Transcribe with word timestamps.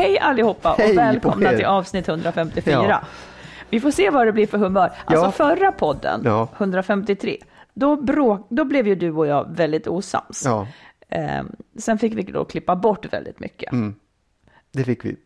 Hej 0.00 0.18
allihopa 0.18 0.74
Hej 0.78 0.90
och 0.90 0.96
välkomna 0.98 1.50
till 1.50 1.64
avsnitt 1.64 2.08
154. 2.08 2.72
Ja. 2.88 3.00
Vi 3.70 3.80
får 3.80 3.90
se 3.90 4.10
vad 4.10 4.26
det 4.26 4.32
blir 4.32 4.46
för 4.46 4.58
humör. 4.58 4.92
Alltså 5.04 5.24
Ja. 5.26 5.30
förra 5.32 5.72
podden, 5.72 6.20
Ja. 6.24 6.48
153, 6.58 7.36
då, 7.74 7.96
bråk, 7.96 8.46
då 8.50 8.64
blev 8.64 8.86
ju 8.88 8.94
du 8.94 9.10
och 9.12 9.26
jag 9.26 9.48
väldigt 9.56 9.86
osams. 9.86 10.42
Ja, 10.46 10.66
Ehm, 11.12 11.52
sen 11.78 11.98
fick 11.98 12.14
vi 12.14 12.22
då 12.22 12.44
klippa 12.44 12.76
bort 12.76 13.12
väldigt 13.12 13.40
mycket. 13.40 13.72
Mm. 13.72 13.94
det 14.72 14.84
fick 14.84 15.04
vi. 15.04 15.16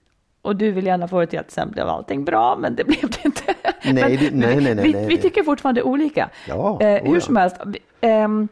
Och 0.43 0.57
du 0.57 0.71
vill 0.71 0.87
gärna 0.87 1.09
få 1.09 1.21
det 1.21 1.27
till 1.27 1.39
att 1.39 1.51
sen 1.51 1.71
blev 1.71 1.89
allting 1.89 2.25
bra, 2.25 2.57
men 2.61 2.75
det 2.77 2.85
blev 2.85 3.01
det 3.01 3.25
inte. 3.25 3.43
Nej, 3.65 3.75
Men 3.85 3.95
nej, 3.95 4.31
nej, 4.33 4.75
nej, 4.75 4.85
vi, 4.85 4.93
nej. 4.93 5.07
vi 5.07 5.17
tycker 5.19 5.43
fortfarande 5.43 5.83
olika. 5.83 6.31
Ja, 6.49 6.81
Eh, 6.83 7.03
hur 7.13 7.21
som 7.21 7.37
helst, 7.37 7.57
ehm, 8.01 8.49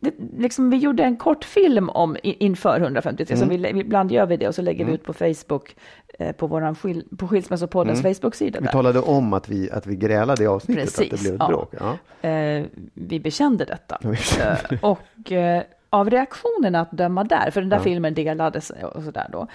det, 0.00 0.14
liksom, 0.38 0.70
vi 0.70 0.76
gjorde 0.76 1.02
en 1.04 1.16
kort 1.16 1.44
film 1.44 1.88
om 1.88 2.16
inför 2.22 2.80
153, 2.80 3.36
så 3.36 3.44
Mm. 3.44 3.48
vi, 3.56 3.58
lä- 3.58 3.80
ibland 3.80 4.12
gör 4.12 4.26
vi 4.26 4.36
det 4.36 4.48
och 4.48 4.54
så 4.54 4.62
lägger 4.62 4.84
vi 4.84 4.92
ut 4.92 5.04
på 5.04 5.12
Facebook, 5.12 5.76
eh, 6.18 6.32
på, 6.32 6.46
våran 6.46 6.74
skil, 6.74 7.04
på 7.18 7.28
Skilsmässopoddens 7.28 8.02
Facebook-sida. 8.02 8.58
Mm. 8.58 8.62
Vi 8.62 8.66
där. 8.66 8.72
talade 8.72 9.00
om 9.00 9.32
att 9.32 9.48
vi, 9.48 9.70
att 9.70 9.86
vi 9.86 9.96
grälade 9.96 10.44
i 10.44 10.46
avsnittet, 10.46 10.88
att 10.88 10.96
det 10.96 11.08
Precis, 11.08 11.20
blev 11.22 11.34
ett 11.34 11.40
ja. 11.40 11.48
bråk. 11.48 11.74
Ja. 11.80 12.28
Eh, 12.28 12.64
vi 12.94 13.20
bekände 13.20 13.64
detta. 13.64 13.98
Ja, 14.02 14.08
vi 14.08 14.16
bekände 14.16 14.58
Eh, 14.70 14.78
och 14.84 15.32
eh, 15.32 15.62
av 15.90 16.10
reaktionerna 16.10 16.80
att 16.80 16.90
döma 16.90 17.24
där, 17.24 17.50
för 17.50 17.60
den 17.60 17.70
där 17.70 17.78
filmen 17.78 18.14
delades 18.14 18.70
och 18.94 19.02
sådär 19.02 19.26
då, 19.32 19.46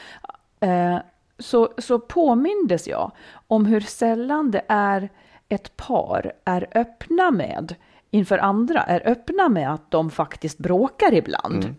eh, 0.67 0.97
så, 1.39 1.69
så 1.77 1.99
påmindes 1.99 2.87
jag 2.87 3.11
om 3.47 3.65
hur 3.65 3.81
sällan 3.81 4.51
det 4.51 4.61
är 4.67 5.09
ett 5.49 5.77
par 5.77 6.31
är 6.45 6.67
öppna 6.75 7.31
med 7.31 7.75
inför 8.11 8.37
andra, 8.37 8.81
är 8.81 9.07
öppna 9.09 9.49
med 9.49 9.73
att 9.73 9.91
de 9.91 10.09
faktiskt 10.09 10.57
bråkar 10.57 11.13
ibland. 11.13 11.75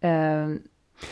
Mm. 0.00 0.54
Eh, 0.54 0.60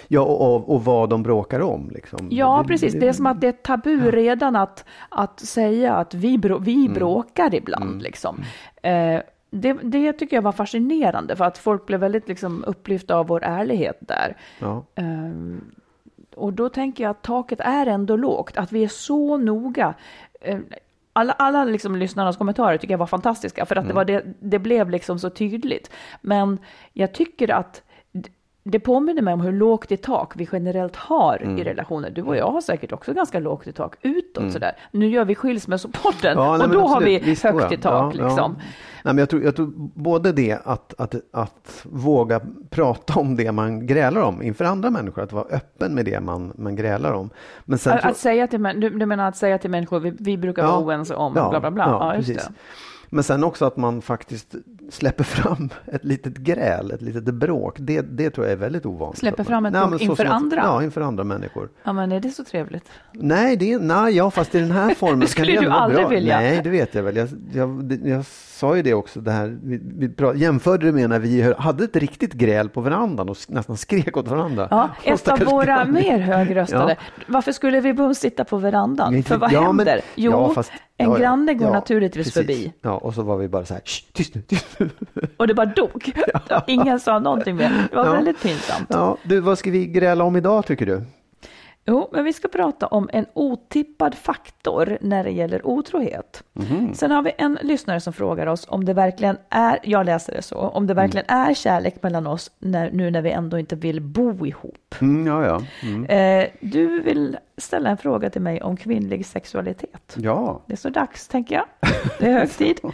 Ja, 0.08 0.20
och, 0.20 0.74
och, 0.74 0.84
vad 0.84 1.08
de 1.08 1.22
bråkar 1.22 1.60
om. 1.60 1.90
Liksom. 1.90 2.28
Ja, 2.30 2.64
precis. 2.68 2.92
Det 2.92 3.08
är 3.08 3.12
som 3.12 3.26
att 3.26 3.40
det 3.40 3.48
är 3.48 3.52
tabu 3.52 4.10
redan 4.10 4.56
att, 4.56 4.84
att 5.08 5.40
säga 5.40 5.94
att 5.94 6.14
vi, 6.14 6.38
brå, 6.38 6.58
vi 6.58 6.74
Mm. 6.84 6.94
bråkar 6.94 7.54
ibland. 7.54 8.02
Liksom. 8.02 8.40
Eh, 8.82 9.20
det, 9.50 9.72
det 9.82 10.12
tycker 10.12 10.36
jag 10.36 10.42
var 10.42 10.52
fascinerande, 10.52 11.36
för 11.36 11.44
att 11.44 11.58
folk 11.58 11.86
blev 11.86 12.00
väldigt 12.00 12.28
liksom, 12.28 12.64
upplyfta 12.66 13.16
av 13.16 13.26
vår 13.26 13.44
ärlighet 13.44 13.96
där. 14.00 14.36
Ja. 14.58 14.84
Eh, 14.94 15.32
och 16.36 16.52
då 16.52 16.68
tänker 16.68 17.04
jag 17.04 17.10
att 17.10 17.22
taket 17.22 17.60
är 17.60 17.86
ändå 17.86 18.16
lågt, 18.16 18.56
att 18.56 18.72
vi 18.72 18.84
är 18.84 18.88
så 18.88 19.36
noga. 19.36 19.94
Eh, 20.40 20.58
alla, 21.12 21.32
alla 21.32 21.64
liksom 21.64 21.96
lyssnarnas 21.96 22.36
kommentarer 22.36 22.78
tycker 22.78 22.94
jag 22.94 22.98
var 22.98 23.06
fantastiska, 23.06 23.66
för 23.66 23.76
att 23.76 23.84
Mm. 23.84 23.88
det, 23.88 23.94
var 23.94 24.04
det, 24.04 24.24
det 24.40 24.58
blev 24.58 24.90
liksom 24.90 25.18
så 25.18 25.30
tydligt. 25.30 25.90
Men 26.20 26.58
jag 26.92 27.14
tycker 27.14 27.50
att 27.50 27.82
det 28.70 28.80
påminner 28.80 29.22
mig 29.22 29.34
om 29.34 29.40
hur 29.40 29.52
lågt 29.52 29.92
i 29.92 29.96
tak 29.96 30.32
vi 30.36 30.48
generellt 30.52 30.96
har 30.96 31.38
Mm. 31.42 31.58
i 31.58 31.64
relationer. 31.64 32.10
Du 32.10 32.22
och 32.22 32.36
jag 32.36 32.50
har 32.50 32.60
säkert 32.60 32.92
också 32.92 33.12
ganska 33.12 33.38
lågt 33.40 33.66
i 33.66 33.72
tak 33.72 33.96
utåt 34.02 34.52
sådär. 34.52 34.72
Nu 34.90 35.08
gör 35.08 35.24
vi 35.24 35.34
skilsmässopodden 35.34 36.36
Ja, 36.38 36.42
nej, 36.42 36.52
och 36.52 36.58
men 36.58 36.70
då 36.70 36.86
har 36.86 37.00
vi 37.00 37.18
Visst, 37.18 37.42
högt 37.42 37.60
ja. 37.60 37.72
i 37.72 37.76
tak 37.76 38.14
Ja, 38.14 38.20
ja. 38.22 38.26
liksom. 38.28 38.56
Nej, 39.04 39.14
men 39.14 39.18
jag, 39.18 39.28
tror, 39.28 39.42
jag 39.42 39.56
tror 39.56 39.72
både 39.94 40.32
det 40.32 40.58
att, 40.64 40.94
att, 41.00 41.14
att 41.32 41.80
våga 41.84 42.40
prata 42.70 43.20
om 43.20 43.36
det 43.36 43.52
man 43.52 43.86
grälar 43.86 44.20
om 44.20 44.42
inför 44.42 44.64
andra 44.64 44.90
människor, 44.90 45.22
att 45.22 45.32
vara 45.32 45.44
öppen 45.50 45.94
med 45.94 46.04
det 46.04 46.20
man, 46.20 46.52
man 46.58 46.76
grälar 46.76 47.12
om. 47.12 47.30
Men 47.64 47.78
sen 47.78 47.92
Att, 47.92 48.00
tror- 48.00 48.10
att 48.10 48.16
säga 48.16 48.46
till, 48.46 48.62
du, 48.62 48.90
du 48.90 49.06
menar 49.06 49.28
att 49.28 49.36
säga 49.36 49.58
till 49.58 49.70
människor, 49.70 50.00
vi, 50.00 50.12
vi 50.18 50.36
brukar 50.38 50.66
vara 50.66 50.78
oense 50.78 51.14
om, 51.14 51.32
bla 51.32 51.60
bla 51.60 51.70
bla. 51.70 51.84
Ja, 51.84 52.16
just 52.16 52.28
det. 52.34 52.52
Men 53.10 53.24
sen 53.24 53.44
också 53.44 53.64
att 53.64 53.76
man 53.76 54.02
faktiskt 54.02 54.54
släpper 54.90 55.24
fram 55.24 55.68
ett 55.86 56.04
litet 56.04 56.36
gräl, 56.36 56.90
ett 56.90 57.02
litet 57.02 57.34
bråk. 57.34 57.76
Det, 57.78 58.00
det 58.00 58.30
tror 58.30 58.46
jag 58.46 58.52
är 58.52 58.56
väldigt 58.56 58.86
ovanligt. 58.86 59.18
Släpper 59.18 59.44
fram 59.44 59.66
ett 59.66 59.72
bråk 59.72 59.90
men 59.90 60.00
inför 60.00 60.24
att- 60.24 60.30
andra? 60.32 60.56
Ja, 60.64 60.82
inför 60.82 61.00
andra 61.00 61.24
människor. 61.24 61.68
Ja, 61.82 61.92
men 61.92 62.12
är 62.12 62.20
det 62.20 62.30
så 62.30 62.44
trevligt? 62.44 62.84
Nej, 63.12 63.56
det, 63.56 63.78
nej 63.78 64.16
ja, 64.16 64.30
fast 64.30 64.54
i 64.54 64.60
den 64.60 64.70
här 64.70 64.94
formen 64.94 65.20
Det 65.20 65.26
kan 65.26 65.30
skulle 65.30 65.52
det 65.52 65.60
du 65.60 65.68
aldrig 65.70 66.00
bra. 66.00 66.08
vilja. 66.08 66.36
Nej, 66.40 66.60
det 66.64 66.70
vet 66.70 66.94
jag 66.94 67.02
väl. 67.02 67.16
Jag, 67.16 67.28
jag, 67.52 67.98
jag 68.04 68.24
sa 68.26 68.76
ju 68.76 68.82
det 68.82 68.94
också, 68.94 69.20
det 69.20 69.30
här, 69.30 69.58
vi, 69.62 69.80
vi 69.98 70.08
pra, 70.08 70.34
jämförde 70.34 70.86
det 70.86 70.92
med 70.92 71.10
när 71.10 71.18
vi 71.18 71.54
hade 71.58 71.84
ett 71.84 71.96
riktigt 71.96 72.32
gräl 72.32 72.68
på 72.68 72.80
verandan 72.80 73.28
och 73.28 73.36
nästan 73.48 73.76
skrek 73.76 74.16
åt 74.16 74.28
varandra. 74.28 74.68
Ja, 74.70 74.88
ett 75.04 75.28
av 75.28 75.38
våra 75.38 75.84
mer 75.84 76.18
högröstade. 76.18 76.96
Varför 77.26 77.52
skulle 77.52 77.80
vi 77.80 77.92
bums 77.94 78.18
sitta 78.18 78.44
på 78.44 78.56
verandan? 78.56 79.14
Inte- 79.14 79.28
För 79.28 79.36
vad 79.36 79.52
ja, 79.52 79.60
men- 79.60 79.86
händer? 79.86 80.00
Jo, 80.14 80.32
ja, 80.32 80.52
fast- 80.54 80.72
en 81.00 81.06
ja, 81.10 81.12
ja, 81.14 81.18
granne 81.20 81.54
går 81.54 81.66
ja, 81.66 81.72
naturligtvis 81.72 82.26
precis. 82.26 82.34
förbi 82.34 82.72
Ja, 82.82 82.90
och 82.90 83.14
så 83.14 83.22
var 83.22 83.36
vi 83.36 83.48
bara 83.48 83.64
så 83.64 83.74
här, 83.74 83.80
"Shh, 83.84 84.04
tyst 84.12 84.34
nu, 84.34 84.42
tyst 84.42 84.66
nu. 84.78 84.90
och 85.36 85.46
det 85.46 85.54
bara 85.54 85.66
dog. 85.66 86.12
Ingen 86.66 87.00
sa 87.00 87.18
någonting 87.18 87.56
mer. 87.56 87.86
Det 87.90 87.96
var 87.96 88.06
Ja. 88.06 88.12
väldigt 88.12 88.42
pinsamt. 88.42 88.86
Ja, 88.90 89.16
du, 89.22 89.40
vad 89.40 89.58
ska 89.58 89.70
vi 89.70 89.86
gräla 89.86 90.24
om 90.24 90.36
idag 90.36 90.66
tycker 90.66 90.86
du? 90.86 91.02
Jo, 91.88 92.08
men 92.12 92.24
vi 92.24 92.32
ska 92.32 92.48
prata 92.48 92.86
om 92.86 93.10
en 93.12 93.26
otippad 93.34 94.14
faktor 94.14 94.98
när 95.00 95.24
det 95.24 95.30
gäller 95.30 95.66
otrohet. 95.66 96.44
Mhm. 96.52 96.94
Sen 96.94 97.10
har 97.10 97.22
vi 97.22 97.32
en 97.38 97.58
lyssnare 97.62 98.00
som 98.00 98.12
frågar 98.12 98.46
oss 98.46 98.66
om 98.68 98.84
det 98.84 98.94
verkligen 98.94 99.36
är, 99.48 99.78
jag 99.82 100.06
läser 100.06 100.32
det 100.32 100.42
så, 100.42 100.56
om 100.56 100.86
det 100.86 100.94
verkligen 100.94 101.26
är 101.28 101.54
kärlek 101.54 102.02
mellan 102.02 102.26
oss 102.26 102.50
när, 102.58 102.90
nu 102.90 103.10
när 103.10 103.22
vi 103.22 103.30
ändå 103.30 103.58
inte 103.58 103.76
vill 103.76 104.00
bo 104.00 104.46
ihop. 104.46 104.94
Mm, 105.00 105.26
ja, 105.26 105.46
ja. 105.46 105.62
Mm. 105.82 106.04
Eh, 106.04 106.48
du 106.60 107.00
vill 107.00 107.36
ställa 107.56 107.90
en 107.90 107.96
fråga 107.96 108.30
till 108.30 108.42
mig 108.42 108.62
om 108.62 108.76
kvinnlig 108.76 109.26
sexualitet. 109.26 110.16
Ja. 110.16 110.62
Det 110.66 110.72
är 110.72 110.76
så 110.76 110.88
dags, 110.88 111.28
tänker 111.28 111.54
jag. 111.54 111.64
Det 112.18 112.26
är 112.26 112.32
hög 112.32 112.50
tid. 112.50 112.80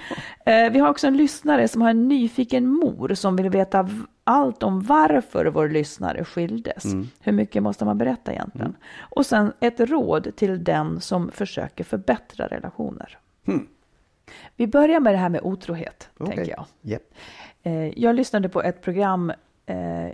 Eh, 0.47 0.71
vi 0.71 0.79
har 0.79 0.89
också 0.89 1.07
en 1.07 1.17
lyssnare 1.17 1.69
som 1.69 1.83
har 1.83 1.91
en 1.91 2.09
nyfiken 2.09 2.67
mor 2.67 3.15
som 3.15 3.37
vill 3.37 3.49
veta 3.49 3.89
allt 4.25 4.63
om 4.63 4.81
varför 4.83 5.47
vår 5.47 5.69
lyssnare 5.69 6.25
skildes. 6.25 6.85
Hur 7.21 7.33
mycket 7.33 7.63
måste 7.63 7.85
man 7.85 7.99
berätta 7.99 8.33
egentligen? 8.33 8.77
Och 8.99 9.27
sen 9.27 9.53
ett 9.61 9.81
råd 9.81 10.37
till 10.37 10.65
den 10.65 11.01
som 11.01 11.31
försöker 11.31 11.85
förbättra 11.85 12.47
relationer. 12.47 13.19
Vi 14.57 14.67
börjar 14.67 15.01
med 15.01 15.15
det 15.15 15.19
här 15.19 15.29
med 15.29 15.41
otrohet, 15.43 16.11
Okej. 16.19 16.37
tänker 16.37 16.51
jag. 16.53 16.67
Japp. 16.81 17.03
Eh, 17.63 17.99
jag 18.03 18.15
lyssnade 18.15 18.49
på 18.49 18.63
ett 18.63 18.83
program 18.83 19.33
eh, 19.67 20.09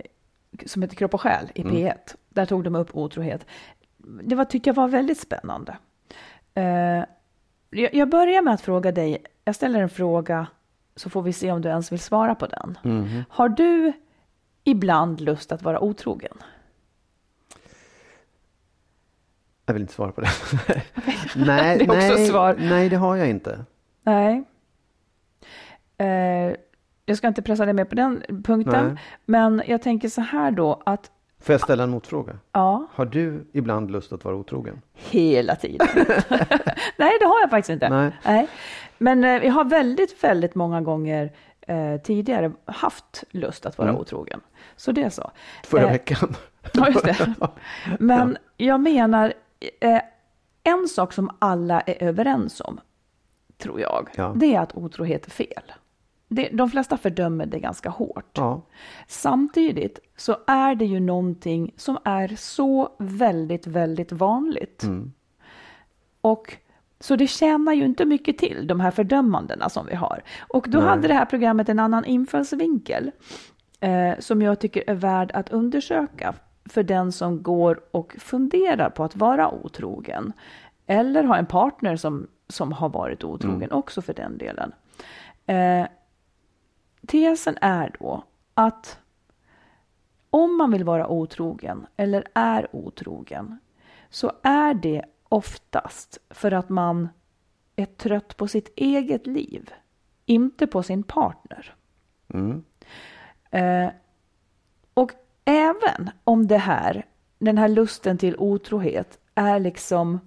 som 0.65 0.81
heter 0.81 0.95
Kropp 0.95 1.13
och 1.13 1.21
själ 1.21 1.51
i 1.55 1.61
Mm. 1.61 1.73
P1. 1.75 1.95
Där 2.29 2.45
tog 2.45 2.63
de 2.63 2.75
upp 2.75 2.95
otrohet. 2.95 3.45
Det 3.97 4.35
var, 4.35 4.45
tyckte 4.45 4.69
jag 4.69 4.75
var 4.75 4.87
väldigt 4.87 5.19
spännande. 5.19 5.77
Eh, 6.53 6.63
jag, 7.69 7.93
jag 7.93 8.09
börjar 8.09 8.41
med 8.41 8.53
att 8.53 8.61
fråga 8.61 8.91
dig, 8.91 9.17
jag 9.45 9.55
ställer 9.55 9.81
en 9.81 9.89
fråga 9.89 10.47
så 10.95 11.09
får 11.09 11.21
vi 11.21 11.33
se 11.33 11.51
om 11.51 11.61
du 11.61 11.69
ens 11.69 11.91
vill 11.91 11.99
svara 11.99 12.35
på 12.35 12.45
den. 12.47 12.77
Mhm. 12.83 13.23
Har 13.29 13.49
du 13.49 13.93
ibland 14.63 15.21
lust 15.21 15.51
att 15.51 15.61
vara 15.61 15.79
otrogen? 15.79 16.37
Jag 19.65 19.73
vill 19.73 19.81
inte 19.81 19.93
svara 19.93 20.11
på 20.11 20.21
det. 20.21 20.27
nej, 21.35 21.77
Det 21.77 21.87
nej, 21.87 22.27
svar. 22.27 22.55
nej, 22.59 22.89
det 22.89 22.95
har 22.95 23.15
jag 23.15 23.29
inte. 23.29 23.65
Nej. 24.03 24.43
Eh, 25.97 26.55
jag 27.05 27.17
ska 27.17 27.27
inte 27.27 27.41
pressa 27.41 27.65
dig 27.65 27.73
mer 27.73 27.85
på 27.85 27.95
den 27.95 28.23
punkten, 28.43 28.85
Nej. 28.87 29.03
men 29.25 29.61
jag 29.67 29.81
tänker 29.81 30.09
så 30.09 30.21
här 30.21 30.51
då 30.51 30.81
att 30.85 31.11
Får 31.39 31.53
jag 31.53 31.61
ställa 31.61 31.83
en 31.83 31.89
motfråga? 31.89 32.37
ja, 32.51 32.87
Har 32.93 33.05
du 33.05 33.47
ibland 33.53 33.91
lust 33.91 34.11
att 34.13 34.23
vara 34.25 34.35
otrogen? 34.35 34.81
hela 34.93 35.55
tiden. 35.55 35.87
Nej, 36.97 37.11
det 37.19 37.25
har 37.25 37.41
jag 37.41 37.49
faktiskt 37.49 37.69
inte. 37.69 38.11
Nej. 38.25 38.47
Men 39.01 39.23
eh, 39.23 39.29
jag 39.45 39.53
har 39.53 39.63
väldigt, 39.65 40.23
väldigt 40.23 40.55
många 40.55 40.81
gånger 40.81 41.31
eh, 41.61 41.97
tidigare 42.01 42.51
haft 42.65 43.23
lust 43.31 43.65
att 43.65 43.77
vara 43.77 43.89
Mm. 43.89 44.01
otrogen. 44.01 44.41
Så 44.75 44.91
det 44.91 45.03
är 45.03 45.09
så. 45.09 45.31
Förra 45.63 45.83
Eh, 45.85 45.91
veckan. 45.91 46.35
Ja, 46.73 46.87
just 46.87 47.05
det. 47.05 47.33
Men 47.99 48.37
jag 48.57 48.79
menar, 48.81 49.33
eh, 49.79 50.01
en 50.63 50.87
sak 50.87 51.13
som 51.13 51.31
alla 51.39 51.81
är 51.81 52.03
överens 52.03 52.61
om, 52.61 52.79
tror 53.57 53.79
jag, 53.81 54.09
Ja. 54.15 54.33
det 54.35 54.55
är 54.55 54.59
att 54.59 54.75
otrohet 54.77 55.25
är 55.25 55.31
fel. 55.31 55.63
Det, 56.27 56.49
de 56.53 56.69
flesta 56.69 56.97
fördömer 56.97 57.45
det 57.45 57.59
ganska 57.59 57.89
hårt. 57.89 58.37
Ja. 58.37 58.61
Samtidigt 59.07 59.99
så 60.17 60.37
är 60.47 60.75
det 60.75 60.85
ju 60.85 60.99
någonting 60.99 61.73
som 61.77 61.97
är 62.03 62.27
så 62.37 62.89
väldigt, 62.99 63.67
väldigt 63.67 64.11
vanligt. 64.11 64.83
Mm. 64.83 65.13
Och 66.21 66.57
så 67.01 67.15
det 67.15 67.27
tjänar 67.27 67.73
ju 67.73 67.85
inte 67.85 68.05
mycket 68.05 68.37
till, 68.37 68.67
de 68.67 68.79
här 68.79 68.91
fördömandena 68.91 69.69
som 69.69 69.85
vi 69.85 69.95
har. 69.95 70.23
Och 70.39 70.65
då 70.69 70.79
Nej. 70.79 70.87
hade 70.87 71.07
det 71.07 71.13
här 71.13 71.25
programmet 71.25 71.69
en 71.69 71.79
annan 71.79 72.05
infallsvinkel 72.05 73.11
eh, 73.79 74.19
som 74.19 74.41
jag 74.41 74.59
tycker 74.59 74.83
är 74.87 74.93
värd 74.93 75.31
att 75.33 75.49
undersöka 75.49 76.33
för 76.65 76.83
den 76.83 77.11
som 77.11 77.43
går 77.43 77.81
och 77.91 78.15
funderar 78.19 78.89
på 78.89 79.03
att 79.03 79.15
vara 79.15 79.51
otrogen. 79.51 80.33
Eller 80.87 81.23
har 81.23 81.37
en 81.37 81.45
partner 81.45 81.95
som, 81.95 82.27
som 82.47 82.71
har 82.71 82.89
varit 82.89 83.23
otrogen 83.23 83.71
också 83.71 84.01
för 84.01 84.13
den 84.13 84.37
delen. 84.37 84.71
Eh, 85.45 85.87
tesen 87.07 87.57
är 87.61 87.95
då 87.99 88.23
att 88.53 88.99
om 90.29 90.57
man 90.57 90.71
vill 90.71 90.83
vara 90.83 91.07
otrogen 91.07 91.87
eller 91.97 92.23
är 92.33 92.75
otrogen 92.75 93.59
så 94.09 94.31
är 94.43 94.73
det 94.73 95.05
oftast 95.31 96.17
för 96.29 96.51
att 96.51 96.69
man 96.69 97.09
är 97.75 97.85
trött 97.85 98.37
på 98.37 98.47
sitt 98.47 98.73
eget 98.75 99.27
liv, 99.27 99.69
inte 100.25 100.67
på 100.67 100.83
sin 100.83 101.03
partner. 101.03 101.75
Mm. 102.33 102.63
Eh, 103.51 103.89
och 104.93 105.11
även 105.45 106.09
om 106.23 106.47
det 106.47 106.57
här, 106.57 107.05
den 107.39 107.57
här 107.57 107.67
lusten 107.67 108.17
till 108.17 108.35
otrohet 108.37 109.19
är 109.35 109.59
liksom 109.59 110.19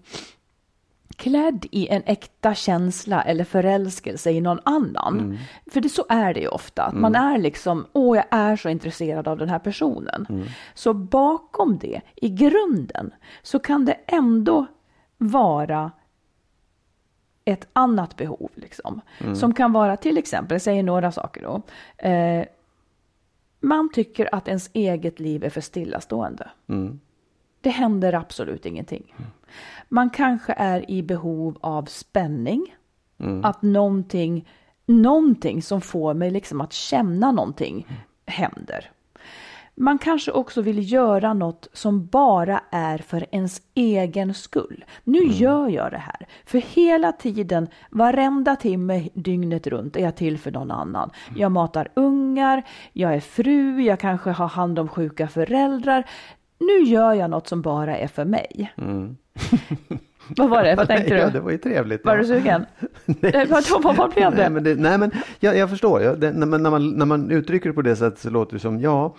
klädd 1.16 1.66
i 1.70 1.88
en 1.88 2.02
äkta 2.06 2.54
känsla 2.54 3.22
eller 3.22 3.44
förälskelse 3.44 4.30
i 4.30 4.40
någon 4.40 4.60
annan. 4.64 5.38
För 5.66 5.80
det, 5.80 5.88
så 5.88 6.04
är 6.08 6.34
det 6.34 6.40
ju 6.40 6.48
ofta, 6.48 6.82
att 6.82 6.94
man 6.94 7.14
är 7.14 7.38
liksom, 7.38 7.86
åh 7.92 8.16
jag 8.16 8.26
är 8.30 8.56
så 8.56 8.68
intresserad 8.68 9.28
av 9.28 9.38
den 9.38 9.48
här 9.48 9.58
personen. 9.58 10.44
Så 10.74 10.94
bakom 10.94 11.78
det, 11.78 12.00
i 12.14 12.28
grunden, 12.28 13.14
så 13.42 13.58
kan 13.58 13.84
det 13.84 13.96
ändå 14.06 14.66
vara 15.28 15.92
ett 17.44 17.68
annat 17.72 18.16
behov. 18.16 18.50
Liksom, 18.54 19.00
Som 19.34 19.54
kan 19.54 19.72
vara 19.72 19.96
till 19.96 20.18
exempel, 20.18 20.54
jag 20.54 20.62
säger 20.62 20.82
några 20.82 21.12
saker 21.12 21.42
då. 21.42 21.62
Eh, 22.08 22.44
man 23.60 23.92
tycker 23.92 24.34
att 24.34 24.48
ens 24.48 24.70
eget 24.72 25.20
liv 25.20 25.44
är 25.44 25.50
för 25.50 25.60
stillastående. 25.60 26.50
Mm. 26.68 27.00
Det 27.60 27.70
händer 27.70 28.12
absolut 28.12 28.66
ingenting. 28.66 29.14
Man 29.88 30.10
kanske 30.10 30.52
är 30.52 30.90
i 30.90 31.02
behov 31.02 31.58
av 31.60 31.84
spänning. 31.84 32.76
Att 33.44 33.62
någonting, 33.62 34.48
någonting 34.86 35.62
som 35.62 35.80
får 35.80 36.14
mig 36.14 36.30
liksom 36.30 36.60
att 36.60 36.72
känna 36.72 37.32
någonting 37.32 37.86
händer. 38.26 38.90
Man 39.76 39.98
kanske 39.98 40.32
också 40.32 40.62
vill 40.62 40.92
göra 40.92 41.34
något 41.34 41.68
som 41.72 42.06
bara 42.06 42.60
är 42.70 42.98
för 42.98 43.26
ens 43.30 43.62
egen 43.74 44.34
skull. 44.34 44.84
Nu 45.04 45.18
gör 45.18 45.68
jag 45.68 45.90
det 45.90 45.98
här. 45.98 46.26
För 46.46 46.58
hela 46.58 47.12
tiden, 47.12 47.68
varenda 47.90 48.56
timme 48.56 49.08
dygnet 49.14 49.66
runt 49.66 49.96
är 49.96 50.00
jag 50.00 50.16
till 50.16 50.38
för 50.38 50.50
någon 50.50 50.70
annan. 50.70 51.10
Jag 51.36 51.52
matar 51.52 51.88
ungar, 51.94 52.62
jag 52.92 53.14
är 53.14 53.20
fru, 53.20 53.82
jag 53.82 54.00
kanske 54.00 54.30
har 54.30 54.48
hand 54.48 54.78
om 54.78 54.88
sjuka 54.88 55.28
föräldrar. 55.28 56.04
Nu 56.58 56.78
gör 56.82 57.12
jag 57.12 57.30
något 57.30 57.48
som 57.48 57.62
bara 57.62 57.96
är 57.96 58.08
för 58.08 58.24
mig. 58.24 58.72
Vad 60.28 60.48
var 60.50 60.62
det? 60.62 60.74
Vad 60.74 60.88
tänkte 60.88 61.14
Ja, 61.14 61.24
du? 61.26 61.30
det 61.30 61.40
var 61.40 61.50
ju 61.50 61.58
trevligt. 61.58 62.04
Var 62.04 62.12
ja. 62.12 62.18
du 62.22 62.26
sugen? 62.26 62.66
Vad 63.96 64.10
blev 64.14 64.30
Nej, 64.30 64.44
det? 64.44 64.50
men, 64.50 64.64
det, 64.64 64.74
nej, 64.74 64.98
men 64.98 65.10
jag, 65.40 65.56
jag 65.56 65.70
förstår. 65.70 66.02
Jag, 66.02 66.20
det, 66.20 66.32
när, 66.32 66.46
man, 66.46 66.62
när, 66.62 66.70
man, 66.70 66.90
när 66.90 67.06
man 67.06 67.30
uttrycker 67.30 67.68
det 67.68 67.74
på 67.74 67.82
det 67.82 67.96
sättet 67.96 68.18
så 68.20 68.30
låter 68.30 68.54
det 68.54 68.60
som, 68.60 68.80
ja, 68.80 69.14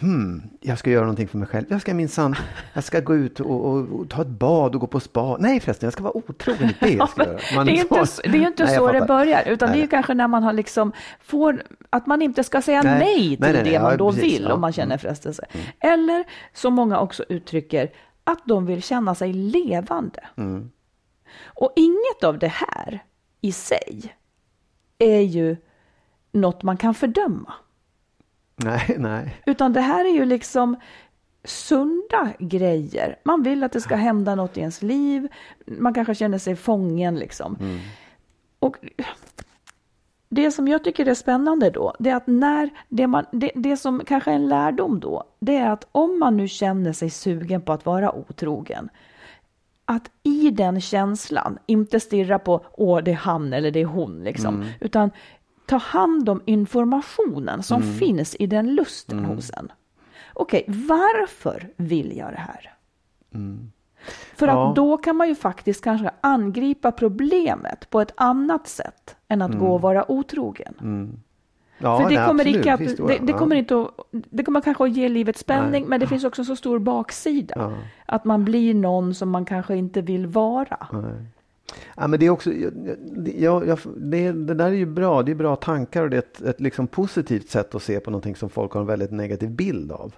hmm, 0.00 0.42
jag 0.60 0.78
ska 0.78 0.90
göra 0.90 1.02
någonting 1.02 1.28
för 1.28 1.38
mig 1.38 1.48
själv. 1.48 1.66
Jag 1.68 1.80
ska 1.80 1.94
minsann, 1.94 2.34
jag 2.72 2.84
ska 2.84 3.00
gå 3.00 3.14
ut 3.14 3.40
och, 3.40 3.66
och, 3.66 3.76
och 4.00 4.08
ta 4.08 4.22
ett 4.22 4.28
bad 4.28 4.74
och 4.74 4.80
gå 4.80 4.86
på 4.86 5.00
spa. 5.00 5.36
Nej 5.40 5.60
förresten, 5.60 5.86
jag 5.86 5.92
ska 5.92 6.02
vara 6.02 6.16
otrogen. 6.16 6.68
Det 6.80 6.88
jag 6.90 7.08
ska 7.08 7.24
göra. 7.24 7.38
Man 7.56 7.66
det 7.66 7.72
är 7.72 7.74
ju 7.74 7.80
inte, 7.82 7.94
får- 7.94 8.04
så- 8.04 8.22
det 8.22 8.38
inte 8.38 8.64
Nej, 8.64 8.76
så 8.76 8.92
det 8.92 9.00
börjar, 9.06 9.42
utan 9.46 9.68
det 9.68 9.72
är 9.74 9.76
ju 9.76 9.82
Nej. 9.82 9.88
kanske 9.90 10.14
när 10.14 10.28
man 10.28 10.42
har 10.42 10.52
liksom 10.52 10.92
får, 11.24 11.62
att 11.90 12.06
man 12.06 12.22
inte 12.22 12.44
ska 12.44 12.62
säga 12.62 12.82
Nej. 12.82 12.98
nej, 12.98 13.14
Nej, 13.16 13.28
till 13.28 13.38
nej, 13.40 13.52
nej, 13.52 13.62
det 13.64 13.70
ja, 13.70 13.82
man 13.82 13.96
då 13.96 14.12
precis, 14.12 14.24
vill 14.34 14.42
ja. 14.48 14.54
om 14.54 14.60
man 14.60 14.72
känner 14.72 14.86
Mm. 14.88 14.98
frestelse. 14.98 15.44
Eller 15.80 16.24
som 16.54 16.74
många 16.74 17.00
också 17.00 17.24
uttrycker, 17.28 17.88
att 18.28 18.42
de 18.44 18.66
vill 18.66 18.82
känna 18.82 19.14
sig 19.14 19.32
levande. 19.32 20.28
Mm. 20.36 20.70
Och 21.44 21.72
inget 21.76 22.24
av 22.24 22.38
det 22.38 22.48
här 22.48 23.04
i 23.40 23.52
sig 23.52 24.14
är 24.98 25.20
ju 25.20 25.56
något 26.32 26.62
man 26.62 26.76
kan 26.76 26.94
fördöma. 26.94 27.52
Nej, 28.56 28.96
nej. 28.98 29.42
Utan 29.46 29.72
det 29.72 29.80
här 29.80 30.04
är 30.04 30.12
ju 30.12 30.24
liksom 30.24 30.76
sunda 31.44 32.32
grejer. 32.38 33.18
Man 33.24 33.42
vill 33.42 33.64
att 33.64 33.72
det 33.72 33.80
ska 33.80 33.96
hända 33.96 34.34
något 34.34 34.56
i 34.56 34.60
ens 34.60 34.82
liv. 34.82 35.28
Man 35.66 35.94
kanske 35.94 36.14
känner 36.14 36.38
sig 36.38 36.56
fången 36.56 37.16
liksom. 37.16 37.80
Och 38.58 38.76
det 40.28 40.50
som 40.50 40.68
jag 40.68 40.84
tycker 40.84 41.08
är 41.08 41.14
spännande 41.14 41.70
då, 41.70 41.94
det 41.98 42.10
är 42.10 42.16
att 42.16 42.26
när 42.26 42.70
det, 42.88 43.06
man, 43.06 43.24
det, 43.32 43.50
det 43.54 43.76
som 43.76 44.02
kanske 44.06 44.30
är 44.30 44.34
en 44.34 44.48
lärdom 44.48 45.00
då, 45.00 45.24
det 45.40 45.56
är 45.56 45.70
att 45.70 45.86
om 45.92 46.18
man 46.18 46.36
nu 46.36 46.48
känner 46.48 46.92
sig 46.92 47.10
sugen 47.10 47.62
på 47.62 47.72
att 47.72 47.86
vara 47.86 48.14
otrogen, 48.14 48.88
att 49.84 50.10
i 50.22 50.50
den 50.50 50.80
känslan 50.80 51.58
inte 51.66 52.00
stirra 52.00 52.38
på 52.38 52.64
åh 52.72 53.02
det 53.02 53.10
är 53.10 53.16
han 53.16 53.52
eller 53.52 53.70
det 53.70 53.80
är 53.80 53.84
hon 53.84 54.24
liksom, 54.24 54.64
utan 54.80 55.10
ta 55.66 55.76
hand 55.76 56.28
om 56.28 56.42
informationen 56.46 57.62
som 57.62 57.82
finns 57.82 58.36
i 58.38 58.46
den 58.46 58.74
lusten 58.74 59.24
hos 59.24 59.50
en. 59.50 59.72
Okej, 60.32 60.64
varför 60.66 61.68
vill 61.76 62.16
jag 62.16 62.32
det 62.32 62.38
här? 62.40 62.74
För 64.36 64.46
Ja. 64.46 64.68
att 64.70 64.76
då 64.76 64.96
kan 64.96 65.16
man 65.16 65.28
ju 65.28 65.34
faktiskt 65.34 65.84
kanske 65.84 66.10
angripa 66.20 66.92
problemet 66.92 67.90
på 67.90 68.00
ett 68.00 68.12
annat 68.16 68.68
sätt 68.68 69.16
än 69.28 69.42
att 69.42 69.58
gå 69.58 69.74
och 69.74 69.80
vara 69.80 70.10
otrogen. 70.10 70.74
Ja, 71.78 71.98
För 71.98 72.08
det 72.08 72.16
nej, 72.16 72.26
kommer, 72.26 72.44
absolut. 72.44 72.60
icke 72.60 72.72
att, 72.74 72.80
Visst, 72.80 72.96
det, 72.96 73.18
det 73.22 73.32
ja. 73.32 73.38
kommer 73.38 73.56
inte 73.56 73.80
att, 73.80 73.90
det 74.10 74.44
kommer 74.44 74.60
kanske 74.60 74.84
att 74.84 74.96
ge 74.96 75.08
livet 75.08 75.36
spänning, 75.36 75.84
men 75.88 76.00
det 76.00 76.06
finns 76.06 76.24
också 76.24 76.44
så 76.44 76.56
stor 76.56 76.78
baksida. 76.78 77.54
Ja. 77.56 77.72
Att 78.06 78.24
man 78.24 78.44
blir 78.44 78.74
någon 78.74 79.14
som 79.14 79.30
man 79.30 79.44
kanske 79.44 79.76
inte 79.76 80.00
vill 80.00 80.26
vara. 80.26 80.88
Ja, 81.96 82.06
men 82.06 82.20
det 82.20 82.26
är 82.26 82.30
också, 82.30 82.52
jag, 83.36 83.66
jag, 83.66 83.78
det, 83.96 84.32
det 84.32 84.54
där 84.54 84.66
är 84.66 84.70
ju 84.70 84.86
bra, 84.86 85.22
det 85.22 85.32
är 85.32 85.34
bra 85.36 85.56
tankar 85.56 86.02
och 86.02 86.10
det 86.10 86.16
är 86.16 86.18
ett, 86.18 86.40
ett 86.40 86.60
liksom 86.60 86.86
positivt 86.86 87.50
sätt 87.50 87.74
att 87.74 87.82
se 87.82 88.00
på 88.00 88.10
någonting 88.10 88.36
som 88.36 88.50
folk 88.50 88.72
har 88.72 88.80
en 88.80 88.86
väldigt 88.86 89.10
negativ 89.10 89.50
bild 89.50 89.92
av. 89.92 90.14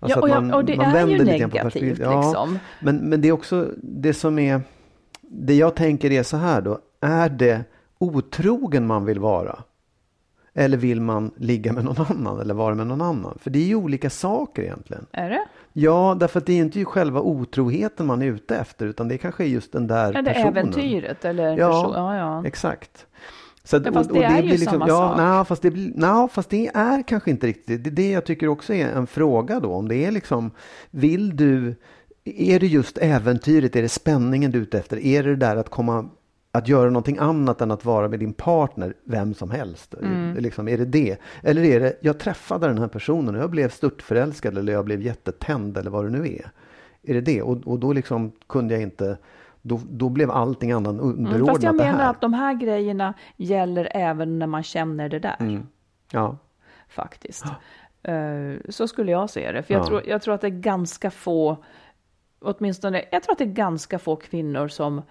Alltså 0.00 0.18
Ja, 0.18 0.22
och 0.22 0.28
jag- 0.28 0.54
och 0.54 0.64
det 0.64 0.72
är 0.72 1.06
ju 1.06 1.24
negativt, 1.24 1.52
perspektivet. 1.62 1.98
liksom. 1.98 2.58
men, 2.80 2.96
men 2.96 3.20
det 3.20 3.28
är 3.28 3.32
också 3.32 3.68
det 3.82 4.14
som 4.14 4.38
är, 4.38 4.60
det 5.20 5.54
jag 5.54 5.74
tänker 5.74 6.10
är 6.12 6.22
så 6.22 6.36
här 6.36 6.60
då, 6.60 6.78
är 7.00 7.28
det 7.28 7.64
otrogen 7.98 8.86
man 8.86 9.04
vill 9.04 9.18
vara? 9.18 9.58
Eller 10.54 10.76
vill 10.76 11.00
man 11.00 11.30
ligga 11.36 11.72
med 11.72 11.84
någon 11.84 12.06
annan 12.08 12.40
eller 12.40 12.54
vara 12.54 12.74
med 12.74 12.86
någon 12.86 13.02
annan? 13.02 13.38
För 13.42 13.50
det 13.50 13.58
är 13.58 13.64
ju 13.66 13.74
olika 13.74 14.10
saker 14.10 14.62
egentligen. 14.62 15.06
Är 15.12 15.30
det? 15.30 15.44
Ja, 15.72 16.16
därför 16.20 16.38
att 16.38 16.46
det 16.46 16.52
är 16.52 16.56
inte 16.58 16.78
ju 16.78 16.84
själva 16.84 17.20
otroheten 17.20 18.06
man 18.06 18.22
är 18.22 18.26
ute 18.26 18.56
efter 18.56 18.86
utan 18.86 19.08
det 19.08 19.18
kanske 19.18 19.44
är 19.44 19.48
just 19.48 19.72
den 19.72 19.86
där 19.86 20.14
Är 20.14 20.22
det 20.22 20.32
personen. 20.32 20.56
äventyret 20.56 21.24
eller 21.24 21.58
Ja, 21.58 21.68
person? 21.82 21.92
Ja, 21.96 22.16
ja. 22.16 22.46
exakt. 22.46 23.06
Så 23.64 23.76
att, 23.76 23.86
Ja, 23.86 23.92
fast 23.92 24.12
det 24.12 24.24
är 24.24 24.42
ju 24.42 24.58
samma 24.58 24.88
ja, 24.88 25.08
sak. 25.08 25.16
Nej, 25.16 25.44
fast 25.44 25.62
det, 25.62 25.72
nej, 25.94 26.28
fast 26.28 26.50
det 26.50 26.70
är 26.74 27.02
kanske 27.02 27.30
inte 27.30 27.46
riktigt. 27.46 27.84
Det 27.84 27.90
det 27.90 28.10
jag 28.10 28.24
tycker 28.24 28.48
också 28.48 28.74
är 28.74 28.88
en 28.88 29.06
fråga 29.06 29.60
då. 29.60 29.72
Om 29.72 29.88
det 29.88 29.96
är 29.96 30.10
liksom, 30.10 30.50
vill 30.90 31.36
du, 31.36 31.74
är 32.24 32.60
det 32.60 32.66
just 32.66 32.98
äventyret, 32.98 33.76
är 33.76 33.82
det 33.82 33.88
spänningen 33.88 34.50
du 34.50 34.58
är 34.58 34.62
ute 34.62 34.78
efter? 34.78 35.04
Är 35.04 35.22
det 35.22 35.30
det 35.30 35.36
där 35.36 35.56
att 35.56 35.68
komma 35.68 36.10
att 36.52 36.68
göra 36.68 36.90
någonting 36.90 37.18
annat 37.18 37.60
än 37.60 37.70
att 37.70 37.84
vara 37.84 38.08
med 38.08 38.18
din 38.18 38.32
partner, 38.32 38.94
vem 39.04 39.34
som 39.34 39.50
helst. 39.50 39.94
Mm. 39.94 40.36
Liksom, 40.36 40.68
är 40.68 40.78
det 40.78 40.84
det? 40.84 41.16
Eller 41.42 41.64
är 41.64 41.80
det, 41.80 41.98
jag 42.00 42.18
träffade 42.18 42.66
den 42.66 42.78
här 42.78 42.88
personen 42.88 43.34
och 43.34 43.42
jag 43.42 43.50
blev 43.50 43.68
störtförälskad 43.68 44.58
eller 44.58 44.72
jag 44.72 44.84
blev 44.84 45.02
jättetänd 45.02 45.76
eller 45.76 45.90
vad 45.90 46.04
det 46.04 46.10
nu 46.10 46.26
är. 46.26 46.50
Är 47.02 47.14
det 47.14 47.20
det? 47.20 47.42
Och, 47.42 47.66
och 47.66 47.78
då 47.78 47.92
liksom 47.92 48.32
kunde 48.46 48.74
jag 48.74 48.82
inte, 48.82 49.18
då, 49.62 49.80
då 49.90 50.08
blev 50.08 50.30
allting 50.30 50.72
annat 50.72 51.00
underordnat 51.00 51.34
Mm, 51.34 51.46
fast 51.46 51.62
jag 51.62 51.74
det 51.74 51.84
menar 51.84 51.98
här. 51.98 52.10
att 52.10 52.20
de 52.20 52.34
här 52.34 52.54
grejerna 52.54 53.14
gäller 53.36 53.88
även 53.96 54.38
när 54.38 54.46
man 54.46 54.62
känner 54.62 55.08
det 55.08 55.18
där. 55.18 55.36
Mm. 55.40 55.66
Ja, 56.12 56.36
faktiskt. 56.88 57.44
Eh, 58.02 58.52
Så 58.68 58.88
skulle 58.88 59.12
jag 59.12 59.30
se 59.30 59.52
det. 59.52 59.62
För 59.62 59.74
jag, 59.74 59.82
Ja. 59.82 59.86
tror, 59.86 60.02
jag 60.08 60.22
tror 60.22 60.34
att 60.34 60.40
det 60.40 60.46
är 60.46 60.50
ganska 60.50 61.10
få, 61.10 61.56
åtminstone, 62.40 63.04
jag 63.12 63.22
tror 63.22 63.32
att 63.32 63.38
det 63.38 63.44
är 63.44 63.48
ganska 63.48 63.98
få 63.98 64.16
kvinnor 64.16 64.68
som, 64.68 64.98
äh, 64.98 65.02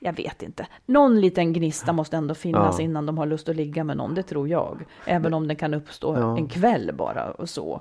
jag 0.00 0.12
vet 0.16 0.42
inte, 0.42 0.66
någon 0.86 1.20
liten 1.20 1.52
gnista 1.52 1.92
måste 1.92 2.16
ändå 2.16 2.34
finnas 2.34 2.78
Ja. 2.78 2.84
innan 2.84 3.06
de 3.06 3.18
har 3.18 3.26
lust 3.26 3.48
att 3.48 3.56
ligga 3.56 3.84
med 3.84 3.96
någon, 3.96 4.14
det 4.14 4.22
tror 4.22 4.48
jag. 4.48 4.84
Även 5.06 5.34
om 5.34 5.48
den 5.48 5.56
kan 5.56 5.74
uppstå 5.74 6.14
Ja. 6.16 6.36
en 6.38 6.48
kväll 6.48 6.90
bara 6.94 7.30
och 7.30 7.48
så. 7.48 7.80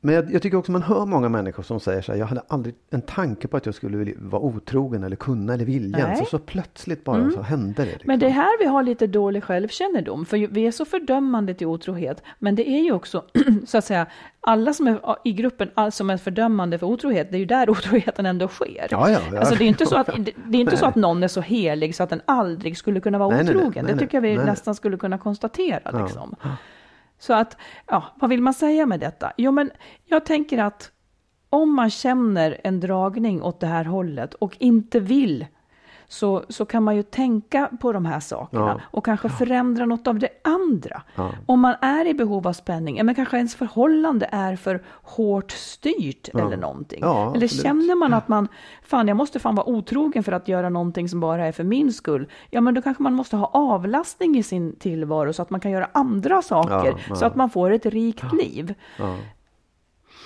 Men 0.00 0.14
jag, 0.14 0.32
jag 0.32 0.42
tycker 0.42 0.56
också 0.56 0.72
man 0.72 0.82
hör 0.82 1.06
många 1.06 1.28
människor 1.28 1.62
som 1.62 1.80
säger 1.80 2.02
så 2.02 2.12
här, 2.12 2.18
jag 2.18 2.26
hade 2.26 2.42
aldrig 2.48 2.74
en 2.90 3.02
tanke 3.02 3.48
på 3.48 3.56
att 3.56 3.66
jag 3.66 3.74
skulle 3.74 3.96
vilja 3.96 4.14
vara 4.18 4.42
otrogen 4.42 5.04
eller 5.04 5.16
kunna 5.16 5.54
eller 5.54 5.64
vilja 5.64 5.98
Nej. 5.98 6.06
Mm. 6.06 6.20
Och 6.20 6.28
så 6.28 6.38
plötsligt 6.38 7.04
bara 7.04 7.30
så 7.30 7.42
hände 7.42 7.74
det. 7.84 7.84
Liksom. 7.84 8.04
Men 8.06 8.18
det 8.18 8.26
är 8.26 8.30
här 8.30 8.58
vi 8.58 8.66
har 8.66 8.82
lite 8.82 9.06
dålig 9.06 9.44
självkännedom, 9.44 10.26
för 10.26 10.36
vi 10.36 10.66
är 10.66 10.70
så 10.70 10.84
fördömande 10.84 11.54
till 11.54 11.66
otrohet. 11.66 12.22
Men 12.38 12.54
det 12.54 12.68
är 12.68 12.82
ju 12.82 12.92
också, 12.92 13.24
så 13.66 13.78
att 13.78 13.84
säga, 13.84 14.06
alla 14.40 14.72
som 14.72 14.86
är 14.86 15.00
i 15.24 15.32
gruppen 15.32 15.70
all 15.74 15.92
som 15.92 16.10
är 16.10 16.16
fördömande 16.16 16.78
för 16.78 16.86
otrohet, 16.86 17.30
det 17.30 17.36
är 17.36 17.38
ju 17.38 17.46
där 17.46 17.70
otroheten 17.70 18.26
ändå 18.26 18.48
sker. 18.48 18.86
Ja, 18.90 19.10
ja, 19.10 19.20
ja. 19.32 19.38
Alltså 19.38 19.54
det 19.54 19.64
är 19.64 19.68
inte 19.68 19.86
så 19.86 19.96
att, 19.96 20.06
det, 20.06 20.32
det 20.46 20.58
är 20.58 20.60
inte 20.60 20.76
så 20.76 20.86
att 20.86 20.94
någon 20.94 21.22
är 21.22 21.28
så 21.28 21.40
helig 21.40 21.94
så 21.94 22.02
att 22.02 22.10
den 22.10 22.20
aldrig 22.24 22.76
skulle 22.76 23.00
kunna 23.00 23.18
vara 23.18 23.28
Nej, 23.28 23.44
nej, 23.44 23.54
nej, 23.54 23.62
otrogen. 23.62 23.84
nej, 23.84 23.94
det 23.94 24.00
tycker 24.00 24.16
jag 24.16 24.22
vi 24.22 24.36
nästan 24.36 24.74
skulle 24.74 24.96
kunna 24.96 25.18
konstatera. 25.18 26.02
Liksom. 26.02 26.36
Så 27.20 27.34
att, 27.34 27.56
ja, 27.86 28.04
vad 28.14 28.30
vill 28.30 28.42
man 28.42 28.54
säga 28.54 28.86
med 28.86 29.00
detta? 29.00 29.32
Jo, 29.36 29.52
men 29.52 29.70
jag 30.04 30.24
tänker 30.26 30.58
att 30.58 30.92
om 31.50 31.74
man 31.74 31.90
känner 31.90 32.60
en 32.64 32.80
dragning 32.80 33.42
åt 33.42 33.60
det 33.60 33.66
här 33.66 33.84
hållet 33.84 34.34
och 34.34 34.56
inte 34.58 35.00
vill 35.00 35.46
så, 36.12 36.44
så 36.48 36.64
kan 36.64 36.82
man 36.82 36.96
ju 36.96 37.02
tänka 37.02 37.70
på 37.80 37.92
de 37.92 38.04
här 38.06 38.20
sakerna 38.20 38.66
Ja. 38.66 38.80
och 38.90 39.04
kanske 39.04 39.28
förändra 39.28 39.86
något 39.86 40.06
av 40.06 40.18
det 40.18 40.28
andra. 40.44 41.02
Om 41.46 41.60
man 41.60 41.74
är 41.80 42.06
i 42.06 42.14
behov 42.14 42.48
av 42.48 42.52
spänning, 42.52 42.96
ja, 42.96 43.04
men 43.04 43.14
kanske 43.14 43.36
ens 43.36 43.54
förhållande 43.54 44.28
är 44.32 44.56
för 44.56 44.82
hårt 44.88 45.50
styrt 45.52 46.28
eller 46.28 46.56
någonting. 46.56 46.98
Ja, 47.02 47.34
eller 47.34 47.44
absolut. 47.44 47.62
känner 47.62 47.94
man 47.94 48.14
att 48.14 48.28
man, 48.28 48.48
fan 48.82 49.08
jag 49.08 49.16
måste 49.16 49.38
fan 49.38 49.54
vara 49.54 49.68
otrogen 49.68 50.22
för 50.24 50.32
att 50.32 50.48
göra 50.48 50.68
någonting 50.68 51.08
som 51.08 51.20
bara 51.20 51.46
är 51.46 51.52
för 51.52 51.64
min 51.64 51.92
skull. 51.92 52.28
Ja 52.50 52.60
men 52.60 52.74
då 52.74 52.82
kanske 52.82 53.02
man 53.02 53.14
måste 53.14 53.36
ha 53.36 53.46
avlastning 53.46 54.36
i 54.36 54.42
sin 54.42 54.76
tillvaro 54.78 55.32
så 55.32 55.42
att 55.42 55.50
man 55.50 55.60
kan 55.60 55.70
göra 55.70 55.88
andra 55.94 56.42
saker. 56.42 56.86
Ja, 56.88 56.98
ja. 57.08 57.14
Så 57.14 57.24
att 57.24 57.36
man 57.36 57.50
får 57.50 57.70
ett 57.70 57.86
rikt 57.86 58.32
liv. 58.32 58.74
Ja. 58.98 59.16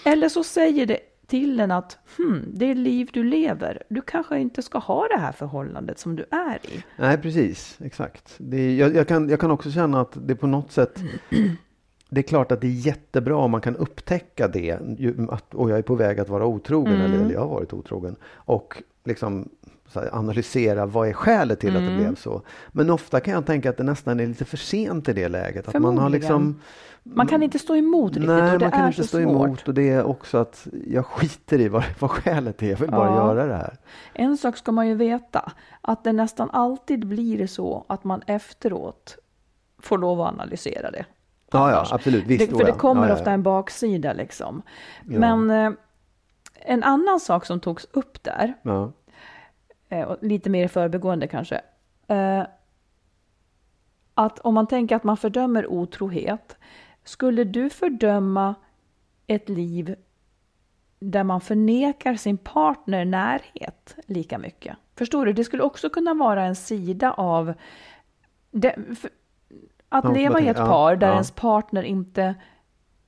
Eller 0.05 0.29
så 0.29 0.45
säger 0.45 0.87
det 0.87 0.99
till 1.26 1.61
en 1.61 1.71
att 1.71 1.99
hmm, 2.19 2.45
det 2.54 2.75
liv 2.75 3.11
du 3.12 3.25
lever, 3.25 3.83
du 3.88 4.00
kanske 4.00 4.38
inte 4.38 4.62
ska 4.62 4.78
ha 4.78 5.09
det 5.09 5.21
här 5.21 5.33
förhållandet 5.33 5.99
som 5.99 6.16
du 6.16 6.25
är 6.31 6.59
i. 6.66 6.85
Nej, 6.97 7.19
precis. 7.19 7.78
Exakt. 7.81 8.35
Det 8.38 8.57
är, 8.57 8.75
jag, 8.76 8.95
jag, 8.95 9.09
kan, 9.09 9.28
jag 9.28 9.40
kan 9.40 9.50
också 9.50 9.71
känna 9.71 10.00
att 10.00 10.19
det 10.26 10.35
på 10.35 10.47
något 10.47 10.73
sätt 10.73 11.02
det 12.09 12.21
är 12.21 12.23
klart 12.23 12.52
att 12.52 12.61
det 12.61 12.66
är 12.66 12.87
jättebra 12.87 13.37
om 13.37 13.50
man 13.50 13.61
kan 13.61 13.76
upptäcka 13.76 14.49
det. 14.49 14.73
Att, 15.31 15.54
och 15.54 15.71
jag 15.71 15.78
är 15.78 15.83
på 15.83 15.95
väg 15.95 16.21
att 16.21 16.28
vara 16.28 16.47
otrogen 16.47 17.00
eller, 17.00 17.19
eller 17.19 17.33
jag 17.33 17.40
har 17.40 17.49
varit 17.49 17.73
otrogen. 17.73 18.16
Och 18.35 18.83
liksom 19.04 19.49
analysera 19.97 20.87
vad 20.87 21.09
är 21.09 21.13
skälet 21.13 21.61
till 21.61 21.77
att 21.77 21.83
det 21.83 21.97
blev 21.97 22.15
så. 22.15 22.43
Men 22.73 22.91
ofta 22.91 23.21
kan 23.21 23.35
jag 23.35 23.47
tänka 23.47 23.71
att 23.71 23.77
det 23.77 23.83
nästan 23.83 24.21
är 24.21 24.27
lite 24.27 24.45
för 24.45 24.57
sent 24.57 25.09
i 25.09 25.13
det 25.13 25.29
läget. 25.29 25.69
Att 25.69 25.83
man 25.83 25.99
har 25.99 26.09
liksom 26.09 26.61
Man 27.03 27.27
kan 27.27 27.43
inte 27.43 27.59
stå 27.59 27.77
emot 27.77 28.11
riktigt 28.13 28.27
Nej, 28.29 28.53
och 28.53 28.59
det 28.59 28.65
man 28.65 28.73
kan 28.73 28.81
är 28.83 28.87
inte 28.87 29.03
så 29.03 29.09
stå 29.09 29.19
svårt. 29.19 29.29
emot 29.47 29.69
och 29.69 29.75
det 29.75 29.91
är 29.91 30.05
också 30.05 30.39
att 30.39 30.67
jag 30.87 31.07
skiter 31.07 31.61
i 31.61 31.69
vad, 31.69 31.85
vad 31.99 32.11
skälet 32.11 32.63
är. 32.63 32.67
Jag 32.71 32.77
vill 32.77 32.91
bara 32.91 33.07
Ja. 33.11 33.17
göra 33.17 33.47
det 33.47 33.55
här. 33.55 33.77
En 34.15 34.37
sak 34.37 34.57
ska 34.57 34.73
man 34.73 34.89
ju 34.89 34.95
veta, 34.95 35.53
att 35.81 36.05
det 36.05 36.13
nästan 36.13 36.51
alltid 36.51 37.07
blir 37.07 37.47
så 37.47 37.85
att 37.89 38.05
man 38.05 38.23
efteråt 38.27 39.17
får 39.83 39.99
lov 39.99 40.21
att 40.21 40.29
analysera 40.33 40.91
det. 40.91 41.05
Ja, 41.53 41.71
ja, 41.71 41.87
absolut. 41.91 42.25
Visst, 42.27 42.51
det, 42.51 42.57
för 42.59 42.65
det 42.65 42.73
kommer 42.73 43.09
Ja, 43.09 43.15
ofta 43.15 43.31
en 43.31 43.43
baksida 43.43 44.13
liksom. 44.13 44.63
Men 45.05 45.51
eh, 45.51 45.71
en 46.67 46.83
annan 46.83 47.21
sak 47.21 47.47
som 47.47 47.61
togs 47.61 47.87
upp 47.93 48.23
där, 48.23 48.55
och 50.07 50.17
lite 50.21 50.50
mer 50.50 50.64
i 50.64 50.69
förbegående 50.69 51.26
kanske, 51.26 51.61
eh, 52.09 52.43
att 54.14 54.38
om 54.38 54.55
man 54.55 54.67
tänker 54.67 54.97
att 54.97 55.05
man 55.05 55.17
fördömer 55.17 55.67
otrohet, 55.67 56.57
skulle 57.05 57.45
du 57.45 57.71
fördöma 57.71 58.55
ett 59.26 59.49
liv 59.49 59.97
där 60.99 61.25
man 61.25 61.41
förnekar 61.41 62.14
sin 62.14 62.38
partner 62.38 63.05
närhet 63.05 63.97
lika 64.07 64.38
mycket? 64.38 64.76
Förstår 64.97 65.26
du? 65.26 65.33
Det 65.33 65.45
skulle 65.45 65.62
också 65.62 65.91
kunna 65.91 66.14
vara 66.14 66.45
en 66.45 66.57
sida 66.57 67.12
av 67.12 67.55
det, 68.50 68.76
att 69.88 70.14
leva 70.17 70.41
i 70.41 70.49
ett 70.49 70.57
par 70.57 70.97
där 70.97 71.07
ja. 71.07 71.12
ens 71.12 71.31
partner 71.31 71.83
inte 71.83 72.35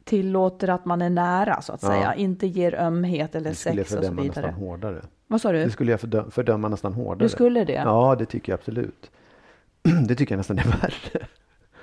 tillåter 0.05 0.69
att 0.69 0.85
man 0.85 1.03
är 1.03 1.11
nära, 1.11 1.61
så 1.63 1.73
att 1.73 1.83
Ja. 1.83 1.89
säga. 1.89 2.15
Inte 2.15 2.47
ger 2.47 2.75
ömhet 2.75 3.35
eller 3.35 3.51
Det 3.51 3.57
skulle 3.57 3.75
jag 3.77 3.87
sex 3.87 3.93
och 3.93 3.97
så 3.97 4.03
fördöma 4.03 4.23
vidare. 4.23 4.47
nästan 4.47 4.61
hårdare. 4.63 5.03
Vad 5.29 5.41
sa 5.41 5.53
du? 5.53 5.59
Det 5.65 5.71
skulle 5.71 5.91
jag 5.91 6.01
fördö- 6.01 6.31
fördöma 6.31 6.69
nästan 6.69 6.93
hårdare. 6.93 7.25
Du 7.25 7.29
skulle 7.29 7.65
det? 7.65 7.73
Ja, 7.73 8.17
det 8.19 8.27
tycker 8.27 8.53
jag 8.53 8.59
absolut. 8.59 9.11
Det 10.09 10.15
tycker 10.15 10.33
jag 10.35 10.37
nästan 10.39 10.59
är 10.59 10.65
värre. 10.65 11.27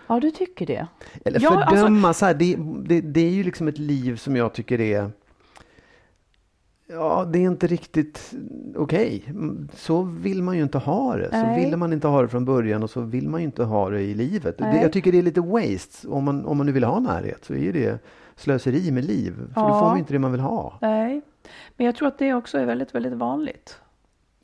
Ja, 0.07 0.19
du 0.19 0.31
tycker 0.31 0.65
det? 0.65 0.87
Eller 1.25 1.39
Ja, 1.41 1.49
alltså- 1.63 1.75
fördöma, 1.75 2.13
så 2.13 2.25
här, 2.25 2.33
det, 2.33 2.57
det, 2.85 3.01
det 3.01 3.21
är 3.21 3.29
ju 3.31 3.43
liksom 3.43 3.67
ett 3.67 3.77
liv 3.77 4.15
som 4.15 4.35
jag 4.35 4.53
tycker 4.53 4.81
är 4.81 5.11
Ja, 6.87 7.25
det 7.33 7.39
är 7.39 7.43
inte 7.43 7.67
riktigt 7.67 8.33
okej. 8.75 9.23
Mm, 9.27 9.69
Så 9.75 10.01
vill 10.01 10.43
man 10.43 10.57
ju 10.57 10.63
inte 10.63 10.77
ha 10.77 11.15
det. 11.17 11.29
Så 11.29 11.37
Nej. 11.43 11.63
ville 11.65 11.77
man 11.77 11.93
inte 11.93 12.07
ha 12.07 12.21
det 12.21 12.27
från 12.27 12.45
början 12.45 12.83
och 12.83 12.89
så 12.89 13.01
vill 13.01 13.29
man 13.29 13.41
ju 13.41 13.45
inte 13.45 13.63
ha 13.63 13.89
det 13.89 14.01
i 14.01 14.13
livet. 14.13 14.57
Det, 14.57 14.79
jag 14.81 14.93
tycker 14.93 15.11
det 15.11 15.17
är 15.17 15.21
lite 15.21 15.41
waste. 15.41 16.07
Om 16.07 16.23
man, 16.23 16.45
om 16.45 16.57
man 16.57 16.65
nu 16.65 16.71
vill 16.71 16.83
ha 16.83 16.99
närhet 16.99 17.45
så 17.45 17.53
är 17.55 17.73
det 17.73 17.99
slöseri 18.35 18.91
med 18.91 19.05
liv. 19.05 19.33
För 19.53 19.61
då 19.61 19.67
Ja. 19.67 19.79
får 19.79 19.85
man 19.87 19.97
inte 19.97 20.13
det 20.13 20.19
man 20.19 20.31
vill 20.31 20.41
ha. 20.41 20.77
Nej. 20.81 21.21
Men 21.77 21.85
jag 21.85 21.95
tror 21.95 22.07
att 22.07 22.17
det 22.17 22.33
också 22.33 22.57
är 22.57 22.65
väldigt, 22.65 22.95
väldigt 22.95 23.13
vanligt. 23.13 23.79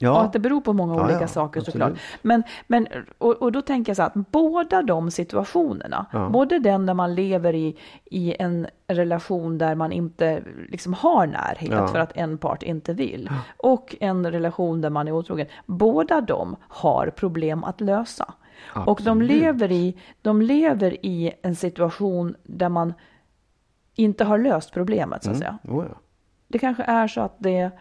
Ja, 0.02 0.12
Och 0.12 0.22
att 0.24 0.34
det 0.34 0.40
beror 0.40 0.62
på 0.62 0.74
många 0.74 0.96
Ja, 0.96 1.04
olika 1.04 1.22
ja, 1.22 1.28
saker 1.28 1.60
absolut. 1.60 1.74
såklart. 1.74 2.00
Men, 2.22 2.44
men, 2.68 2.88
och, 3.18 3.32
och 3.42 3.52
då 3.52 3.62
tänker 3.62 3.90
jag 3.90 3.96
så 3.98 4.02
här 4.02 4.08
att 4.10 4.32
båda 4.32 4.82
de 4.82 5.12
situationerna, 5.12 6.06
Ja. 6.14 6.30
både 6.30 6.60
den 6.60 6.86
där 6.86 6.94
man 6.94 7.16
lever 7.16 7.56
i, 7.56 7.78
i 8.06 8.36
en 8.40 8.68
relation 8.88 9.58
där 9.58 9.76
man 9.76 9.92
inte 9.92 10.44
liksom 10.70 10.94
har 10.94 11.28
närhet 11.28 11.72
Ja. 11.72 11.88
för 11.88 12.00
att 12.00 12.12
en 12.18 12.38
part 12.38 12.64
inte 12.64 12.94
vill, 12.94 13.30
och 13.58 13.96
en 14.00 14.32
relation 14.32 14.82
där 14.82 14.90
man 14.90 15.08
är 15.08 15.12
otrogen, 15.12 15.48
båda 15.66 16.22
de 16.22 16.56
har 16.62 17.08
problem 17.16 17.64
att 17.64 17.82
lösa. 17.82 18.34
Och 18.74 18.84
de 18.86 18.92
Absolut. 18.92 19.32
lever, 19.32 19.72
i, 19.72 19.98
de 20.22 20.42
lever 20.42 21.06
i 21.06 21.32
en 21.42 21.56
situation 21.56 22.36
där 22.44 22.70
man 22.70 22.94
inte 24.00 24.24
har 24.24 24.38
löst 24.38 24.74
problemet 24.74 25.24
så 25.24 25.32
att 25.32 25.38
säga. 25.38 25.58
Oh, 25.64 25.86
ja. 25.90 25.96
Det 26.48 26.60
kanske 26.60 26.84
är 26.84 27.08
så 27.08 27.22
att 27.22 27.36
det... 27.40 27.72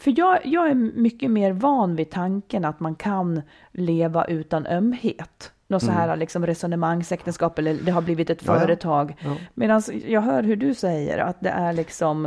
För 0.00 0.14
jag, 0.18 0.46
jag 0.46 0.70
är 0.70 0.74
mycket 0.74 1.30
mer 1.30 1.52
van 1.52 1.96
vid 1.96 2.10
tanken 2.10 2.64
att 2.64 2.80
man 2.80 2.94
kan 2.94 3.42
leva 3.72 4.24
utan 4.24 4.66
ömhet. 4.66 5.52
Något 5.66 5.82
så 5.82 5.90
här 5.90 6.16
liksom 6.16 6.46
resonemangsäktenskap 6.46 7.58
eller 7.58 7.74
det 7.74 7.90
har 7.90 8.02
blivit 8.02 8.30
ett 8.30 8.42
Mm. 8.42 8.54
Ja. 8.54 8.60
företag. 8.60 9.16
Ja. 9.24 9.36
Medan 9.54 9.82
jag 10.06 10.20
hör 10.20 10.42
hur 10.42 10.56
du 10.56 10.74
säger 10.74 11.18
att 11.18 11.40
det 11.40 11.50
är 11.50 11.72
liksom, 11.72 12.26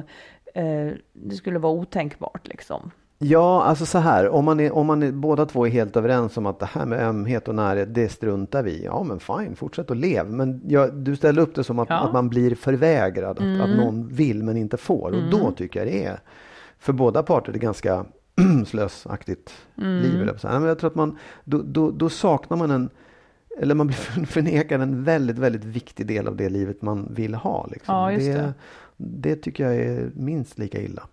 eh, 0.53 0.89
det 1.13 1.35
skulle 1.35 1.59
vara 1.59 1.73
otänkbart 1.73 2.47
liksom. 2.47 2.91
Ja, 3.23 3.63
alltså 3.63 3.85
så 3.85 3.97
här, 3.97 4.29
om 4.29 4.45
man, 4.45 4.59
är, 4.59 4.71
om 4.71 4.87
man 4.87 5.03
är, 5.03 5.11
båda 5.11 5.45
två 5.45 5.65
är 5.67 5.69
helt 5.71 5.97
överens 5.97 6.37
om 6.37 6.45
att 6.45 6.59
det 6.59 6.65
här 6.65 6.85
med 6.85 6.99
ömhet 7.07 7.47
och 7.47 7.55
närhet, 7.55 7.93
det 7.93 8.09
struntar 8.09 8.63
vi. 8.63 8.83
Ja, 8.85 9.03
men 9.03 9.19
fine, 9.19 9.55
fortsätt 9.55 9.91
att 9.91 9.97
leva. 9.97 10.29
Men 10.29 10.61
jag, 10.67 10.93
du 10.93 11.15
ställer 11.15 11.41
upp 11.41 11.55
det 11.55 11.63
som 11.63 11.79
att, 11.79 11.89
Ja. 11.89 11.95
att 11.99 12.13
man 12.13 12.29
blir 12.29 12.55
förvägrad, 12.55 13.29
att, 13.39 13.61
att 13.61 13.69
någon 13.77 14.07
vill 14.07 14.43
men 14.43 14.57
inte 14.57 14.77
får. 14.77 15.11
Och 15.11 15.29
då 15.31 15.51
tycker 15.51 15.79
jag 15.79 15.87
det 15.93 16.05
är, 16.05 16.19
för 16.79 16.93
båda 16.93 17.23
parter, 17.23 17.51
det 17.51 17.57
är 17.57 17.61
ganska 17.61 18.05
slösaktigt 18.67 19.51
liv. 19.75 20.21
Eller 20.21 20.37
så. 20.37 20.47
här. 20.47 20.59
Men 20.59 20.67
jag 20.67 20.79
tror 20.79 20.89
att 20.89 20.95
man, 20.95 21.17
då, 21.43 21.61
då, 21.65 21.91
då 21.91 22.09
saknar 22.09 22.57
man 22.57 22.71
en, 22.71 22.89
eller 23.59 23.75
man 23.75 23.87
blir 23.87 24.25
förnekad 24.25 24.81
en 24.81 25.03
väldigt, 25.03 25.37
väldigt 25.37 25.63
viktig 25.65 26.07
del 26.07 26.27
av 26.27 26.35
det 26.35 26.49
livet 26.49 26.81
man 26.81 27.07
vill 27.13 27.35
ha. 27.35 27.67
Liksom. 27.71 27.95
Ja, 27.95 28.11
just 28.11 28.25
det, 28.25 28.33
det. 28.33 28.53
det 28.97 29.35
tycker 29.35 29.63
jag 29.63 29.75
är 29.75 30.11
minst 30.15 30.59
lika 30.59 30.81
illa. 30.81 31.03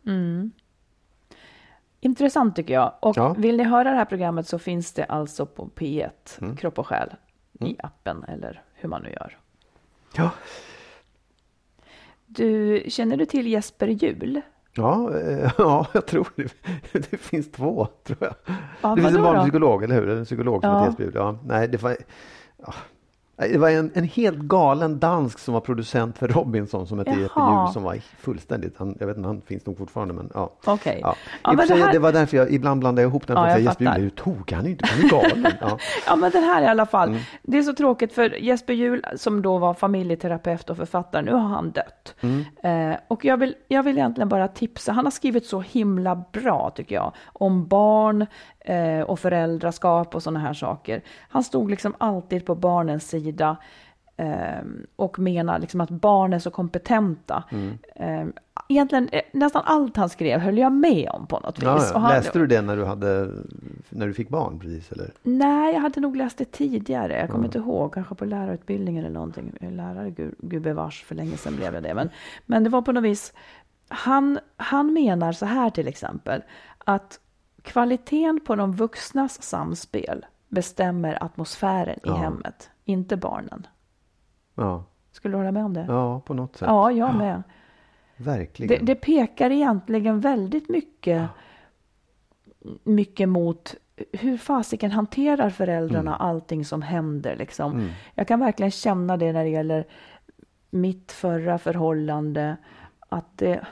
Intressant 2.00 2.56
tycker 2.56 2.74
jag. 2.74 2.92
Och 3.00 3.16
Ja. 3.16 3.34
vill 3.38 3.56
ni 3.56 3.64
höra 3.64 3.90
det 3.90 3.96
här 3.96 4.04
programmet 4.04 4.46
så 4.48 4.58
finns 4.58 4.92
det 4.92 5.04
alltså 5.04 5.46
på 5.46 5.68
P1, 5.76 6.10
Mm. 6.40 6.56
Kropp 6.56 6.78
och 6.78 6.86
själ, 6.86 7.14
i 7.60 7.76
appen 7.78 8.24
eller 8.24 8.62
hur 8.74 8.88
man 8.88 9.02
nu 9.02 9.10
gör. 9.10 9.38
Ja, 10.16 10.30
Du, 12.26 12.82
känner 12.88 13.16
du 13.16 13.26
till 13.26 13.46
Jesper 13.46 13.86
Juhl? 13.88 14.40
Ja, 14.74 15.14
eh, 15.18 15.50
ja, 15.58 15.86
jag 15.94 16.06
tror 16.06 16.28
det. 16.36 16.52
Det 17.10 17.16
finns 17.16 17.50
två, 17.52 17.86
tror 18.04 18.18
jag. 18.20 18.34
Ja, 18.82 18.94
det 18.94 19.02
finns 19.02 19.16
en 19.16 19.22
barnpsykolog, 19.22 19.84
eller 19.84 19.94
hur? 19.94 20.08
En 20.08 20.24
psykolog 20.24 20.62
som 20.62 20.70
Ja. 20.72 20.76
heter 20.78 20.86
Jesper 20.88 21.04
Juhl. 21.04 21.14
Ja, 21.14 21.38
nej, 21.44 21.68
det 21.68 21.82
var, 21.82 21.96
ja. 22.56 22.74
Det 23.38 23.58
var 23.58 23.70
en, 23.70 23.90
en 23.94 24.04
helt 24.04 24.38
galen 24.38 24.98
dansk 24.98 25.38
som 25.38 25.54
var 25.54 25.60
producent 25.60 26.18
för 26.18 26.28
Robinson 26.28 26.86
som 26.86 26.98
hette 26.98 27.10
Jesper 27.10 27.40
Jaha. 27.40 27.62
Juhl 27.64 27.72
som 27.72 27.82
var 27.82 27.96
fullständigt, 28.18 28.74
han, 28.78 28.96
jag 29.00 29.06
vet 29.06 29.16
inte, 29.16 29.26
han 29.28 29.40
finns 29.46 29.66
nog 29.66 29.78
fortfarande 29.78 30.14
men 30.14 30.30
ja. 30.34 30.52
Okej. 30.64 30.98
Ja. 31.02 31.14
Ja, 31.42 31.50
och 31.50 31.56
men 31.56 31.68
det 31.68 31.74
här- 31.74 31.92
det 31.92 31.98
var 31.98 32.12
därför 32.12 32.36
jag 32.36 32.52
ibland 32.52 32.80
blandade 32.80 33.08
ihop 33.08 33.26
den. 33.26 33.36
Ja, 33.36 33.44
säga, 33.44 33.58
Jesper 33.58 33.84
Juhl 33.84 34.02
ju 34.04 34.10
tokig, 34.10 34.56
han 34.56 34.66
inte, 34.66 34.86
han 34.86 35.04
är 35.04 35.10
galen. 35.10 35.46
Ja. 35.60 35.78
Ja, 36.06 36.16
men 36.16 36.30
den 36.30 36.42
här 36.44 36.62
i 36.62 36.66
alla 36.66 36.86
fall. 36.86 37.08
Mm. 37.08 37.20
Det 37.42 37.58
är 37.58 37.62
så 37.62 37.74
tråkigt 37.74 38.12
för 38.12 38.30
Jesper 38.42 38.72
Juhl 38.72 39.04
som 39.16 39.42
då 39.42 39.58
var 39.58 39.74
familjeterapeut 39.74 40.70
och 40.70 40.76
författare, 40.76 41.22
nu 41.22 41.32
har 41.32 41.40
han 41.48 41.70
dött. 41.70 42.14
Mm. 42.20 42.92
Eh, 42.92 42.98
och 43.08 43.24
jag 43.24 43.36
vill, 43.36 43.54
jag 43.68 43.82
vill 43.82 43.98
egentligen 43.98 44.28
bara 44.28 44.48
tipsa, 44.48 44.92
han 44.92 45.06
har 45.06 45.10
skrivit 45.10 45.46
så 45.46 45.60
himla 45.60 46.24
bra 46.32 46.70
tycker 46.74 46.94
jag, 46.94 47.12
om 47.32 47.66
barn 47.68 48.26
eh, 48.60 49.00
och 49.00 49.18
föräldraskap 49.18 50.14
och 50.14 50.22
sådana 50.22 50.40
här 50.40 50.54
saker. 50.54 51.02
Han 51.28 51.44
stod 51.44 51.70
liksom 51.70 51.94
alltid 51.98 52.46
på 52.46 52.54
barnens 52.54 53.08
sida 53.08 53.56
eh, 54.16 54.64
och 54.96 55.18
menar 55.18 55.58
liksom 55.58 55.80
att 55.80 55.90
barn 55.90 56.32
är 56.32 56.38
så 56.38 56.50
kompetenta. 56.50 57.44
Mm. 57.50 57.78
Eh, 57.94 58.34
egentligen 58.68 59.08
eh, 59.12 59.22
nästan 59.32 59.62
allt 59.66 59.96
han 59.96 60.08
skrev 60.08 60.40
höll 60.40 60.58
jag 60.58 60.72
med 60.72 61.10
om 61.12 61.26
på 61.26 61.40
något 61.40 61.58
vis. 61.58 61.64
Ja, 61.64 61.90
ja. 61.92 61.98
han, 61.98 62.10
Läste 62.10 62.38
du 62.38 62.46
det 62.46 62.62
när 62.62 62.76
du, 62.76 62.84
hade, 62.84 63.30
när 63.88 64.06
du 64.06 64.14
fick 64.14 64.28
barn? 64.28 64.58
Precis, 64.58 64.92
eller? 64.92 65.10
Nej, 65.22 65.74
jag 65.74 65.80
hade 65.80 66.00
nog 66.00 66.16
läst 66.16 66.38
det 66.38 66.52
tidigare. 66.52 67.18
Jag 67.18 67.30
kommer 67.30 67.44
inte 67.44 67.58
ihåg, 67.58 67.94
kanske 67.94 68.14
på 68.14 68.24
lärarutbildningen 68.24 69.04
eller 69.04 69.14
någonting. 69.14 69.52
Lärare, 69.60 70.10
gubevars, 70.38 71.04
för 71.04 71.14
länge 71.14 71.36
sedan 71.36 71.56
blev 71.56 71.74
jag 71.74 71.82
det. 71.82 71.94
Men, 71.94 72.10
men 72.46 72.64
det 72.64 72.70
var 72.70 72.82
på 72.82 72.92
något 72.92 73.04
vis, 73.04 73.32
han, 73.88 74.38
han 74.56 74.92
menar 74.92 75.32
så 75.32 75.46
här 75.46 75.70
till 75.70 75.88
exempel, 75.88 76.42
att 76.84 77.20
kvaliteten 77.62 78.40
på 78.46 78.54
de 78.56 78.72
vuxnas 78.72 79.42
samspel 79.42 80.26
bestämmer 80.48 81.24
atmosfären 81.24 81.96
i 81.96 82.00
Ja. 82.04 82.14
hemmet, 82.16 82.70
inte 82.84 83.16
barnen. 83.16 83.66
Ja. 84.54 84.84
Skulle 85.12 85.32
du 85.34 85.38
hålla 85.38 85.52
med 85.52 85.64
om 85.64 85.74
det? 85.74 85.84
ja, 85.88 86.20
på 86.20 86.34
något 86.34 86.56
sätt. 86.56 86.68
Ja, 86.68 86.90
jag 86.92 87.14
med. 87.14 87.42
Verkligen. 88.16 88.68
Det, 88.86 88.92
det 88.92 89.00
pekar 89.00 89.50
egentligen 89.50 90.20
väldigt 90.20 90.68
mycket, 90.68 91.28
mycket 92.84 93.28
mot 93.28 93.74
hur 94.12 94.36
fasiken 94.36 94.90
hanterar 94.90 95.50
föräldrarna 95.50 96.16
Mm. 96.16 96.26
allting 96.28 96.64
som 96.64 96.82
händer. 96.82 97.36
Liksom. 97.36 97.88
Jag 98.14 98.28
kan 98.28 98.40
verkligen 98.40 98.70
känna 98.70 99.16
det 99.16 99.32
när 99.32 99.44
det 99.44 99.50
gäller 99.50 99.86
mitt 100.70 101.12
förra 101.12 101.58
förhållande. 101.58 102.56
Att 103.08 103.38
det, 103.38 103.66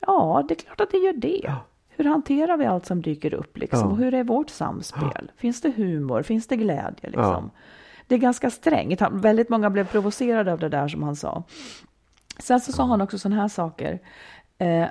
ja, 0.00 0.44
det 0.48 0.54
är 0.54 0.64
klart 0.64 0.80
att 0.80 0.90
det 0.90 0.98
gör 0.98 1.12
det. 1.12 1.52
Hur 2.02 2.10
hanterar 2.10 2.56
vi 2.56 2.66
allt 2.66 2.86
som 2.86 3.02
dyker 3.02 3.34
upp? 3.34 3.58
Liksom? 3.58 3.80
Ja. 3.80 3.86
Och 3.86 3.96
hur 3.96 4.14
är 4.14 4.24
vårt 4.24 4.50
samspel? 4.50 5.30
Finns 5.36 5.60
det 5.60 5.70
humor? 5.70 6.22
Finns 6.22 6.46
det 6.46 6.56
glädje? 6.56 7.10
Liksom? 7.10 7.50
Det 8.06 8.14
är 8.14 8.18
ganska 8.18 8.50
strängt. 8.50 9.02
Väldigt 9.12 9.48
många 9.48 9.70
blev 9.70 9.86
provocerade 9.86 10.52
av 10.52 10.58
det 10.58 10.68
där 10.68 10.88
som 10.88 11.02
han 11.02 11.16
sa. 11.16 11.42
Sen 12.38 12.60
så 12.60 12.72
sa 12.72 12.86
han 12.86 13.00
också 13.00 13.18
sådana 13.18 13.40
här 13.40 13.48
saker. 13.48 13.98
Eh, 14.58 14.86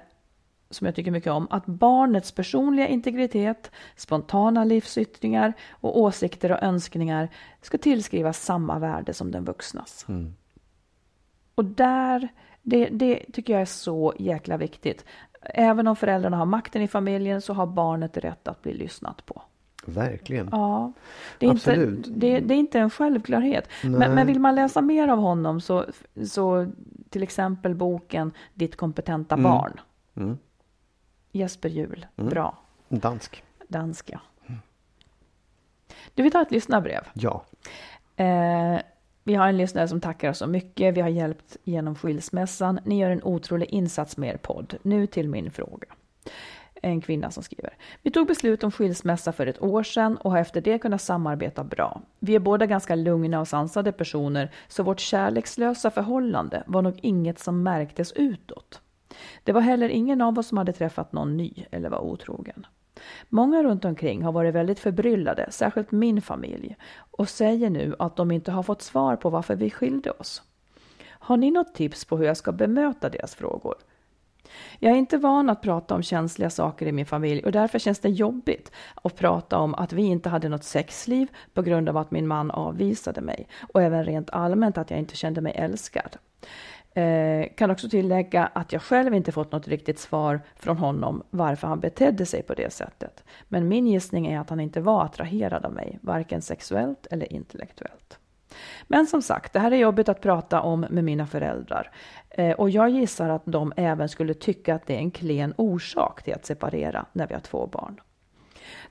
som 0.69 0.85
jag 0.85 0.95
tycker 0.95 1.11
mycket 1.11 1.31
om, 1.31 1.47
att 1.49 1.65
barnets 1.65 2.31
personliga 2.31 2.87
integritet, 2.87 3.71
spontana 3.95 4.63
livsyttringar 4.63 5.53
och 5.71 5.99
åsikter 5.99 6.51
och 6.51 6.63
önskningar 6.63 7.29
ska 7.61 7.77
tillskrivas 7.77 8.43
samma 8.43 8.79
värde 8.79 9.13
som 9.13 9.31
den 9.31 9.45
vuxnas. 9.45 10.05
Och 11.55 11.65
där, 11.65 12.27
det, 12.61 12.89
det 12.91 13.25
tycker 13.33 13.53
jag 13.53 13.61
är 13.61 13.65
så 13.65 14.13
jäkla 14.19 14.57
viktigt. 14.57 15.05
Även 15.41 15.87
om 15.87 15.95
föräldrarna 15.95 16.37
har 16.37 16.45
makten 16.45 16.81
i 16.81 16.87
familjen 16.87 17.41
så 17.41 17.53
har 17.53 17.65
barnet 17.65 18.17
rätt 18.17 18.47
att 18.47 18.61
bli 18.61 18.73
lyssnat 18.73 19.25
på. 19.25 19.41
Verkligen. 19.85 20.49
Ja, 20.51 20.93
det 21.37 21.45
är, 21.45 21.51
inte, 21.51 21.71
Absolut. 21.71 22.05
det, 22.09 22.39
det 22.39 22.53
är 22.53 22.57
inte 22.57 22.79
en 22.79 22.89
självklarhet. 22.89 23.69
Men, 23.83 24.15
men 24.15 24.27
vill 24.27 24.39
man 24.39 24.55
läsa 24.55 24.81
mer 24.81 25.07
av 25.07 25.19
honom 25.19 25.61
så, 25.61 25.85
så 26.27 26.71
till 27.09 27.23
exempel 27.23 27.75
boken 27.75 28.31
Ditt 28.53 28.75
kompetenta 28.75 29.37
barn. 29.37 29.79
Mm. 30.15 30.37
Jesper 31.31 31.69
Juhl, 31.69 32.05
bra. 32.15 32.57
Dansk. 32.89 33.43
Danska. 33.67 34.21
Du, 36.13 36.23
vi 36.23 36.31
tar 36.31 36.41
ett 36.41 36.51
lyssnarbrev. 36.51 37.07
Ja. 37.13 37.45
Eh, 38.15 38.81
vi 39.23 39.35
har 39.35 39.47
en 39.47 39.57
lyssnare 39.57 39.87
som 39.87 40.01
tackar 40.01 40.29
oss 40.29 40.37
så 40.37 40.47
mycket. 40.47 40.97
Vi 40.97 41.01
har 41.01 41.09
hjälpt 41.09 41.57
genom 41.63 41.95
skilsmässan. 41.95 42.79
Ni 42.83 42.99
gör 42.99 43.09
en 43.09 43.23
otrolig 43.23 43.69
insats 43.69 44.17
med 44.17 44.33
er 44.33 44.37
podd. 44.37 44.75
Nu 44.81 45.07
till 45.07 45.29
min 45.29 45.51
fråga. 45.51 45.87
En 46.81 47.01
kvinna 47.01 47.31
som 47.31 47.43
skriver. 47.43 47.77
Vi 48.01 48.11
tog 48.11 48.27
beslut 48.27 48.63
om 48.63 48.71
skilsmässa 48.71 49.31
för 49.31 49.47
ett 49.47 49.61
år 49.61 49.83
sedan 49.83 50.17
och 50.17 50.31
har 50.31 50.37
efter 50.37 50.61
det 50.61 50.79
kunnat 50.79 51.01
samarbeta 51.01 51.63
bra. 51.63 52.01
Vi 52.19 52.35
är 52.35 52.39
båda 52.39 52.65
ganska 52.65 52.95
lugna 52.95 53.39
och 53.39 53.47
sansade 53.47 53.91
personer 53.91 54.51
så 54.67 54.83
vårt 54.83 54.99
kärlekslösa 54.99 55.91
förhållande 55.91 56.63
var 56.67 56.81
nog 56.81 56.99
inget 57.01 57.39
som 57.39 57.63
märktes 57.63 58.11
utåt. 58.11 58.81
Det 59.43 59.51
var 59.51 59.61
heller 59.61 59.89
ingen 59.89 60.21
av 60.21 60.39
oss 60.39 60.47
som 60.47 60.57
hade 60.57 60.73
träffat 60.73 61.13
någon 61.13 61.37
ny 61.37 61.65
eller 61.71 61.89
var 61.89 61.99
otrogen. 61.99 62.65
Många 63.29 63.63
runt 63.63 63.85
omkring 63.85 64.23
har 64.23 64.31
varit 64.31 64.55
väldigt 64.55 64.79
förbryllade, 64.79 65.47
särskilt 65.51 65.91
min 65.91 66.21
familj, 66.21 66.75
och 67.11 67.29
säger 67.29 67.69
nu 67.69 67.95
att 67.99 68.15
de 68.15 68.31
inte 68.31 68.51
har 68.51 68.63
fått 68.63 68.81
svar 68.81 69.15
på 69.15 69.29
varför 69.29 69.55
vi 69.55 69.69
skilde 69.69 70.11
oss. 70.11 70.43
Har 71.09 71.37
ni 71.37 71.51
något 71.51 71.73
tips 71.73 72.05
på 72.05 72.17
hur 72.17 72.25
jag 72.25 72.37
ska 72.37 72.51
bemöta 72.51 73.09
deras 73.09 73.35
frågor? 73.35 73.75
Jag 74.79 74.93
är 74.93 74.97
inte 74.97 75.17
van 75.17 75.49
att 75.49 75.61
prata 75.61 75.95
om 75.95 76.03
känsliga 76.03 76.49
saker 76.49 76.85
i 76.85 76.91
min 76.91 77.05
familj 77.05 77.43
och 77.43 77.51
därför 77.51 77.79
känns 77.79 77.99
det 77.99 78.09
jobbigt 78.09 78.71
att 78.95 79.15
prata 79.15 79.57
om 79.57 79.75
att 79.75 79.93
vi 79.93 80.01
inte 80.01 80.29
hade 80.29 80.49
något 80.49 80.63
sexliv 80.63 81.27
på 81.53 81.61
grund 81.61 81.89
av 81.89 81.97
att 81.97 82.11
min 82.11 82.27
man 82.27 82.51
avvisade 82.51 83.21
mig 83.21 83.47
och 83.73 83.81
även 83.81 84.05
rent 84.05 84.29
allmänt 84.29 84.77
att 84.77 84.89
jag 84.89 84.99
inte 84.99 85.15
kände 85.15 85.41
mig 85.41 85.53
älskad. 85.55 86.17
Eh, 86.93 87.47
kan 87.55 87.71
också 87.71 87.89
tillägga 87.89 88.45
att 88.53 88.73
jag 88.73 88.81
själv 88.81 89.13
inte 89.13 89.31
fått 89.31 89.51
något 89.51 89.67
riktigt 89.67 89.99
svar 89.99 90.41
från 90.55 90.77
honom 90.77 91.23
varför 91.29 91.67
han 91.67 91.79
betedde 91.79 92.25
sig 92.25 92.43
på 92.43 92.53
det 92.53 92.73
sättet. 92.73 93.23
Men 93.47 93.67
min 93.67 93.87
gissning 93.87 94.27
är 94.27 94.39
att 94.39 94.49
han 94.49 94.59
inte 94.59 94.81
var 94.81 95.03
attraherad 95.03 95.65
av 95.65 95.73
mig, 95.73 95.99
varken 96.01 96.41
sexuellt 96.41 97.07
eller 97.11 97.33
intellektuellt. 97.33 98.19
Men 98.87 99.07
som 99.07 99.21
sagt, 99.21 99.53
det 99.53 99.59
här 99.59 99.71
är 99.71 99.77
jobbigt 99.77 100.09
att 100.09 100.21
prata 100.21 100.61
om 100.61 100.85
med 100.89 101.03
mina 101.03 101.27
föräldrar. 101.27 101.91
Eh, 102.29 102.51
och 102.51 102.69
jag 102.69 102.89
gissar 102.89 103.29
att 103.29 103.43
de 103.45 103.73
även 103.77 104.09
skulle 104.09 104.33
tycka 104.33 104.75
att 104.75 104.87
det 104.87 104.93
är 104.93 104.99
en 104.99 105.11
klen 105.11 105.53
orsak 105.57 106.23
till 106.23 106.33
att 106.33 106.45
separera 106.45 107.05
när 107.13 107.27
vi 107.27 107.33
har 107.33 107.41
två 107.41 107.67
barn. 107.67 108.01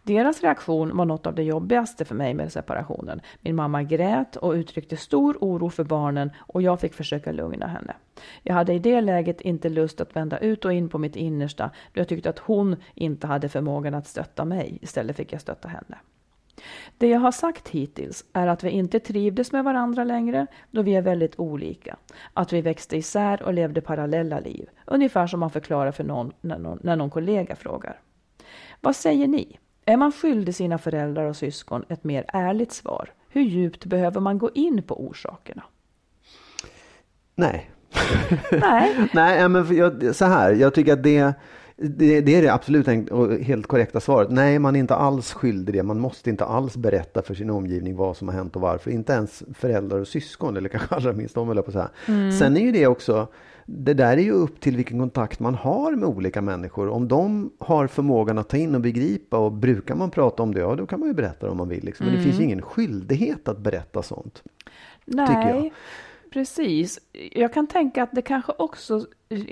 Deras 0.03 0.43
reaktion 0.43 0.97
var 0.97 1.05
något 1.05 1.27
av 1.27 1.35
det 1.35 1.43
jobbigaste 1.43 2.05
för 2.05 2.15
mig 2.15 2.35
med 2.35 2.53
separationen. 2.53 3.21
Min 3.41 3.57
mamma 3.57 3.83
grät 3.83 4.37
och 4.37 4.53
uttryckte 4.53 4.97
stor 4.97 5.37
oro 5.41 5.71
för 5.71 5.85
barnen 5.85 6.31
och 6.39 6.63
jag 6.63 6.81
fick 6.81 6.95
försöka 6.95 7.33
lugna 7.33 7.67
henne. 7.67 7.95
Jag 8.43 8.55
hade 8.55 8.73
i 8.73 8.79
det 8.79 9.01
läget 9.01 9.41
inte 9.41 9.69
lust 9.69 10.01
att 10.01 10.17
vända 10.17 10.39
ut 10.39 10.65
och 10.65 10.73
in 10.73 10.89
på 10.89 10.99
mitt 10.99 11.17
innersta 11.17 11.71
då 11.93 12.01
jag 12.01 12.09
tyckte 12.09 12.31
att 12.31 12.39
hon 12.39 12.77
inte 12.95 13.27
hade 13.27 13.49
förmågan 13.49 13.95
att 13.95 14.07
stötta 14.07 14.45
mig. 14.45 14.79
Istället 14.83 15.17
fick 15.17 15.33
jag 15.33 15.41
stötta 15.41 15.69
henne. 15.69 15.99
Det 16.99 17.09
jag 17.09 17.21
har 17.21 17.33
sagt 17.33 17.69
hittills 17.69 18.25
är 18.33 18.47
att 18.47 18.65
vi 18.65 18.71
inte 18.71 19.01
trivdes 19.01 19.53
med 19.53 19.65
varandra 19.65 20.05
längre 20.05 20.47
då 20.71 20.83
vi 20.83 20.95
är 20.95 21.03
väldigt 21.03 21.41
olika. 21.41 21.97
Att 22.35 22.53
vi 22.53 22.61
växte 22.61 22.97
isär 22.97 23.43
och 23.43 23.55
levde 23.55 23.81
parallella 23.81 24.41
liv. 24.41 24.69
Ungefär 24.87 25.27
som 25.27 25.41
man 25.41 25.51
förklarar 25.51 25.93
för 25.93 26.05
någon 26.05 26.33
när 26.41 26.59
någon, 26.59 26.79
när 26.83 26.97
någon 26.97 27.11
kollega 27.11 27.57
frågar. 27.57 28.01
Vad 28.81 28.97
säger 28.97 29.29
ni? 29.29 29.59
Är 29.91 29.97
man 29.97 30.13
skyldig 30.13 30.55
sina 30.55 30.79
föräldrar 30.79 31.25
och 31.25 31.37
syskon 31.37 31.85
ett 31.89 32.05
mer 32.05 32.25
ärligt 32.29 32.73
svar? 32.73 33.13
Hur 33.29 33.43
djupt 33.43 33.85
behöver 33.85 34.21
man 34.21 34.39
gå 34.39 34.51
in 34.55 34.83
på 34.83 35.07
orsakerna? 35.07 35.63
Nej. 37.35 37.71
Nej, 38.53 39.09
Nej, 39.15 39.49
men 39.49 39.77
jag, 39.77 40.17
så 40.17 40.25
här. 40.25 40.53
Jag 40.53 40.75
tycker 40.75 40.93
att 40.93 41.03
det, 41.03 41.33
det, 41.77 42.21
det 42.21 42.37
är 42.37 42.43
det 42.43 42.49
absolut 42.49 42.87
helt 43.43 43.67
korrekta 43.67 44.01
svaret. 44.01 44.31
Nej, 44.31 44.59
man 44.59 44.77
är 44.77 44.81
inte 44.81 44.95
alls 44.95 45.33
skyldig 45.33 45.75
det. 45.75 45.83
Man 45.83 46.01
måste 46.01 46.31
inte 46.31 46.45
alls 46.45 46.77
berätta 46.77 47.23
för 47.23 47.35
sin 47.35 47.51
omgivning 47.51 47.97
vad 47.97 48.17
som 48.17 48.29
har 48.29 48.35
hänt 48.35 48.57
och 48.57 48.63
varför. 48.63 48.91
Inte 48.91 49.13
ens 49.13 49.43
föräldrar 49.55 49.99
och 49.99 50.09
syskon, 50.09 50.57
eller 50.57 50.69
kanske 50.69 50.95
allra 50.95 51.13
minst 51.13 51.35
de, 51.35 51.49
jag 51.49 51.65
på 51.65 51.79
att 51.79 51.91
säga. 52.07 52.31
Sen 52.39 52.57
är 52.57 52.61
ju 52.61 52.73
det 52.73 52.87
också, 52.87 53.29
det 53.73 53.95
där 53.95 54.17
är 54.17 54.23
ju 54.23 54.33
upp 54.33 54.61
till 54.61 54.77
vilken 54.77 54.99
kontakt 54.99 55.41
man 55.41 55.55
har 55.55 55.93
med 55.93 56.09
olika 56.09 56.43
människor. 56.43 56.89
Om 56.89 57.09
de 57.09 57.53
har 57.59 57.87
förmågan 57.87 58.39
att 58.39 58.49
ta 58.49 58.57
in 58.57 58.75
och 58.75 58.81
begripa 58.81 59.39
och 59.39 59.53
brukar 59.53 59.95
man 59.95 60.11
prata 60.11 60.43
om 60.43 60.55
det, 60.55 60.61
ja 60.61 60.75
då 60.75 60.87
kan 60.87 61.01
man 61.01 61.09
ju 61.09 61.15
berätta 61.15 61.47
det 61.47 61.53
om 61.53 61.59
man 61.59 61.69
vill. 61.69 61.85
Liksom. 61.85 62.07
Men 62.07 62.15
det 62.15 62.23
finns 62.23 62.41
ju 62.41 62.45
ingen 62.45 62.63
skyldighet 62.63 63.49
att 63.49 63.59
berätta 63.59 64.03
sånt. 64.03 64.43
nej. 65.05 65.73
Precis. 66.33 66.99
Jag 67.33 67.53
kan 67.53 67.67
tänka 67.67 68.03
att 68.03 68.13
det 68.13 68.23
kanske 68.23 68.53
också, 68.59 69.07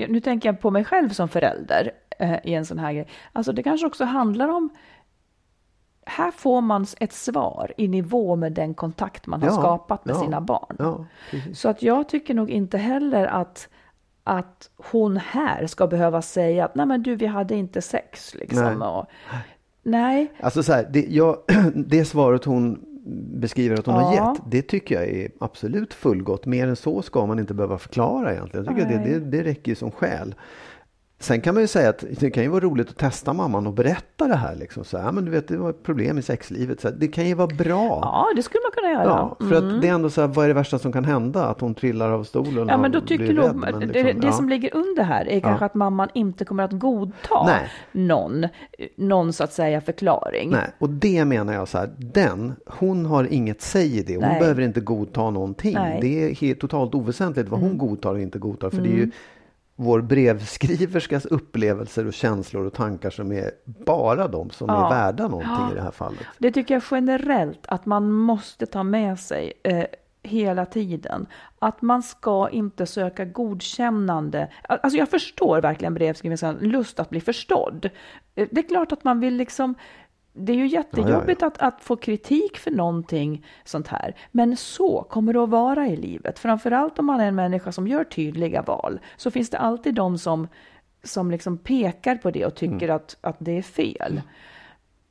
nu 0.08 0.20
tänker 0.20 0.48
jag 0.48 0.60
på 0.60 0.70
mig 0.70 0.84
själv 0.84 1.08
som 1.08 1.28
förälder 1.28 1.90
eh, 2.18 2.36
i 2.44 2.54
en 2.54 2.66
sån 2.66 2.78
här 2.78 2.92
grej. 2.92 3.08
Alltså 3.32 3.52
det 3.52 3.62
kanske 3.62 3.86
också 3.86 4.04
handlar 4.04 4.48
om 4.48 4.70
här 6.06 6.30
får 6.30 6.60
man 6.60 6.86
ett 7.00 7.12
svar 7.12 7.72
i 7.76 7.88
nivå 7.88 8.36
med 8.36 8.52
den 8.52 8.74
kontakt 8.74 9.26
man 9.26 9.42
har 9.42 9.48
Ja, 9.48 9.54
skapat 9.54 10.04
med 10.04 10.14
ja, 10.14 10.20
sina 10.20 10.40
barn. 10.40 10.76
Ja. 10.78 11.04
Så 11.54 11.68
att 11.68 11.82
jag 11.82 12.08
tycker 12.08 12.34
nog 12.34 12.50
inte 12.50 12.78
heller 12.78 13.26
att, 13.26 13.68
att 14.28 14.70
hon 14.76 15.16
här 15.16 15.66
ska 15.66 15.86
behöva 15.86 16.22
säga 16.22 16.64
att 16.64 16.74
nej 16.74 16.86
men 16.86 17.02
du 17.02 17.16
vi 17.16 17.26
hade 17.26 17.54
inte 17.54 17.82
sex 17.82 18.34
liksom. 18.34 18.78
Nej. 18.78 18.88
Och, 18.88 19.06
nej. 19.82 20.32
Alltså 20.40 20.62
så 20.62 20.72
här, 20.72 20.88
det, 20.92 21.06
jag, 21.08 21.36
det 21.74 22.04
svaret 22.04 22.44
hon 22.44 22.84
beskriver 23.34 23.78
att 23.78 23.86
hon 23.86 23.94
har 23.94 24.14
Ja. 24.16 24.34
gett, 24.34 24.42
det 24.50 24.62
tycker 24.62 24.94
jag 24.94 25.08
är 25.08 25.30
absolut 25.40 25.94
fullgott. 25.94 26.46
Mer 26.46 26.68
än 26.68 26.76
så 26.76 27.02
ska 27.02 27.26
man 27.26 27.38
inte 27.38 27.54
behöva 27.54 27.78
förklara 27.78 28.32
egentligen. 28.32 28.66
Jag 28.66 28.76
tycker 28.76 28.98
det, 28.98 29.18
det, 29.18 29.18
det 29.38 29.44
räcker 29.44 29.72
ju 29.72 29.76
som 29.76 29.90
skäl. 29.90 30.34
Sen 31.20 31.40
kan 31.40 31.54
man 31.54 31.62
ju 31.62 31.66
säga 31.66 31.88
att 31.88 32.04
det 32.20 32.30
kan 32.30 32.42
ju 32.42 32.48
vara 32.48 32.60
roligt 32.60 32.88
att 32.88 32.96
testa 32.96 33.32
mamman 33.32 33.66
och 33.66 33.72
berätta 33.72 34.26
det 34.26 34.36
här. 34.36 34.54
Liksom. 34.54 34.84
Så 34.84 34.98
här 34.98 35.12
men 35.12 35.24
du 35.24 35.30
vet, 35.30 35.48
det 35.48 35.56
var 35.56 35.70
ett 35.70 35.82
problem 35.82 36.18
i 36.18 36.22
sexlivet. 36.22 36.80
Så 36.80 36.90
det 36.90 37.08
kan 37.08 37.26
ju 37.26 37.34
vara 37.34 37.46
bra. 37.46 37.98
Ja, 38.02 38.26
det 38.36 38.42
skulle 38.42 38.60
man 38.64 38.72
kunna 38.72 38.92
göra. 38.92 39.04
Ja, 39.04 39.48
för 39.48 39.54
att 39.54 39.82
det 39.82 39.88
är 39.88 39.92
ändå 39.92 40.10
så 40.10 40.20
här, 40.20 40.28
vad 40.28 40.44
är 40.44 40.48
det 40.48 40.54
värsta 40.54 40.78
som 40.78 40.92
kan 40.92 41.04
hända? 41.04 41.44
Att 41.44 41.60
hon 41.60 41.74
trillar 41.74 42.10
av 42.10 42.24
stolen 42.24 42.68
Ja, 42.68 42.76
men 42.76 42.92
då 42.92 43.00
tycker 43.00 43.24
rädd, 43.24 43.34
nog, 43.34 43.56
men 43.56 43.80
det, 43.80 43.86
liksom, 43.86 44.20
det 44.20 44.26
ja. 44.26 44.32
som 44.32 44.48
ligger 44.48 44.76
under 44.76 45.02
här 45.02 45.28
är 45.28 45.40
kanske 45.40 45.64
att 45.64 45.74
mamman 45.74 46.08
inte 46.14 46.44
kommer 46.44 46.62
att 46.62 46.72
godta 46.72 47.46
Nej. 47.46 47.68
någon, 47.92 48.46
någon 48.96 49.32
så 49.32 49.44
att 49.44 49.52
säga 49.52 49.80
förklaring. 49.80 50.50
Nej, 50.50 50.70
och 50.78 50.90
det 50.90 51.24
menar 51.24 51.52
jag 51.52 51.68
så 51.68 51.78
här, 51.78 51.90
den, 51.98 52.54
hon 52.66 53.06
har 53.06 53.32
inget 53.32 53.62
säg 53.62 53.98
i 53.98 54.02
det. 54.02 54.14
Hon 54.14 54.22
Nej. 54.22 54.40
behöver 54.40 54.62
inte 54.62 54.80
godta 54.80 55.30
någonting. 55.30 55.74
Nej. 55.74 55.90
Mm. 55.90 56.00
Det 56.00 56.24
är 56.24 56.34
helt, 56.34 56.60
totalt 56.60 56.94
oväsentligt 56.94 57.48
vad 57.48 57.60
hon 57.60 57.78
godtar 57.78 58.10
och 58.10 58.20
inte 58.20 58.38
godtar. 58.38 58.70
För 58.70 58.80
det 58.80 58.88
är 58.88 58.96
ju 58.96 59.10
vår 59.80 60.00
brevskriverskas 60.00 61.26
upplevelser 61.26 62.06
och 62.06 62.12
känslor 62.12 62.66
och 62.66 62.74
tankar 62.74 63.10
som 63.10 63.32
är 63.32 63.50
bara 63.64 64.28
de 64.28 64.50
som 64.50 64.68
Ja. 64.68 64.86
är 64.86 64.90
värda 64.94 65.28
någonting 65.28 65.70
i 65.72 65.74
det 65.74 65.82
här 65.82 65.90
fallet. 65.90 66.18
Det 66.38 66.50
tycker 66.52 66.74
jag 66.74 66.82
generellt 66.90 67.60
att 67.68 67.86
man 67.86 68.10
måste 68.12 68.66
ta 68.66 68.82
med 68.82 69.18
sig 69.20 69.52
eh, 69.64 69.84
hela 70.22 70.66
tiden. 70.66 71.26
Att 71.58 71.82
man 71.82 72.02
ska 72.02 72.48
inte 72.48 72.86
söka 72.86 73.24
godkännande. 73.24 74.48
Alltså 74.68 74.98
jag 74.98 75.08
förstår 75.08 75.60
verkligen 75.60 75.94
brevskriverskans 75.94 76.62
lust 76.62 77.00
att 77.00 77.10
bli 77.10 77.20
förstådd. 77.20 77.90
Eh, 78.34 78.48
Det 78.50 78.60
är 78.60 78.68
klart 78.68 78.92
att 78.92 79.04
man 79.04 79.20
vill 79.20 79.34
liksom 79.36 79.74
det 80.38 80.52
är 80.52 80.56
ju 80.56 80.66
jättejobbigt 80.66 81.42
Att, 81.42 81.58
att 81.58 81.80
få 81.80 81.96
kritik 81.96 82.58
för 82.58 82.70
någonting 82.70 83.46
sånt 83.64 83.88
här. 83.88 84.14
Men 84.30 84.56
så 84.56 85.06
kommer 85.10 85.32
det 85.32 85.42
att 85.42 85.48
vara 85.48 85.86
i 85.86 85.96
livet. 85.96 86.38
Framförallt 86.38 86.98
om 86.98 87.06
man 87.06 87.20
är 87.20 87.28
en 87.28 87.34
människa 87.34 87.72
som 87.72 87.88
gör 87.88 88.04
tydliga 88.04 88.62
val. 88.62 89.00
Så 89.16 89.30
finns 89.30 89.50
det 89.50 89.58
alltid 89.58 89.94
de 89.94 90.18
som, 90.18 90.48
som 91.02 91.30
liksom 91.30 91.58
pekar 91.58 92.16
på 92.16 92.30
det 92.30 92.46
och 92.46 92.54
tycker 92.54 92.88
att, 92.88 93.16
att 93.20 93.36
det 93.38 93.58
är 93.58 93.62
fel. 93.62 94.20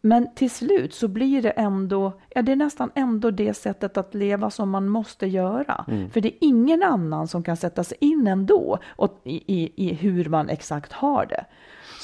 Men 0.01 0.33
till 0.35 0.51
slut 0.51 0.93
så 0.93 1.07
blir 1.07 1.41
det 1.41 1.49
ändå, 1.49 2.13
ja 2.29 2.41
det 2.41 2.51
är 2.51 2.55
nästan 2.55 2.91
ändå 2.95 3.31
det 3.31 3.53
sättet 3.53 3.97
att 3.97 4.15
leva 4.15 4.49
som 4.49 4.69
man 4.69 4.87
måste 4.89 5.27
göra. 5.27 5.85
För 6.11 6.21
det 6.21 6.27
är 6.27 6.37
ingen 6.41 6.83
annan 6.83 7.27
som 7.27 7.43
kan 7.43 7.57
sätta 7.57 7.83
sig 7.83 7.97
in 8.01 8.27
ändå 8.27 8.79
och, 8.87 9.21
i, 9.23 9.61
i, 9.61 9.73
i 9.75 9.93
hur 9.93 10.29
man 10.29 10.49
exakt 10.49 10.91
har 10.91 11.25
det. 11.25 11.45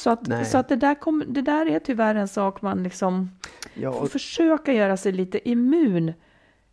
Så 0.03 0.09
att, 0.09 0.27
Nej. 0.27 0.45
så 0.45 0.57
att 0.57 0.69
det, 0.69 0.75
där 0.75 0.95
kom, 0.95 1.23
det 1.27 1.41
där 1.41 1.65
är 1.65 1.79
tyvärr 1.79 2.15
en 2.15 2.27
sak 2.27 2.61
man 2.61 2.83
liksom 2.83 3.29
Ja, 3.73 3.91
får 3.93 4.01
och- 4.01 4.09
försöka 4.11 4.73
göra 4.73 4.97
sig 4.97 5.11
lite 5.11 5.49
immun 5.49 6.13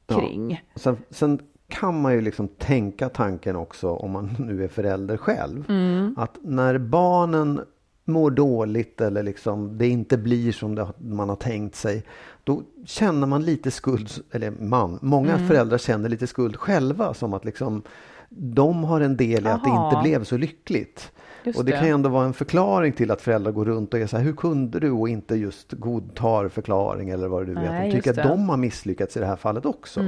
kring. 0.06 0.62
Sen, 0.74 0.96
sen 1.10 1.38
kan 1.68 2.00
man 2.00 2.12
ju 2.14 2.20
liksom 2.20 2.48
tänka 2.48 3.08
tanken 3.08 3.56
också 3.56 3.90
om 3.90 4.10
man 4.10 4.30
nu 4.38 4.64
är 4.64 4.68
förälder 4.68 5.16
själv. 5.16 5.64
Mm. 5.68 6.14
Att 6.18 6.38
när 6.42 6.78
barnen 6.78 7.60
mår 8.04 8.30
dåligt 8.30 9.00
eller 9.00 9.22
liksom 9.22 9.78
det 9.78 9.88
inte 9.88 10.18
blir 10.18 10.52
som 10.52 10.74
det, 10.74 10.88
man 10.98 11.28
har 11.28 11.36
tänkt 11.36 11.74
sig. 11.76 12.04
Då 12.44 12.62
känner 12.86 13.26
man 13.26 13.42
lite 13.44 13.70
skuld, 13.70 14.10
eller 14.30 14.50
man, 14.50 14.98
många 15.02 15.34
Mm. 15.34 15.48
föräldrar 15.48 15.78
känner 15.78 16.08
lite 16.08 16.26
skuld 16.26 16.56
själva. 16.56 17.14
Som 17.14 17.34
att 17.34 17.44
liksom 17.44 17.82
de 18.28 18.84
har 18.84 19.00
en 19.00 19.16
del 19.16 19.46
i 19.46 19.48
att 19.48 19.64
det 19.64 19.70
inte 19.70 20.00
blev 20.02 20.24
så 20.24 20.36
lyckligt. 20.36 21.12
Just 21.44 21.58
och 21.58 21.64
det, 21.64 21.70
det. 21.72 21.76
kan 21.78 21.86
ju 21.86 21.92
ändå 21.94 22.08
vara 22.08 22.24
en 22.26 22.32
förklaring 22.34 22.92
till 22.92 23.10
att 23.10 23.22
föräldrar 23.22 23.52
går 23.52 23.64
runt 23.64 23.94
och 23.94 24.00
är 24.00 24.06
så 24.06 24.16
här, 24.16 24.24
hur 24.24 24.32
kunde 24.32 24.80
du 24.80 24.90
och 24.90 25.08
inte 25.08 25.34
just 25.34 25.72
godtar 25.72 26.48
förklaring 26.48 27.10
eller 27.10 27.28
vad 27.28 27.46
du 27.46 27.54
vet. 27.54 27.62
Nej, 27.70 27.88
De 27.90 27.96
tycker 27.96 28.10
att 28.10 28.16
det. 28.16 28.22
de 28.22 28.48
har 28.48 28.56
misslyckats 28.56 29.16
i 29.16 29.20
det 29.20 29.26
här 29.26 29.36
fallet 29.36 29.66
också. 29.66 30.00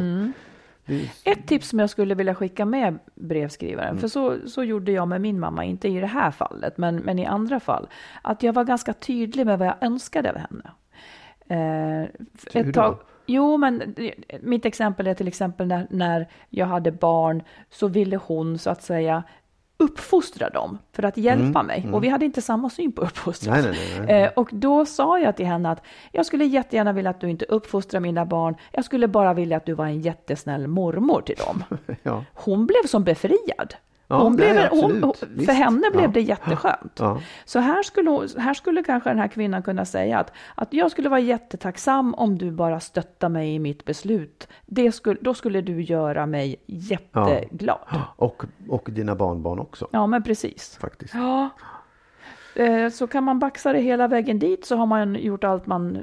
Det 0.87 0.95
är- 0.95 1.09
Ett 1.33 1.47
tips 1.47 1.69
som 1.69 1.79
jag 1.79 1.91
skulle 1.91 2.15
vilja 2.15 2.35
skicka 2.35 2.65
med 2.65 2.99
brevskrivaren, 3.15 3.89
Mm. 3.89 4.01
för 4.01 4.09
så, 4.09 4.37
så 4.49 4.65
gjorde 4.65 4.93
jag 4.93 5.09
med 5.09 5.21
min 5.21 5.41
mamma, 5.41 5.65
inte 5.65 5.89
i 5.89 6.01
det 6.01 6.07
här 6.07 6.31
fallet, 6.31 6.79
men, 6.79 6.97
men 6.97 7.19
i 7.19 7.27
andra 7.27 7.61
fall, 7.61 7.89
att 8.23 8.43
jag 8.43 8.53
var 8.53 8.65
ganska 8.65 8.93
tydlig 8.93 9.47
med 9.47 9.59
vad 9.59 9.69
jag 9.69 9.75
önskade 9.81 10.31
av 10.31 10.37
henne. 10.37 10.71
Eh, 11.49 12.09
Hur 12.65 12.73
då? 12.73 12.99
jo, 13.27 13.57
men 13.57 13.83
det- 13.97 14.15
mitt 14.43 14.65
exempel 14.65 15.07
är 15.07 15.15
till 15.15 15.29
exempel 15.29 15.67
när, 15.69 15.87
när 15.91 16.29
jag 16.49 16.67
hade 16.67 16.93
barn 16.93 17.43
så 17.71 17.89
ville 17.89 18.17
hon 18.17 18.59
så 18.59 18.71
att 18.71 18.83
säga 18.83 19.23
uppfostra 19.83 20.51
dem 20.51 20.79
för 20.93 21.03
att 21.03 21.17
hjälpa 21.17 21.63
mig. 21.63 21.89
Och 21.93 22.05
vi 22.05 22.09
hade 22.09 22.25
inte 22.25 22.43
samma 22.43 22.71
syn 22.71 22.93
på 22.93 23.03
uppfostran. 23.03 23.59
Mm, 23.59 23.71
nej, 23.71 23.81
nej, 23.99 24.07
nej. 24.07 24.23
Eh, 24.23 24.31
och 24.37 24.49
då 24.53 24.87
sa 24.87 25.19
jag 25.19 25.37
till 25.37 25.47
henne 25.47 25.71
att 25.71 25.83
jag 26.13 26.27
skulle 26.27 26.45
jättegärna 26.45 26.93
vilja 26.93 27.11
att 27.11 27.21
du 27.21 27.31
inte 27.31 27.45
uppfostrar 27.45 28.01
mina 28.01 28.25
barn. 28.27 28.55
Jag 28.73 28.85
skulle 28.85 29.09
bara 29.09 29.35
vilja 29.35 29.57
att 29.57 29.67
du 29.67 29.75
var 29.75 29.87
en 29.87 30.01
jättesnäll 30.01 30.67
mormor 30.67 31.21
till 31.21 31.37
dem. 31.37 31.65
Ja. 32.03 32.25
Hon 32.35 32.67
blev 32.67 32.87
som 32.87 33.05
befriad. 33.05 33.75
Ja, 34.13 34.23
Hon 34.23 34.37
nej, 34.37 34.67
absolut. 34.67 35.05
hon, 35.05 35.15
för 35.15 35.27
Visst. 35.27 35.53
henne 35.53 35.91
blev 35.91 36.03
Ja. 36.05 36.11
det 36.15 36.21
jätteskönt. 36.21 36.97
Ja. 36.99 37.21
Så 37.45 37.59
här 37.59 37.83
skulle, 37.83 38.29
här 38.39 38.55
skulle 38.55 38.83
kanske 38.83 39.11
den 39.11 39.19
här 39.19 39.29
kvinnan 39.29 39.63
kunna 39.63 39.85
säga 39.85 40.19
att, 40.19 40.33
att 40.55 40.73
jag 40.73 40.91
skulle 40.91 41.09
vara 41.09 41.21
jättetacksam 41.21 42.15
om 42.15 42.39
du 42.39 42.51
bara 42.51 42.81
stöttar 42.81 43.29
mig 43.29 43.55
i 43.55 43.59
mitt 43.59 43.85
beslut. 43.85 44.49
Det 44.67 44.93
skulle, 44.93 45.19
då 45.23 45.35
skulle 45.35 45.61
du 45.61 45.83
göra 45.83 46.27
mig 46.27 46.57
jätteglad. 46.67 47.79
Ja, 47.91 48.01
Och, 48.17 48.45
och 48.69 48.89
dina 48.93 49.15
barnbarn 49.15 49.59
också 49.59 49.89
men 50.07 50.23
precis. 50.23 50.77
faktiskt. 50.81 51.15
Ja. 51.15 51.51
Eh, 52.55 52.89
Så 52.91 53.07
kan 53.07 53.25
man 53.25 53.39
baxa 53.39 53.73
det 53.73 53.81
hela 53.81 54.09
vägen 54.09 54.39
dit 54.39 54.65
så 54.65 54.77
har 54.77 54.87
man 54.87 55.15
gjort 55.15 55.45
allt 55.45 55.67
man 55.67 55.99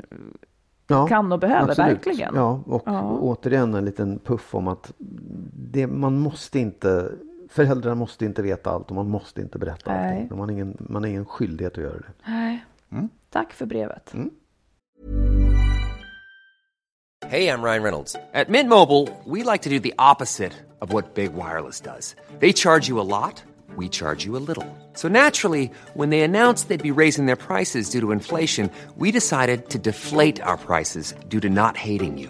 Ja, 0.87 1.07
kan 1.07 1.31
och 1.31 1.39
behöver, 1.39 1.69
absolut. 1.69 1.91
verkligen. 2.07 2.35
Ja, 2.35 2.63
och 2.65 2.83
Ja. 2.85 3.01
återigen 3.21 3.73
en 3.73 3.85
liten 3.85 4.19
puff 4.19 4.55
om 4.55 4.67
att 4.67 4.93
det, 5.71 5.87
man 5.87 6.19
måste 6.19 6.59
inte 6.59 7.11
Föräldrar 7.49 7.95
måste 7.95 8.25
inte 8.25 8.41
veta 8.41 8.69
allt 8.71 8.89
och 8.89 8.95
man 8.95 9.09
måste 9.09 9.41
inte 9.41 9.59
berätta 9.59 9.93
Nej. 9.93 10.21
allting. 10.21 10.37
Man 10.37 10.39
har 10.39 10.51
ingen, 10.51 10.77
man 10.79 11.03
har 11.03 11.09
ingen 11.09 11.25
skyldighet 11.25 11.77
att 11.77 11.83
göra 11.83 11.97
det. 11.97 12.11
Nej. 12.31 12.65
Tack 13.29 13.53
för 13.53 13.65
brevet. 13.65 14.13
Hey, 17.25 17.47
I'm 17.47 17.61
Ryan 17.61 17.83
Reynolds. 17.83 18.15
At 18.33 18.49
Mint 18.49 18.69
Mobile, 18.69 19.07
we 19.25 19.43
like 19.43 19.61
to 19.63 19.69
do 19.69 19.79
the 19.79 19.93
opposite 19.99 20.53
of 20.79 20.93
what 20.93 21.13
Big 21.15 21.33
Wireless 21.33 21.81
does. 21.81 22.15
They 22.39 22.53
charge 22.53 22.87
you 22.89 22.99
a 22.99 23.03
lot, 23.03 23.43
we 23.75 23.89
charge 23.89 24.25
you 24.25 24.37
a 24.37 24.39
little. 24.47 24.65
So 24.93 25.07
naturally, 25.09 25.69
when 25.93 26.09
they 26.09 26.21
announced 26.21 26.69
they'd 26.69 26.81
be 26.81 27.01
raising 27.01 27.25
their 27.27 27.35
prices 27.35 27.89
due 27.89 28.01
to 28.01 28.11
inflation, 28.11 28.71
we 28.95 29.11
decided 29.11 29.69
to 29.69 29.77
deflate 29.77 30.41
our 30.41 30.57
prices 30.57 31.13
due 31.27 31.39
to 31.41 31.49
not 31.49 31.77
hating 31.77 32.17
you. 32.17 32.29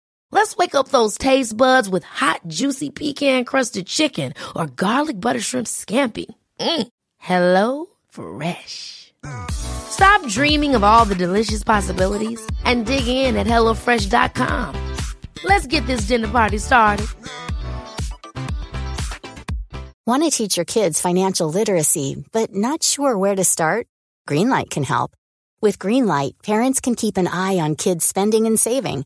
Let's 0.31 0.57
wake 0.57 0.75
up 0.75 0.87
those 0.89 1.17
taste 1.17 1.55
buds 1.55 1.89
with 1.89 2.03
hot, 2.03 2.41
juicy 2.47 2.89
pecan-crusted 2.89 3.85
chicken 3.85 4.33
or 4.55 4.65
garlic 4.67 5.19
butter 5.19 5.41
shrimp 5.41 5.67
scampi. 5.67 6.25
Mm. 6.59 6.87
Hello 7.17 7.87
Fresh. 8.09 9.13
Stop 9.51 10.25
dreaming 10.27 10.73
of 10.75 10.83
all 10.83 11.05
the 11.05 11.15
delicious 11.15 11.63
possibilities 11.63 12.41
and 12.65 12.85
dig 12.85 13.07
in 13.07 13.35
at 13.35 13.47
HelloFresh.com. 13.47 14.75
Let's 15.43 15.67
get 15.67 15.85
this 15.85 16.07
dinner 16.07 16.27
party 16.27 16.57
started. 16.57 17.07
Want 20.07 20.23
to 20.23 20.31
teach 20.31 20.57
your 20.57 20.65
kids 20.65 20.99
financial 20.99 21.47
literacy, 21.47 22.25
but 22.31 22.53
not 22.53 22.81
sure 22.83 23.17
where 23.17 23.35
to 23.35 23.43
start? 23.43 23.87
Greenlight 24.27 24.69
can 24.69 24.83
help. 24.83 25.11
With 25.61 25.77
Greenlight, 25.77 26.41
parents 26.43 26.81
can 26.81 26.95
keep 26.95 27.17
an 27.17 27.27
eye 27.27 27.59
on 27.59 27.75
kids' 27.75 28.05
spending 28.05 28.47
and 28.47 28.59
saving, 28.59 29.05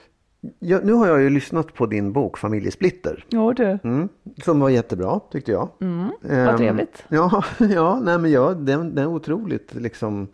Ja, 0.59 0.79
nu 0.83 0.93
har 0.93 1.07
jag 1.07 1.21
ju 1.21 1.29
lyssnat 1.29 1.73
på 1.73 1.85
din 1.85 2.13
bok 2.13 2.37
Familjesplitter. 2.37 3.25
Jo 3.29 3.53
du, 3.53 3.79
Mm, 3.83 4.09
som 4.43 4.59
var 4.59 4.69
jättebra 4.69 5.19
tyckte 5.31 5.51
jag. 5.51 5.69
mm, 5.81 6.09
Ehm, 6.29 6.45
vad 6.45 6.57
trevligt. 6.57 7.03
Ja, 7.09 7.43
ja, 7.59 7.99
nej, 7.99 8.17
men 8.17 8.31
ja 8.31 8.53
den, 8.53 8.95
den 8.95 8.97
är 8.97 9.07
otroligt 9.07 9.73
liksom 9.73 10.27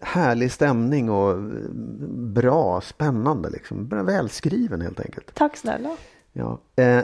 härlig 0.00 0.52
stämning 0.52 1.10
och 1.10 1.30
eh, 1.30 1.38
bra, 2.14 2.80
spännande 2.80 3.50
liksom. 3.50 3.88
Välskriven 3.88 4.80
helt 4.80 5.00
enkelt. 5.00 5.34
Tack 5.34 5.56
snälla. 5.56 5.88
Ja. 6.32 6.58
Eh, 6.76 7.02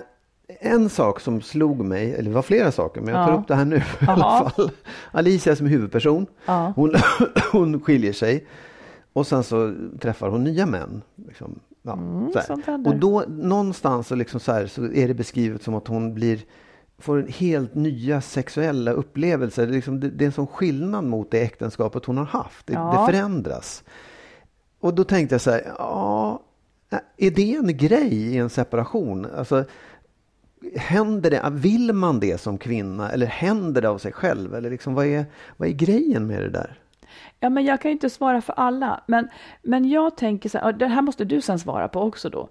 en 0.60 0.88
sak 0.88 1.20
som 1.20 1.40
slog 1.42 1.84
mig, 1.84 2.14
eller 2.14 2.28
det 2.30 2.34
var 2.34 2.42
flera 2.42 2.72
saker, 2.72 3.00
men 3.00 3.14
jag 3.14 3.26
tar 3.26 3.32
Ja. 3.34 3.40
upp 3.40 3.48
det 3.48 3.54
här 3.54 3.64
nu 3.64 3.76
i 3.76 3.82
alla 4.06 4.50
fall. 4.50 4.70
Alicia 5.12 5.56
som 5.56 5.66
huvudperson, 5.66 6.26
Ja. 6.46 6.72
hon, 6.76 6.94
hon 7.52 7.80
skiljer 7.80 8.12
sig 8.12 8.46
och 9.12 9.26
sen 9.26 9.44
så 9.44 9.74
träffar 10.00 10.28
hon 10.28 10.44
nya 10.44 10.66
män. 10.66 11.02
Liksom, 11.28 11.58
ja, 11.82 11.94
händer. 12.66 12.90
och 12.90 12.96
då 12.96 13.24
någonstans 13.28 14.06
så, 14.08 14.14
liksom 14.14 14.40
så, 14.40 14.52
här, 14.52 14.66
så 14.66 14.84
är 14.84 15.08
det 15.08 15.14
beskrivet 15.14 15.62
som 15.62 15.74
att 15.74 15.88
hon 15.88 16.14
blir 16.14 16.40
får 16.98 17.26
helt 17.28 17.74
nya 17.74 18.20
sexuella 18.20 18.90
upplevelser. 18.90 19.66
Det 19.66 19.72
är, 19.72 19.74
liksom, 19.74 20.00
det, 20.00 20.10
det 20.10 20.24
är 20.24 20.26
en 20.26 20.32
sån 20.32 20.46
skillnad 20.46 21.04
mot 21.04 21.30
det 21.30 21.40
äktenskapet 21.40 22.04
hon 22.04 22.16
har 22.16 22.24
haft. 22.24 22.66
Det, 22.66 22.72
Ja. 22.72 23.04
det 23.06 23.12
förändras. 23.12 23.84
Och 24.80 24.94
då 24.94 25.04
tänkte 25.04 25.34
jag 25.34 25.40
så 25.40 25.50
här, 25.50 25.72
ja, 25.78 26.42
är 27.16 27.30
det 27.30 27.54
en 27.54 27.76
grej 27.76 28.12
i 28.14 28.36
en 28.38 28.50
separation? 28.50 29.26
Alltså, 29.36 29.64
händer 30.76 31.30
det, 31.30 31.50
vill 31.52 31.92
man 31.92 32.20
det 32.20 32.40
som 32.40 32.58
kvinna 32.58 33.10
eller 33.10 33.26
händer 33.26 33.82
det 33.82 33.88
av 33.88 33.98
sig 33.98 34.12
själv? 34.12 34.54
Eller 34.54 34.70
liksom, 34.70 34.94
vad, 34.94 35.06
är, 35.06 35.26
vad 35.56 35.68
är 35.68 35.72
grejen 35.72 36.26
med 36.26 36.42
det 36.42 36.50
där? 36.50 36.81
Ja, 37.40 37.48
men 37.50 37.64
jag 37.64 37.80
kan 37.80 37.88
ju 37.88 37.92
inte 37.92 38.10
svara 38.10 38.40
för 38.40 38.52
alla, 38.52 39.00
men, 39.06 39.28
men 39.62 39.88
jag 39.90 40.16
tänker 40.16 40.48
så 40.48 40.58
här, 40.58 40.72
det 40.72 40.86
här 40.86 41.02
måste 41.02 41.24
du 41.24 41.40
sen 41.40 41.58
svara 41.58 41.88
på 41.88 42.00
också 42.00 42.30
då. 42.30 42.48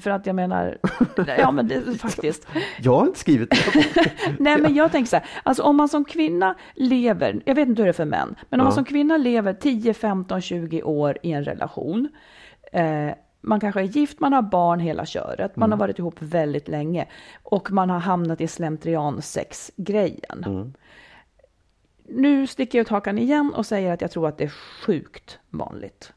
För 0.00 0.10
att 0.10 0.26
jag 0.26 0.36
menar, 0.36 0.78
ja 1.38 1.50
men 1.50 1.68
det, 1.68 1.80
faktiskt. 1.98 2.46
Jag 2.80 2.96
har 2.96 3.06
inte 3.06 3.18
skrivit 3.18 3.50
det. 3.50 4.12
Nej, 4.38 4.58
men 4.60 4.74
jag 4.74 4.92
tänker 4.92 5.08
så 5.10 5.16
här, 5.16 5.26
alltså 5.42 5.62
om 5.62 5.76
man 5.76 5.88
som 5.88 6.04
kvinna 6.04 6.54
lever, 6.74 7.42
jag 7.44 7.54
vet 7.54 7.68
inte 7.68 7.82
hur 7.82 7.86
det 7.86 7.90
är 7.90 7.92
för 7.92 8.04
män, 8.04 8.34
men 8.50 8.60
om 8.60 8.64
man 8.64 8.72
Ja. 8.72 8.74
som 8.74 8.84
kvinna 8.84 9.16
lever 9.16 9.52
10, 9.52 9.94
15, 9.94 10.40
20 10.40 10.82
år 10.82 11.18
i 11.22 11.32
en 11.32 11.44
relation, 11.44 12.08
eh, 12.72 13.10
man 13.40 13.60
kanske 13.60 13.80
är 13.80 13.84
gift, 13.84 14.20
man 14.20 14.32
har 14.32 14.42
barn 14.42 14.80
hela 14.80 15.06
köret, 15.06 15.56
man 15.56 15.72
har 15.72 15.78
varit 15.78 15.98
ihop 15.98 16.16
väldigt 16.18 16.68
länge 16.68 17.06
och 17.42 17.70
man 17.72 17.90
har 17.90 17.98
hamnat 17.98 18.40
i 18.40 18.46
slentrian 18.46 19.22
sex-grejen. 19.22 20.74
Nu 22.10 22.46
sticker 22.46 22.78
jag 22.78 22.82
ut 22.84 22.88
hakan 22.88 23.18
igen 23.18 23.54
och 23.54 23.66
säger 23.66 23.92
att 23.92 24.00
jag 24.00 24.10
tror 24.10 24.28
att 24.28 24.38
det 24.38 24.44
är 24.44 24.52
sjukt 24.84 25.38
vanligt. 25.50 26.12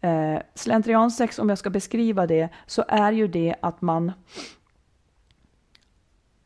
Eh, 0.00 0.38
slentriansex, 0.54 1.38
om 1.38 1.48
jag 1.48 1.58
ska 1.58 1.70
beskriva 1.70 2.26
det, 2.26 2.48
så 2.66 2.84
är 2.88 3.12
ju 3.12 3.28
det 3.28 3.54
att 3.60 3.82
man 3.82 4.12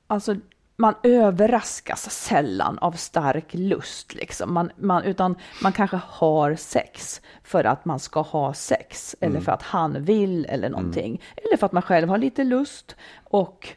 Alltså, 0.07 0.37
man 0.77 0.95
överraskas 1.03 2.11
sällan 2.11 2.79
av 2.79 2.93
stark 2.93 3.55
lust, 3.55 4.15
liksom. 4.15 4.55
man, 4.55 4.71
man, 4.77 5.05
utan 5.05 5.37
man 5.63 5.73
kanske 5.73 6.01
har 6.09 6.55
sex 6.55 7.21
för 7.43 7.65
att 7.65 7.85
man 7.85 7.99
ska 7.99 8.21
ha 8.21 8.55
sex, 8.55 9.17
eller 9.21 9.41
för 9.41 9.53
att 9.53 9.63
han 9.63 10.05
vill, 10.05 10.45
eller 10.45 10.69
någonting. 10.69 11.23
Eller 11.37 11.57
för 11.57 11.67
att 11.67 11.73
man 11.73 11.83
själv 11.83 12.09
har 12.09 12.19
lite 12.19 12.45
lust. 12.45 12.97
Och, 13.25 13.77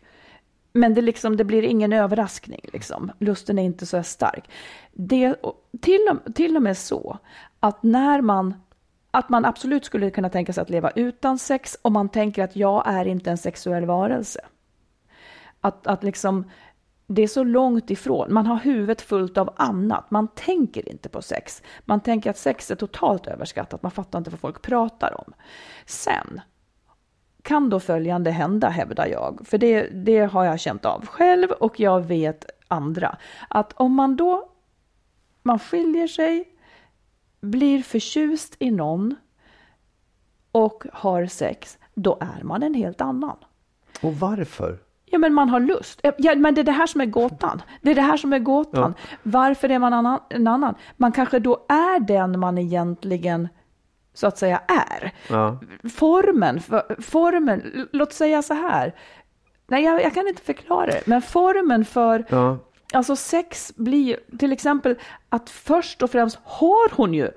men 0.75 0.93
det, 0.93 1.01
liksom, 1.01 1.37
det 1.37 1.43
blir 1.43 1.63
ingen 1.63 1.93
överraskning, 1.93 2.61
liksom. 2.63 3.11
lusten 3.19 3.59
är 3.59 3.63
inte 3.63 3.85
så 3.85 4.03
stark. 4.03 4.49
Det, 4.91 5.35
till, 5.81 6.07
och, 6.11 6.35
till 6.35 6.55
och 6.55 6.61
med 6.61 6.77
så 6.77 7.17
att 7.59 7.83
när 7.83 8.21
man 8.21 8.53
att 9.11 9.29
man 9.29 9.45
absolut 9.45 9.85
skulle 9.85 10.09
kunna 10.09 10.29
tänka 10.29 10.53
sig 10.53 10.61
att 10.61 10.69
leva 10.69 10.91
utan 10.95 11.37
sex 11.37 11.77
om 11.81 11.93
man 11.93 12.09
tänker 12.09 12.43
att 12.43 12.55
jag 12.55 12.83
är 12.87 13.05
inte 13.05 13.31
en 13.31 13.37
sexuell 13.37 13.85
varelse. 13.85 14.39
Att, 15.61 15.87
att 15.87 16.03
liksom, 16.03 16.51
det 17.07 17.21
är 17.21 17.27
så 17.27 17.43
långt 17.43 17.91
ifrån. 17.91 18.33
Man 18.33 18.45
har 18.45 18.57
huvudet 18.57 19.01
fullt 19.01 19.37
av 19.37 19.53
annat. 19.55 20.11
Man 20.11 20.27
tänker 20.27 20.89
inte 20.89 21.09
på 21.09 21.21
sex. 21.21 21.63
Man 21.85 21.99
tänker 21.99 22.29
att 22.29 22.37
sex 22.37 22.71
är 22.71 22.75
totalt 22.75 23.27
överskattat. 23.27 23.83
Man 23.83 23.91
fattar 23.91 24.19
inte 24.19 24.31
vad 24.31 24.39
folk 24.39 24.61
pratar 24.61 25.21
om. 25.27 25.33
Sen 25.85 26.41
kan 27.45 27.69
då 27.69 27.79
följande 27.79 28.31
hända, 28.31 28.69
hävdar 28.69 29.07
jag. 29.07 29.41
För 29.45 29.57
det, 29.57 29.87
det 29.87 30.19
har 30.19 30.45
jag 30.45 30.59
känt 30.59 30.85
av 30.85 31.05
själv 31.05 31.51
och 31.51 31.79
jag 31.79 32.01
vet 32.01 32.45
andra. 32.67 33.17
Att 33.49 33.73
om 33.73 33.93
man 33.93 34.15
då 34.15 34.49
man 35.45 35.59
skiljer 35.59 36.07
sig, 36.07 36.43
blir 37.41 37.83
förtjust 37.83 38.55
i 38.59 38.71
någon 38.71 39.15
och 40.51 40.83
har 40.93 41.25
sex, 41.25 41.77
då 41.93 42.17
är 42.21 42.43
man 42.43 42.63
en 42.63 42.73
helt 42.73 43.01
annan. 43.01 43.37
Och 44.01 44.15
varför? 44.15 44.77
Ja, 45.05 45.17
men 45.17 45.33
man 45.33 45.49
har 45.49 45.59
lust. 45.59 45.99
Ja, 46.17 46.35
men 46.35 46.55
det 46.55 46.61
är 46.61 46.65
det 46.65 46.71
här 46.71 46.87
som 46.87 47.01
är 47.01 47.05
gåtan. 47.05 47.61
Det 47.81 47.91
är 47.91 47.95
det 47.95 48.01
här 48.01 48.17
som 48.17 48.33
är 48.33 48.39
gåtan. 48.39 48.93
Varför 49.23 49.69
är 49.69 49.79
man 49.79 49.93
annan, 49.93 50.19
en 50.29 50.47
annan? 50.47 50.75
Man 50.97 51.11
kanske 51.11 51.39
då 51.39 51.65
är 51.69 51.99
den 51.99 52.39
man 52.39 52.57
egentligen 52.57 53.47
så 54.15 54.27
att 54.27 54.37
säga 54.37 54.61
är. 54.67 55.13
Ja. 55.29 55.59
Formen, 55.95 56.59
för, 56.59 57.01
formen, 57.01 57.87
låt 57.91 58.13
säga 58.13 58.41
så 58.41 58.53
här. 58.53 58.95
Nej, 59.67 59.83
jag, 59.83 60.01
jag 60.01 60.13
kan 60.13 60.27
inte 60.27 60.41
förklara 60.41 60.85
det, 60.85 61.01
men 61.05 61.21
formen 61.21 61.85
för 61.85 62.25
Ja. 62.29 62.57
Alltså 62.93 63.15
sex 63.15 63.73
blir 63.75 64.19
till 64.39 64.51
exempel 64.51 64.95
att 65.29 65.49
först 65.49 66.03
och 66.03 66.11
främst 66.11 66.39
har 66.43 66.95
hon 66.95 67.13
ju 67.13 67.31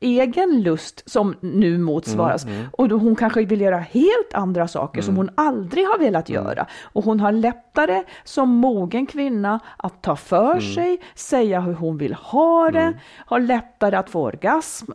egen 0.00 0.62
lust 0.62 1.10
som 1.10 1.34
nu 1.40 1.78
motsvaras. 1.78 2.46
Och 2.72 2.88
då 2.88 2.96
hon 2.96 3.16
kanske 3.16 3.44
vill 3.44 3.60
göra 3.60 3.78
helt 3.78 4.34
andra 4.34 4.68
saker 4.68 5.02
som 5.02 5.16
hon 5.16 5.30
aldrig 5.34 5.84
har 5.86 5.98
velat 5.98 6.28
göra. 6.28 6.66
Och 6.82 7.04
hon 7.04 7.20
har 7.20 7.32
lättare 7.32 8.02
som 8.24 8.48
mogen 8.48 9.06
kvinna 9.06 9.60
att 9.76 10.02
ta 10.02 10.16
för 10.16 10.60
sig, 10.60 11.00
säga 11.14 11.60
hur 11.60 11.74
hon 11.74 11.98
vill 11.98 12.14
ha 12.14 12.70
det, 12.70 12.98
har 13.26 13.40
lättare 13.40 13.96
att 13.96 14.10
få 14.10 14.22
orgasm. 14.22 14.92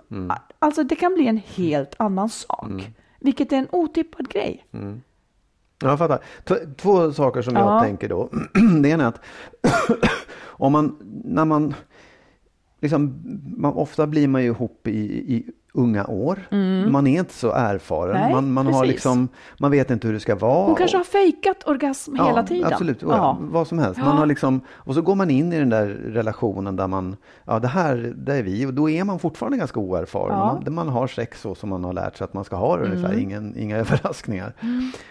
Alltså 0.60 0.84
det 0.84 0.95
kan 0.95 1.13
bli 1.13 1.28
en 1.28 1.38
helt 1.38 1.95
annan 1.98 2.30
sak. 2.30 2.91
Vilket 3.19 3.52
är 3.54 3.58
en 3.58 3.67
otippad 3.72 4.30
grej. 4.30 4.65
Ja, 4.72 4.80
Jag 5.89 5.98
fattar. 6.00 6.19
T- 6.48 6.65
Två 6.78 7.13
saker 7.13 7.41
som 7.41 7.56
jag 7.56 7.65
Ja. 7.65 7.82
tänker 7.82 8.10
då. 8.10 8.30
Det 8.84 8.89
ena 8.89 9.04
är 9.04 9.08
att 9.08 9.22
om 10.45 10.72
man, 10.72 10.95
när 11.26 11.45
man, 11.45 11.74
liksom, 12.82 13.22
man, 13.58 13.74
ofta 13.74 14.08
blir 14.08 14.28
man 14.28 14.41
ju 14.43 14.48
ihop 14.48 14.88
i, 14.88 15.00
i 15.36 15.52
unga 15.74 16.06
år. 16.06 16.40
Man 16.90 17.08
är 17.08 17.20
inte 17.20 17.34
så 17.34 17.52
erfaren. 17.52 18.16
Mm. 18.16 18.22
Nej, 18.22 18.34
man, 18.34 18.52
man, 18.52 18.68
har 18.74 18.86
liksom, 18.86 19.28
man 19.60 19.72
vet 19.72 19.92
inte 19.92 20.08
hur 20.08 20.14
det 20.14 20.20
ska 20.20 20.36
vara. 20.36 20.66
Hon 20.66 20.76
kanske 20.76 20.98
har 20.98 21.04
fejkat 21.04 21.68
orgasm 21.68 22.16
hela 22.16 22.44
tiden. 22.44 22.74
Absolut, 22.74 23.02
ja. 23.02 23.08
Ja. 23.10 23.38
vad 23.42 23.68
som 23.68 23.80
helst. 23.80 24.00
Ja. 24.00 24.06
Man 24.06 24.18
har 24.18 24.26
liksom, 24.26 24.62
och 24.70 24.96
så 24.96 25.02
går 25.02 25.16
man 25.16 25.30
in 25.30 25.54
i 25.54 25.60
den 25.60 25.70
där 25.70 25.86
relationen 25.88 26.76
där 26.76 26.88
man, 26.88 27.16
ja 27.46 27.60
det 27.60 27.68
här, 27.68 28.14
det 28.18 28.36
är 28.36 28.44
vi 28.44 28.66
och 28.66 28.74
då 28.74 28.90
är 28.90 29.04
man 29.04 29.20
fortfarande 29.20 29.58
ganska 29.58 29.80
oerfaren. 29.80 30.38
Ja. 30.38 30.52
Mm. 30.52 30.64
Man, 30.76 30.86
man 30.86 30.94
har 30.96 31.08
sex 31.08 31.42
så 31.42 31.56
som 31.56 31.70
man 31.70 31.84
har 31.84 31.94
lärt 31.94 32.18
sig 32.18 32.26
att 32.26 32.34
man 32.34 32.44
ska 32.44 32.56
ha 32.56 32.78
det 32.78 32.84
ungefär, 32.86 33.20
Ingen, 33.20 33.58
inga 33.58 33.78
överraskningar. 34.04 34.54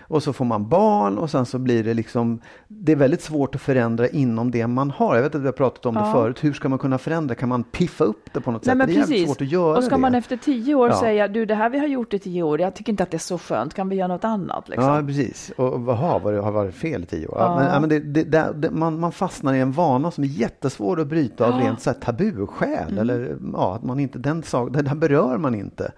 Och 0.01 0.23
så 0.23 0.33
får 0.33 0.44
man 0.44 0.68
barn 0.68 1.18
och 1.18 1.31
sen 1.31 1.47
så 1.47 1.59
blir 1.59 1.85
det 1.85 1.94
liksom, 1.94 2.40
det 2.68 2.92
är 2.92 2.97
väldigt 2.97 3.23
svårt 3.23 3.55
att 3.55 3.61
förändra 3.61 4.09
inom 4.09 4.51
det 4.51 4.66
man 4.66 4.90
har. 4.90 5.14
Jag 5.14 5.23
vet 5.23 5.35
att 5.35 5.40
vi 5.40 5.47
har 5.47 5.53
pratat 5.53 5.87
om 5.87 5.94
det 5.94 6.01
Ja. 6.01 6.12
förut, 6.12 6.44
hur 6.44 6.53
ska 6.53 6.68
man 6.68 6.79
kunna 6.79 6.99
förändra? 6.99 7.35
Kan 7.35 7.49
man 7.49 7.64
piffa 7.64 8.05
upp 8.05 8.33
det 8.33 8.40
på 8.40 8.51
något 8.51 8.64
Nej, 8.66 8.71
sätt? 8.73 8.79
men 8.79 8.87
det 8.88 8.94
är 8.94 9.01
precis. 9.01 9.27
svårt 9.27 9.40
att 9.40 9.49
göra 9.49 9.77
och 9.77 9.85
ska 9.85 9.94
det. 9.94 10.01
man 10.01 10.14
efter 10.14 10.37
tio 10.48 10.74
år 10.74 10.88
Ja. 10.88 11.00
säga, 11.00 11.28
du 11.28 11.46
det 11.46 11.54
här 11.54 11.70
vi 11.70 11.78
har 11.78 11.87
gjort 11.87 12.14
i 12.14 12.18
tio 12.18 12.42
år, 12.42 12.61
jag 12.61 12.74
tycker 12.74 12.92
inte 12.92 13.02
att 13.02 13.11
det 13.11 13.16
är 13.16 13.18
så 13.18 13.38
skönt, 13.38 13.74
kan 13.74 13.88
vi 13.88 13.96
göra 13.96 14.08
något 14.08 14.24
annat? 14.24 14.68
Liksom? 14.68 14.94
Ja, 14.94 15.02
precis. 15.06 15.52
Och 15.56 15.80
jaha, 15.87 16.18
vad 16.18 16.34
det 16.34 16.40
har 16.40 16.52
varit 16.52 16.74
fel 16.74 17.02
i 17.02 17.06
tio 17.06 17.26
år. 17.26 17.38
Ja. 17.38 17.56
Men, 17.56 17.66
ja, 17.66 17.80
men 17.80 17.88
det, 17.88 18.00
det, 18.00 18.24
det, 18.24 18.52
det, 18.56 18.70
man, 18.70 19.00
man 19.00 19.12
fastnar 19.12 19.54
i 19.54 19.61
en 19.61 19.72
vana 19.72 20.11
som 20.11 20.24
är 20.24 20.28
jättesvår 20.28 21.00
att 21.00 21.06
bryta 21.06 21.46
av 21.46 21.61
rent 21.61 21.80
så 21.80 21.90
här, 21.90 21.96
tabuskäl. 22.00 22.88
Mm. 22.88 22.98
Eller 22.98 23.37
ja, 23.52 23.74
att 23.74 23.82
man 23.82 24.00
inte, 24.00 24.18
den 24.18 24.42
sak, 24.42 24.72
det 24.72 24.82
där 24.82 24.94
berör 24.94 25.38
man 25.38 25.54
inte. 25.54 25.92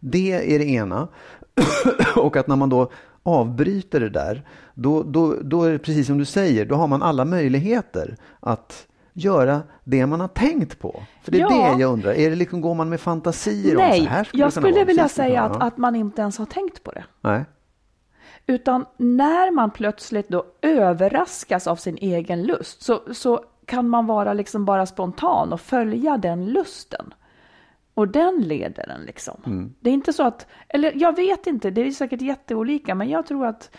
Det 0.00 0.54
är 0.54 0.58
det 0.58 0.68
ena. 0.68 1.08
och 2.16 2.36
att 2.36 2.46
när 2.46 2.56
man 2.56 2.68
då 2.68 2.90
avbryter 3.22 4.00
det 4.00 4.10
där, 4.10 4.42
då, 4.74 5.02
då, 5.02 5.34
då 5.42 5.62
är 5.62 5.72
det 5.72 5.78
precis 5.78 6.06
som 6.06 6.18
du 6.18 6.24
säger, 6.24 6.66
då 6.66 6.74
har 6.74 6.86
man 6.86 7.02
alla 7.02 7.24
möjligheter 7.24 8.16
att 8.40 8.86
göra 9.24 9.62
det 9.84 10.06
man 10.06 10.20
har 10.20 10.28
tänkt 10.28 10.78
på. 10.78 11.02
För 11.22 11.32
det 11.32 11.38
är 11.38 11.40
Ja. 11.40 11.74
det 11.74 11.80
jag 11.80 11.92
undrar. 11.92 12.12
Är 12.12 12.30
det 12.30 12.36
liksom, 12.36 12.60
går 12.60 12.74
man 12.74 12.88
med 12.88 13.00
fantasier 13.00 13.76
om 13.76 13.82
så 13.82 13.88
Nej, 13.88 14.04
här 14.04 14.24
skulle 14.24 14.42
jag 14.42 14.52
skulle 14.52 14.84
vilja 14.84 15.08
säga 15.08 15.42
att, 15.42 15.62
att 15.62 15.76
man 15.76 15.96
inte 15.96 16.22
ens 16.22 16.38
har 16.38 16.46
tänkt 16.46 16.82
på 16.84 16.90
det. 16.92 17.04
Nej. 17.20 17.44
Utan 18.46 18.84
när 18.96 19.50
man 19.50 19.70
plötsligt 19.70 20.28
då 20.28 20.44
överraskas 20.62 21.66
av 21.66 21.76
sin 21.76 21.96
egen 22.00 22.42
lust 22.42 22.82
så, 22.82 23.00
så 23.12 23.40
kan 23.66 23.88
man 23.88 24.06
vara 24.06 24.32
liksom 24.32 24.64
bara 24.64 24.86
spontan 24.86 25.52
och 25.52 25.60
följa 25.60 26.16
den 26.16 26.46
lusten. 26.46 27.14
Och 27.94 28.08
den 28.08 28.40
leder 28.40 28.86
den 28.86 29.00
liksom. 29.00 29.74
Det 29.80 29.90
är 29.90 29.94
inte 29.94 30.12
så 30.12 30.22
att, 30.22 30.46
eller 30.68 30.92
jag 30.94 31.16
vet 31.16 31.46
inte, 31.46 31.70
det 31.70 31.80
är 31.86 31.90
säkert 31.90 32.20
jätteolika, 32.20 32.94
men 32.94 33.08
jag 33.08 33.26
tror 33.26 33.46
att 33.46 33.70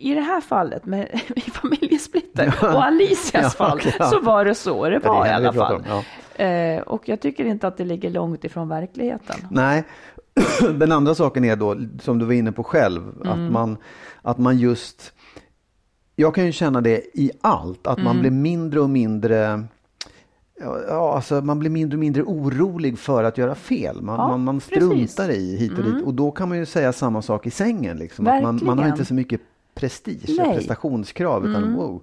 i 0.00 0.14
det 0.14 0.20
här 0.20 0.40
fallet 0.40 0.86
med 0.86 1.20
i 1.36 1.40
familjesplitter 1.40 2.54
och 2.62 2.84
Alicias 2.84 3.32
Ja, 3.34 3.48
fall 3.66 3.80
ja. 3.98 4.04
så 4.06 4.20
var 4.20 4.44
det 4.44 4.54
så 4.54 4.88
det 4.88 4.98
var 4.98 5.26
i 5.26 5.28
det 5.28 5.40
vi 5.40 5.46
alla 5.46 5.52
fall. 5.52 5.74
om, 5.90 6.02
Eh, 6.44 6.80
och 6.82 7.08
jag 7.08 7.20
tycker 7.20 7.44
inte 7.44 7.66
att 7.68 7.76
det 7.76 7.84
ligger 7.84 8.10
långt 8.10 8.44
ifrån 8.44 8.68
verkligheten. 8.68 9.36
Nej, 9.50 9.84
den 10.74 10.92
andra 10.92 11.14
saken 11.14 11.44
är 11.44 11.56
då, 11.56 11.76
som 12.02 12.18
du 12.18 12.24
var 12.24 12.32
inne 12.32 12.52
på 12.52 12.64
själv, 12.64 13.02
Mm. 13.24 13.28
att, 13.46 13.52
man, 13.52 13.76
att 14.22 14.38
man 14.38 14.58
just... 14.58 15.12
Jag 16.16 16.34
kan 16.34 16.46
ju 16.46 16.52
känna 16.52 16.80
det 16.80 17.02
i 17.14 17.30
allt, 17.40 17.86
att 17.86 17.98
Mm. 17.98 18.04
man 18.04 18.20
blir 18.20 18.30
mindre 18.30 18.80
och 18.80 18.90
mindre... 18.90 19.64
Ja, 20.88 21.14
alltså 21.14 21.40
man 21.40 21.58
blir 21.58 21.70
mindre 21.70 21.96
och 21.96 22.00
mindre 22.00 22.22
orolig 22.22 22.98
för 22.98 23.24
att 23.24 23.38
göra 23.38 23.54
fel. 23.54 24.02
Man, 24.02 24.14
Ja, 24.18 24.28
man, 24.28 24.44
man 24.44 24.60
precis. 24.60 24.76
Mm. 24.82 25.08
struntar 25.08 25.32
i 25.34 25.56
hit 25.56 25.78
och 25.78 25.84
dit. 25.84 26.04
Och 26.04 26.14
då 26.14 26.30
kan 26.30 26.48
man 26.48 26.58
ju 26.58 26.66
säga 26.66 26.92
samma 26.92 27.22
sak 27.22 27.46
i 27.46 27.50
sängen. 27.50 27.96
Liksom. 27.96 28.26
Att 28.26 28.42
man, 28.42 28.42
man 28.42 28.68
har 28.68 28.74
Verkligen. 28.76 28.90
inte 28.90 29.04
så 29.04 29.14
mycket 29.14 29.40
prestige 29.80 30.24
Nej. 30.28 30.38
Mm. 30.46 30.56
prestationskrav. 30.56 31.46
Utan 31.46 31.74
wow. 31.74 32.02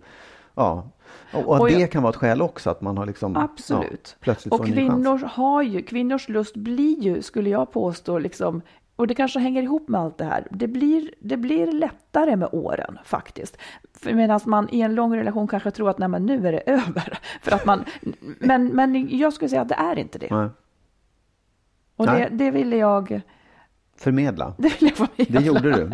Ja. 0.55 0.87
Och, 1.33 1.47
och 1.47 1.59
Och 1.59 1.69
jag- 1.69 1.79
det 1.79 1.87
kan 1.87 2.03
vara 2.03 2.09
ett 2.09 2.15
skäl 2.15 2.41
också, 2.41 2.69
att 2.69 2.81
man 2.81 2.97
har 2.97 3.05
liksom, 3.05 3.37
Absolut. 3.37 4.15
Ja, 4.19 4.23
plötsligt 4.23 4.51
och 4.53 4.57
får 4.57 4.65
en 4.65 4.73
kvinnor 4.73 5.17
har 5.17 5.61
ju, 5.61 5.81
kvinnors 5.81 6.29
lust 6.29 6.55
blir 6.55 6.99
ju, 6.99 7.21
skulle 7.21 7.49
jag 7.49 7.71
påstå, 7.71 8.19
liksom, 8.19 8.61
och 8.95 9.07
det 9.07 9.15
kanske 9.15 9.39
hänger 9.39 9.63
ihop 9.63 9.87
med 9.89 10.01
allt 10.01 10.17
det 10.17 10.25
här. 10.25 10.47
Det 10.51 10.67
blir, 10.67 11.11
det 11.19 11.37
blir 11.37 11.71
lättare 11.71 12.35
med 12.35 12.49
åren 12.51 12.97
faktiskt. 13.03 13.57
Medan 14.03 14.39
man 14.45 14.69
i 14.71 14.81
en 14.81 14.95
lång 14.95 15.15
relation 15.17 15.47
kanske 15.47 15.71
tror 15.71 15.89
att 15.89 15.97
nej, 15.97 16.07
men 16.07 16.25
nu 16.25 16.47
är 16.47 16.51
det 16.51 16.59
över. 16.65 17.19
För 17.41 17.51
att 17.51 17.65
man, 17.65 17.83
men, 18.39 18.67
men 18.67 19.17
jag 19.17 19.33
skulle 19.33 19.49
säga 19.49 19.61
att 19.61 19.69
det 19.69 19.75
är 19.75 19.99
inte 19.99 20.19
det. 20.19 20.27
Nej. 20.35 20.49
Och 21.95 22.05
det, 22.05 22.29
det 22.31 22.51
ville 22.51 22.75
jag, 22.77 23.21
Förmedla. 23.97 24.53
det. 24.57 24.73
Det 25.29 25.41
gjorde 25.45 25.71
du. 25.71 25.91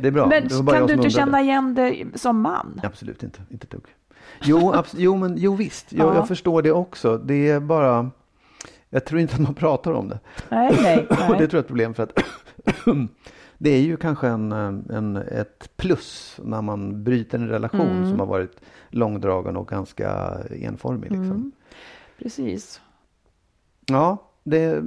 Det 0.00 0.08
är 0.08 0.12
bra. 0.12 0.26
Men 0.26 0.48
kan 0.48 0.64
du 0.66 0.72
inte 0.76 0.92
undrade. 0.92 1.10
känna 1.10 1.40
igen 1.40 1.74
det 1.74 2.04
som 2.14 2.40
man? 2.40 2.80
Absolut 2.84 3.22
inte. 3.22 3.42
Inte 3.50 3.66
dugg. 3.66 3.84
Jo, 4.42 4.58
abs- 4.74 4.94
jo, 4.98 5.16
men, 5.16 5.34
jo 5.38 5.54
visst. 5.54 5.92
Jag, 5.92 6.06
Ja. 6.08 6.14
jag 6.14 6.28
förstår 6.28 6.62
det 6.62 6.72
också. 6.72 7.18
Det 7.18 7.48
är 7.50 7.60
bara... 7.60 8.10
Jag 8.90 9.04
tror 9.04 9.20
inte 9.20 9.34
att 9.34 9.40
man 9.40 9.54
pratar 9.54 9.92
om 9.92 10.08
det. 10.08 10.18
Nej, 10.48 10.78
nej. 10.82 10.98
Och 11.10 11.16
det 11.16 11.16
nej. 11.16 11.28
tror 11.28 11.38
jag 11.38 11.54
är 11.54 11.58
ett 11.58 11.66
problem 11.66 11.94
för 11.94 12.02
att 12.02 12.18
det 13.58 13.70
är 13.70 13.80
ju 13.80 13.96
kanske 13.96 14.28
en, 14.28 14.52
en, 14.52 15.16
ett 15.16 15.70
plus 15.76 16.40
när 16.44 16.62
man 16.62 17.04
bryter 17.04 17.38
en 17.38 17.48
relation 17.48 17.80
Mm. 17.90 18.10
som 18.10 18.18
har 18.20 18.26
varit 18.26 18.60
långdragen 18.88 19.56
och 19.56 19.68
ganska 19.68 20.38
enformig. 20.50 21.10
Liksom. 21.10 21.24
Mm. 21.30 21.52
Precis. 22.18 22.80
Ja, 23.86 24.30
det, 24.44 24.82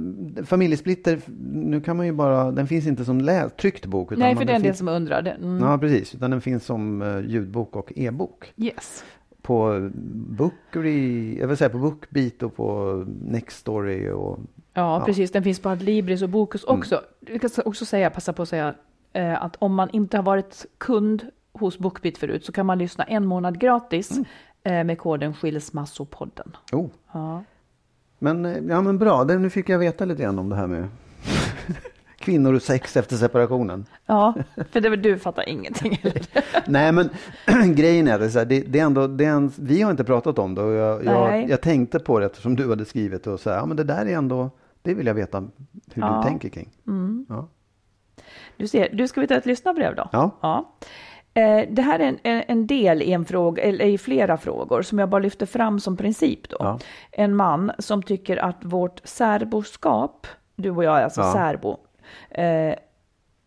familjesplitter, 0.46 1.20
nu 1.52 1.80
kan 1.80 1.96
man 1.96 2.06
ju 2.06 2.12
bara, 2.12 2.50
den 2.50 2.66
finns 2.66 2.86
inte 2.86 3.04
som 3.04 3.20
lä, 3.20 3.48
tryckt 3.48 3.86
bok. 3.86 4.12
Utan 4.12 4.20
Nej, 4.20 4.34
man, 4.34 4.40
för 4.40 4.44
det 4.46 4.52
är 4.52 4.56
en 4.56 4.62
del 4.62 4.68
finns, 4.70 4.78
som 4.78 4.88
undrar. 4.88 5.22
Det. 5.22 5.30
Mm. 5.30 5.58
Ja, 5.64 5.78
precis. 5.78 6.14
Utan 6.14 6.30
den 6.30 6.40
finns 6.40 6.64
som 6.64 7.02
eh, 7.02 7.20
ljudbok 7.20 7.76
och 7.76 7.92
e-bok. 7.96 8.52
Yes. 8.56 9.04
På 9.42 9.90
Bookery, 10.38 11.38
jag 11.38 11.48
vill 11.48 11.56
säga 11.56 11.70
på 11.70 11.78
Bookbeat 11.78 12.42
och 12.42 12.56
på 12.56 13.04
Nextory 13.22 14.10
och 14.10 14.38
Ja, 14.74 14.98
Ja. 15.00 15.04
precis. 15.06 15.30
Den 15.32 15.42
finns 15.42 15.60
på 15.60 15.68
Adlibris 15.68 16.22
och 16.22 16.28
Bokus 16.28 16.64
också. 16.64 17.00
Jag 17.20 17.40
kan 17.40 17.50
också 17.64 17.84
säga, 17.84 18.10
passa 18.10 18.32
på 18.32 18.42
att 18.42 18.48
säga 18.48 18.74
eh, 19.12 19.42
att 19.42 19.56
om 19.58 19.74
man 19.74 19.90
inte 19.92 20.16
har 20.16 20.24
varit 20.24 20.66
kund 20.78 21.26
hos 21.52 21.78
Bookbeat 21.78 22.18
förut 22.18 22.44
så 22.44 22.52
kan 22.52 22.66
man 22.66 22.78
lyssna 22.78 23.04
en 23.04 23.26
månad 23.26 23.60
gratis 23.60 24.10
eh, 24.62 24.84
med 24.84 24.98
koden 24.98 25.34
Skilsmassopodden. 25.34 26.56
oh. 26.72 26.86
Ja. 27.12 27.44
Men, 28.18 28.44
eh, 28.46 28.58
ja, 28.68 28.80
men 28.82 28.98
bra, 28.98 29.24
det, 29.24 29.38
nu 29.38 29.50
fick 29.50 29.68
jag 29.68 29.78
veta 29.78 30.04
lite 30.04 30.22
grann 30.22 30.38
om 30.38 30.48
det 30.48 30.56
här 30.56 30.66
med 30.66 30.88
kvinnor 32.18 32.54
och 32.54 32.62
sex 32.62 32.96
efter 32.96 33.16
separationen. 33.16 33.86
ja, 34.06 34.34
för 34.72 34.80
det, 34.80 34.96
du 34.96 35.18
fattar 35.18 35.48
ingenting. 35.48 36.00
Eller? 36.02 36.22
Nej, 36.66 36.92
men 36.92 37.10
grejen 37.74 38.08
är, 38.08 38.18
det, 38.18 38.34
här, 38.34 38.44
det, 38.44 38.60
det 38.60 38.78
är 38.78 38.84
ändå, 38.84 39.06
det 39.06 39.24
är 39.24 39.30
en, 39.30 39.52
vi 39.58 39.82
har 39.82 39.90
inte 39.90 40.04
pratat 40.04 40.38
om 40.38 40.54
det 40.54 40.62
och 40.62 40.72
jag, 40.72 41.04
jag, 41.04 41.50
jag 41.50 41.60
tänkte 41.60 41.98
på 41.98 42.18
det 42.18 42.26
eftersom 42.26 42.56
du 42.56 42.68
hade 42.68 42.84
skrivit 42.84 43.26
och 43.26 43.40
så 43.40 43.50
här, 43.50 43.56
ja 43.56 43.66
men 43.66 43.76
det 43.76 43.84
där 43.84 44.06
är 44.06 44.16
ändå, 44.16 44.50
det 44.82 44.94
vill 44.94 45.06
jag 45.06 45.14
veta 45.14 45.38
hur 45.94 46.02
Ja. 46.02 46.20
du 46.22 46.28
tänker 46.28 46.48
kring. 46.48 46.68
Ja. 47.28 47.48
Du 48.56 48.66
ser, 48.68 48.88
du 48.92 49.08
ska 49.08 49.20
vi 49.20 49.26
ta 49.26 49.34
ett 49.34 49.46
lyssnarbrev 49.46 49.94
då? 49.94 50.08
Ja. 50.12 50.30
Eh, 50.42 51.17
Det 51.68 51.82
här 51.82 51.98
är 51.98 52.04
en, 52.04 52.18
en 52.22 52.42
en 52.48 52.66
del 52.66 53.02
i 53.02 53.12
en 53.12 53.24
fråga, 53.24 53.62
eller 53.62 53.84
i 53.84 53.98
flera 53.98 54.36
frågor 54.36 54.82
som 54.82 54.98
jag 54.98 55.08
bara 55.08 55.18
lyfter 55.18 55.46
fram 55.46 55.80
som 55.80 55.96
princip 55.96 56.48
då. 56.48 56.56
Ja. 56.60 56.78
En 57.12 57.36
man 57.36 57.72
som 57.78 58.02
tycker 58.02 58.36
att 58.36 58.56
vårt 58.64 59.00
särboskap, 59.04 60.26
du 60.56 60.70
och 60.70 60.84
jag 60.84 60.98
är 60.98 61.04
alltså 61.04 61.20
Ja. 61.20 61.32
särbo, 61.32 61.76
eh, 62.30 62.74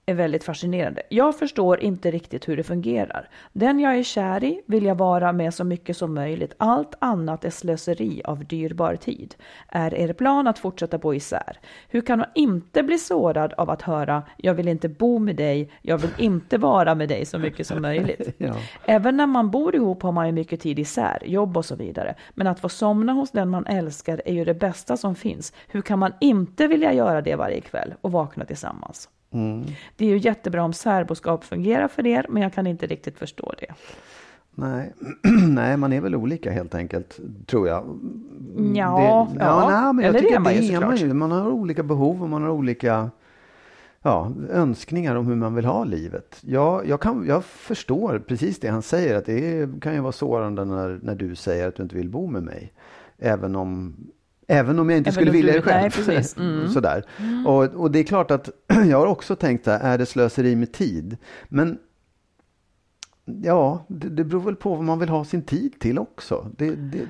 är 0.06 0.14
väldigt 0.14 0.44
fascinerande. 0.44 1.02
Jag 1.10 1.40
förstår 1.40 1.80
inte 1.80 2.12
riktigt 2.12 2.48
hur 2.48 2.58
det 2.58 2.64
fungerar. 2.64 3.30
Den 3.54 3.80
jag 3.80 3.96
är 3.96 4.04
kär 4.04 4.44
i 4.44 4.62
vill 4.66 4.86
jag 4.86 4.96
vara 4.96 5.34
med 5.34 5.54
så 5.54 5.64
mycket 5.64 5.98
som 5.98 6.14
möjligt. 6.14 6.54
Allt 6.58 6.96
annat 7.00 7.46
är 7.46 7.50
slöseri 7.50 8.22
av 8.26 8.46
dyrbar 8.46 8.96
tid. 8.96 9.36
Är 9.68 9.94
er 9.94 10.14
plan 10.14 10.48
att 10.48 10.60
fortsätta 10.60 10.98
bo 10.98 11.14
isär? 11.14 11.60
Hur 11.90 12.02
kan 12.02 12.20
man 12.20 12.28
inte 12.36 12.84
bli 12.84 12.98
sårad 12.98 13.54
av 13.54 13.70
att 13.70 13.82
höra 13.82 14.24
jag 14.38 14.54
vill 14.54 14.68
inte 14.68 14.90
bo 14.90 15.20
med 15.20 15.36
dig, 15.36 15.72
jag 15.82 15.98
vill 15.98 16.12
inte 16.18 16.58
vara 16.58 16.96
med 16.96 17.10
dig 17.10 17.26
så 17.26 17.40
mycket 17.40 17.68
som 17.68 17.82
möjligt? 17.82 18.28
Ja. 18.38 18.56
Även 18.86 19.18
när 19.18 19.28
man 19.28 19.52
bor 19.52 19.76
ihop 19.76 20.04
har 20.04 20.12
man 20.12 20.26
ju 20.26 20.32
mycket 20.32 20.62
tid 20.62 20.80
isär, 20.80 21.24
jobb 21.26 21.58
och 21.58 21.66
så 21.66 21.76
vidare. 21.76 22.16
Men 22.34 22.48
att 22.48 22.60
få 22.60 22.70
somna 22.70 23.14
hos 23.14 23.32
den 23.32 23.50
man 23.50 23.66
älskar 23.66 24.22
är 24.26 24.34
ju 24.34 24.46
det 24.46 24.54
bästa 24.54 24.98
som 24.98 25.16
finns. 25.16 25.54
Hur 25.68 25.82
kan 25.82 26.00
man 26.00 26.14
inte 26.22 26.68
vilja 26.68 26.94
göra 26.94 27.22
det 27.22 27.36
varje 27.36 27.62
kväll 27.62 27.94
och 28.02 28.12
vakna 28.12 28.46
tillsammans? 28.46 29.10
Det 29.96 30.06
är 30.06 30.10
ju 30.10 30.18
jättebra 30.18 30.64
om 30.64 30.74
särboskap 30.74 31.44
fungerar 31.44 31.88
för 31.88 32.08
er, 32.08 32.26
men 32.30 32.44
jag 32.44 32.54
kan 32.54 32.68
inte 32.68 32.88
riktigt 32.88 33.18
förstå 33.18 33.54
det. 33.60 33.74
Nej. 34.56 34.94
nej, 35.48 35.78
man 35.78 35.94
är 35.94 36.02
väl 36.02 36.16
olika 36.16 36.52
helt 36.52 36.76
enkelt, 36.76 37.20
tror 37.46 37.68
jag. 37.68 38.00
Ja, 38.76 39.28
det, 39.34 39.40
ja. 39.44 39.70
nej, 39.70 39.94
men 39.94 40.06
jag 40.06 40.10
Eller 40.10 40.20
tycker 40.20 40.32
det 40.32 40.36
är 40.36 40.40
man 40.40 40.56
ju 40.56 40.62
såklart. 40.62 40.84
man 40.84 40.98
ju. 40.98 41.14
Man 41.14 41.32
har 41.32 41.52
olika 41.52 41.84
behov 41.84 42.24
och 42.24 42.30
man 42.30 42.42
har 42.42 42.50
olika 42.50 43.10
ja, 44.02 44.32
önskningar 44.50 45.16
om 45.16 45.28
hur 45.28 45.36
man 45.36 45.56
vill 45.56 45.66
ha 45.66 45.84
livet. 45.84 46.38
Jag, 46.42 46.88
jag, 46.88 47.02
kan, 47.02 47.26
jag 47.28 47.46
förstår 47.46 48.20
precis 48.28 48.60
det 48.60 48.68
han 48.68 48.82
säger, 48.82 49.16
att 49.16 49.26
det 49.26 49.60
är, 49.60 49.80
kan 49.82 49.94
ju 49.94 50.00
vara 50.00 50.12
sårande 50.12 50.66
när, 50.66 51.00
när 51.04 51.16
du 51.16 51.36
säger 51.36 51.68
att 51.68 51.76
du 51.76 51.84
inte 51.84 51.96
vill 51.96 52.10
bo 52.10 52.28
med 52.28 52.44
mig. 52.44 52.74
Även 53.18 53.56
om, 53.56 53.96
även 54.52 54.80
om 54.80 54.90
jag 54.90 54.98
inte 54.98 55.08
Även 55.10 55.14
skulle 55.14 55.32
vilja 55.32 55.54
det 55.54 55.62
själv. 55.62 55.92
nej. 56.08 56.24
Mm. 56.38 56.68
Sådär. 56.70 57.04
Och, 57.48 57.64
och 57.64 57.92
det 57.92 58.00
är 58.00 58.04
klart 58.04 58.32
att 58.32 58.50
jag 58.90 58.98
har 59.00 59.08
också 59.08 59.36
tänkt 59.36 59.64
så 59.66 59.72
här, 59.72 59.94
är 59.94 59.98
det 59.98 60.06
slöseri 60.06 60.56
med 60.56 60.72
tid? 60.72 61.18
Men 61.50 61.78
Ja, 63.26 63.86
det, 63.88 64.10
det 64.10 64.24
beror 64.24 64.42
väl 64.42 64.56
på 64.56 64.76
vad 64.76 64.84
man 64.84 65.00
vill 65.00 65.10
ha 65.10 65.26
sin 65.26 65.42
tid 65.42 65.80
till 65.80 66.00
också. 66.00 66.52
Det, 66.58 66.76
det, 66.76 67.08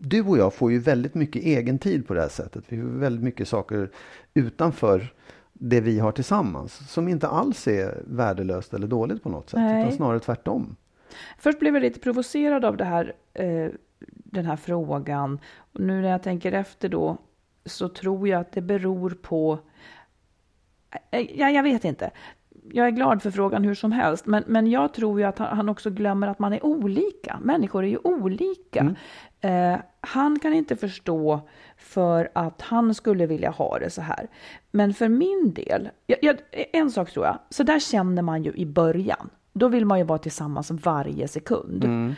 du 0.00 0.22
och 0.22 0.38
jag 0.38 0.54
får 0.54 0.72
ju 0.72 0.78
väldigt 0.78 1.14
mycket 1.14 1.42
egen 1.42 1.78
tid 1.78 2.06
på 2.06 2.14
det 2.14 2.20
här 2.20 2.28
sättet. 2.28 2.64
Vi 2.68 2.80
får 2.80 2.88
väldigt 2.88 3.24
mycket 3.24 3.48
saker 3.48 3.90
utanför 4.34 5.12
det 5.52 5.80
vi 5.80 5.98
har 5.98 6.12
tillsammans 6.12 6.90
som 6.92 7.08
inte 7.08 7.28
alls 7.28 7.68
är 7.68 8.02
värdelöst 8.06 8.74
eller 8.74 8.86
dåligt 8.86 9.22
på 9.22 9.28
något 9.28 9.50
sätt. 9.50 9.60
Nej. 9.60 9.82
Utan 9.82 9.96
snarare 9.96 10.20
tvärtom. 10.20 10.76
Först 11.38 11.58
blev 11.58 11.74
jag 11.74 11.80
lite 11.82 12.00
provocerad 12.00 12.64
av 12.64 12.76
det 12.76 12.84
här, 12.84 13.12
eh, 13.34 13.68
den 14.08 14.46
här 14.46 14.56
frågan. 14.56 15.38
Och 15.56 15.80
nu 15.80 16.02
när 16.02 16.08
jag 16.08 16.22
tänker 16.22 16.52
efter 16.52 16.88
då 16.88 17.16
så 17.64 17.88
tror 17.88 18.28
jag 18.28 18.40
att 18.40 18.52
det 18.52 18.60
beror 18.62 19.10
på... 19.10 19.58
Eh, 21.10 21.20
Ja, 21.40 21.50
jag 21.50 21.62
vet 21.62 21.84
inte. 21.84 22.10
Jag 22.72 22.86
är 22.86 22.90
glad 22.90 23.22
för 23.22 23.30
frågan 23.30 23.64
hur 23.64 23.74
som 23.74 23.92
helst, 23.92 24.26
men, 24.26 24.44
men 24.46 24.66
jag 24.66 24.94
tror 24.94 25.20
ju 25.20 25.26
att 25.26 25.38
han, 25.38 25.68
också 25.68 25.90
glömmer 25.90 26.28
att 26.28 26.38
man 26.38 26.52
är 26.52 26.64
olika. 26.66 27.38
Människor 27.42 27.84
är 27.84 27.88
ju 27.88 27.98
olika. 28.04 28.94
Eh, 29.40 29.76
han 30.00 30.38
kan 30.38 30.52
inte 30.52 30.76
förstå 30.76 31.40
för 31.76 32.30
att 32.32 32.62
han 32.62 32.94
skulle 32.94 33.26
vilja 33.26 33.50
ha 33.50 33.78
det 33.78 33.90
så 33.90 34.02
här. 34.02 34.28
Men 34.70 34.94
för 34.94 35.08
min 35.08 35.52
del, 35.54 35.90
jag, 36.06 36.18
jag, 36.22 36.36
en 36.72 36.90
sak 36.90 37.10
tror 37.10 37.26
jag, 37.26 37.38
så 37.50 37.62
där 37.62 37.78
känner 37.78 38.22
man 38.22 38.42
ju 38.42 38.52
i 38.52 38.66
början. 38.66 39.30
Då 39.52 39.68
vill 39.68 39.86
man 39.86 39.98
ju 39.98 40.04
vara 40.04 40.18
tillsammans 40.18 40.70
varje 40.70 41.28
sekund. 41.28 41.84
Eh, 41.84 42.14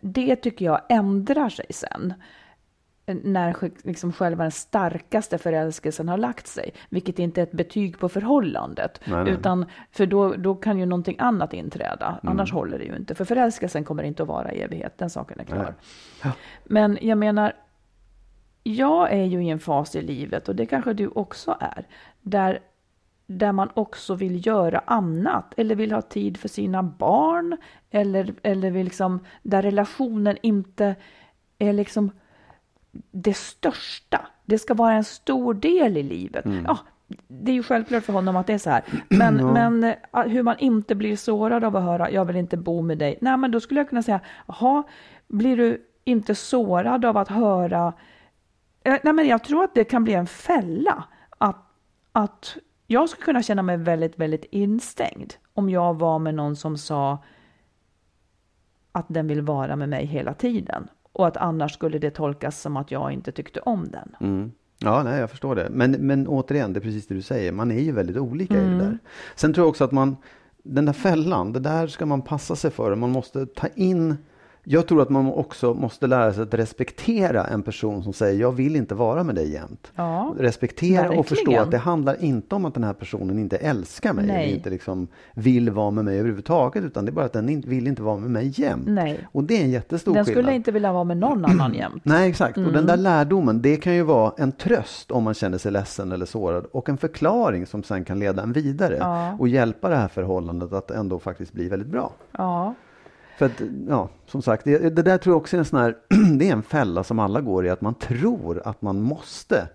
det 0.00 0.36
tycker 0.36 0.64
jag 0.64 0.80
ändrar 0.88 1.48
sig 1.48 1.66
sen. 1.70 2.14
Eh, 3.06 3.16
När 3.22 3.70
liksom 3.86 4.12
själva 4.12 4.44
den 4.44 4.50
starkaste 4.50 5.38
förälskelsen 5.38 6.08
har 6.08 6.18
lagt 6.18 6.46
sig. 6.46 6.74
Vilket 6.88 7.18
inte 7.18 7.40
är 7.40 7.42
ett 7.42 7.52
betyg 7.52 7.98
på 7.98 8.08
förhållandet. 8.08 9.00
Nej, 9.04 9.24
nej. 9.24 9.32
Utan, 9.32 9.66
för 9.90 10.06
då, 10.06 10.34
då 10.34 10.54
kan 10.54 10.78
ju 10.78 10.86
någonting 10.86 11.16
annat 11.18 11.54
inträda. 11.54 12.20
Annars 12.22 12.52
håller 12.52 12.78
det 12.78 12.84
ju 12.84 12.96
inte. 12.96 13.14
För 13.14 13.24
förälskelsen 13.24 13.84
kommer 13.84 14.02
inte 14.02 14.22
att 14.22 14.28
vara 14.28 14.52
i 14.52 14.60
evighet. 14.60 14.98
Den 14.98 15.10
saken 15.10 15.40
är 15.40 15.44
klar. 15.44 15.74
Men 16.64 16.98
jag 17.00 17.18
menar, 17.18 17.52
jag 18.62 19.12
är 19.12 19.24
ju 19.24 19.44
i 19.44 19.50
en 19.50 19.58
fas 19.58 19.96
i 19.96 20.02
livet, 20.02 20.48
och 20.48 20.56
det 20.56 20.66
kanske 20.66 20.92
du 20.92 21.08
också 21.08 21.56
är, 21.60 21.86
där, 22.20 22.58
där 23.38 23.52
man 23.52 23.68
också 23.74 24.14
vill 24.14 24.46
göra 24.46 24.82
annat, 24.84 25.54
eller 25.56 25.74
vill 25.74 25.92
ha 25.92 26.02
tid 26.02 26.36
för 26.36 26.48
sina 26.48 26.82
barn, 26.82 27.56
eller, 27.90 28.34
eller 28.42 28.70
vill 28.70 28.84
liksom, 28.84 29.20
där 29.42 29.62
relationen 29.62 30.36
inte 30.42 30.94
är 31.58 31.72
liksom 31.72 32.10
det 33.10 33.36
största. 33.36 34.26
Det 34.44 34.58
ska 34.58 34.74
vara 34.74 34.92
en 34.92 35.04
stor 35.04 35.54
del 35.54 35.96
i 35.96 36.02
livet. 36.02 36.44
Ja, 36.64 36.78
det 37.28 37.50
är 37.50 37.54
ju 37.54 37.62
självklart 37.62 38.04
för 38.04 38.12
honom 38.12 38.36
att 38.36 38.46
det 38.46 38.52
är 38.52 38.58
så 38.58 38.70
här. 38.70 38.82
Men, 39.08 39.52
men 39.52 39.84
eh, 39.84 40.22
hur 40.26 40.42
man 40.42 40.58
inte 40.58 40.94
blir 40.94 41.16
sårad 41.16 41.64
av 41.64 41.76
att 41.76 41.84
höra 41.84 42.10
jag 42.10 42.24
vill 42.24 42.36
inte 42.36 42.56
bo 42.56 42.82
med 42.82 42.98
dig. 42.98 43.18
Nej, 43.20 43.36
men 43.36 43.50
då 43.50 43.60
skulle 43.60 43.80
jag 43.80 43.88
kunna 43.88 44.02
säga, 44.02 44.20
jaha, 44.46 44.82
blir 45.28 45.56
du 45.56 45.86
inte 46.04 46.34
sårad 46.34 47.04
av 47.04 47.16
att 47.16 47.28
höra 47.28 47.92
Eh, 48.84 48.98
Nej, 49.02 49.12
men 49.12 49.26
jag 49.26 49.44
tror 49.44 49.64
att 49.64 49.74
det 49.74 49.84
kan 49.84 50.04
bli 50.04 50.14
en 50.14 50.26
fälla. 50.26 51.04
Att, 51.38 51.56
att 52.12 52.56
jag 52.92 53.08
skulle 53.08 53.24
kunna 53.24 53.42
känna 53.42 53.62
mig 53.62 53.76
väldigt, 53.76 54.18
väldigt 54.18 54.44
instängd 54.50 55.34
om 55.54 55.70
jag 55.70 55.94
var 55.98 56.18
med 56.18 56.34
någon 56.34 56.56
som 56.56 56.78
sa 56.78 57.18
att 58.92 59.06
den 59.08 59.26
vill 59.26 59.42
vara 59.42 59.76
med 59.76 59.88
mig 59.88 60.06
hela 60.06 60.34
tiden 60.34 60.88
och 61.12 61.26
att 61.26 61.36
annars 61.36 61.74
skulle 61.74 61.98
det 61.98 62.10
tolkas 62.10 62.60
som 62.60 62.76
att 62.76 62.90
jag 62.90 63.12
inte 63.12 63.32
tyckte 63.32 63.60
om 63.60 63.88
den. 63.90 64.16
Mm. 64.20 64.52
Ja, 64.78 65.02
nej, 65.02 65.20
jag 65.20 65.30
förstår 65.30 65.54
det. 65.54 65.68
Men, 65.70 65.90
men 65.92 66.26
återigen, 66.28 66.72
det 66.72 66.78
är 66.78 66.82
precis 66.82 67.06
det 67.06 67.14
du 67.14 67.22
säger. 67.22 67.52
Man 67.52 67.70
är 67.70 67.80
ju 67.80 67.92
väldigt 67.92 68.16
olika 68.16 68.58
Mm. 68.58 68.66
i 68.66 68.78
det 68.78 68.84
där. 68.84 68.98
Sen 69.34 69.54
tror 69.54 69.64
jag 69.64 69.68
också 69.70 69.84
att 69.84 69.92
man, 69.92 70.16
den 70.62 70.84
där 70.84 70.92
fällan, 70.92 71.52
det 71.52 71.60
där 71.60 71.86
ska 71.86 72.06
man 72.06 72.22
passa 72.22 72.56
sig 72.56 72.70
för. 72.70 72.94
Man 72.94 73.10
måste 73.10 73.46
ta 73.46 73.66
in 73.66 74.16
jag 74.64 74.86
tror 74.86 75.02
att 75.02 75.10
man 75.10 75.26
också 75.26 75.74
måste 75.74 76.06
lära 76.06 76.32
sig 76.32 76.42
att 76.42 76.54
respektera 76.54 77.44
en 77.44 77.62
person 77.62 78.02
som 78.02 78.12
säger 78.12 78.40
jag 78.40 78.52
vill 78.52 78.76
inte 78.76 78.94
vara 78.94 79.24
med 79.24 79.34
dig 79.34 79.52
jämt. 79.52 79.92
Ja, 79.94 80.34
respektera 80.38 81.10
och 81.18 81.26
förstå 81.26 81.44
verkligen. 81.44 81.62
att 81.62 81.70
det 81.70 81.78
handlar 81.78 82.24
inte 82.24 82.54
om 82.54 82.64
att 82.64 82.74
den 82.74 82.84
här 82.84 82.92
personen 82.92 83.38
inte 83.38 83.56
älskar 83.56 84.12
mig 84.12 84.26
Nej. 84.26 84.44
eller 84.44 84.54
inte 84.56 84.70
liksom 84.70 85.08
vill 85.34 85.70
vara 85.70 85.90
med 85.90 86.04
mig 86.04 86.18
överhuvudtaget 86.18 86.84
utan 86.84 87.04
det 87.04 87.10
är 87.10 87.12
bara 87.12 87.24
att 87.26 87.32
den 87.32 87.48
inte, 87.48 87.68
vill 87.68 87.86
inte 87.86 88.02
vara 88.02 88.16
med 88.16 88.30
mig 88.30 88.52
jämt. 88.60 88.86
Nej. 88.86 89.28
Och 89.32 89.44
det 89.44 89.56
är 89.60 89.64
en 89.64 89.70
jättestor 89.70 90.14
Den 90.14 90.24
skillnad. 90.24 90.42
skulle 90.44 90.56
inte 90.56 90.72
vilja 90.72 90.92
vara 90.92 91.04
med 91.04 91.16
någon 91.16 91.44
annan 91.44 91.74
jämt. 91.82 92.02
Nej, 92.04 92.30
exakt. 92.30 92.56
Och 92.56 92.62
Mm. 92.62 92.74
den 92.74 92.86
där 92.86 92.96
lärdomen, 92.96 93.62
det 93.62 93.76
kan 93.76 93.94
ju 93.94 94.02
vara 94.02 94.32
en 94.38 94.52
tröst 94.52 95.10
om 95.10 95.22
man 95.24 95.34
känner 95.34 95.58
sig 95.58 95.72
ledsen 95.72 96.12
eller 96.12 96.26
sårad 96.26 96.64
och 96.72 96.88
en 96.88 96.98
förklaring 96.98 97.66
som 97.66 97.82
sen 97.82 98.04
kan 98.04 98.18
leda 98.18 98.42
en 98.42 98.52
vidare 98.52 98.96
Ja. 99.00 99.36
och 99.38 99.48
hjälpa 99.48 99.88
det 99.88 99.96
här 99.96 100.08
förhållandet 100.08 100.72
att 100.72 100.90
ändå 100.90 101.18
faktiskt 101.18 101.52
bli 101.52 101.68
väldigt 101.68 101.88
bra. 101.88 102.12
Ja, 102.38 102.74
För 103.42 103.46
att, 103.46 103.70
ja, 103.88 104.08
som 104.26 104.42
sagt, 104.42 104.64
det, 104.64 104.78
det 104.96 105.02
där 105.02 105.18
tror 105.18 105.32
jag 105.34 105.40
också 105.40 105.56
är 105.56 105.58
en 105.58 105.64
sån 105.64 105.78
här, 105.80 105.96
det 106.38 106.48
är 106.48 106.52
en 106.52 106.62
fälla 106.62 107.04
som 107.04 107.18
alla 107.18 107.40
går 107.40 107.66
i, 107.66 107.70
att 107.70 107.80
man 107.80 107.94
tror 107.94 108.62
att 108.64 108.82
man 108.82 109.00
måste 109.00 109.68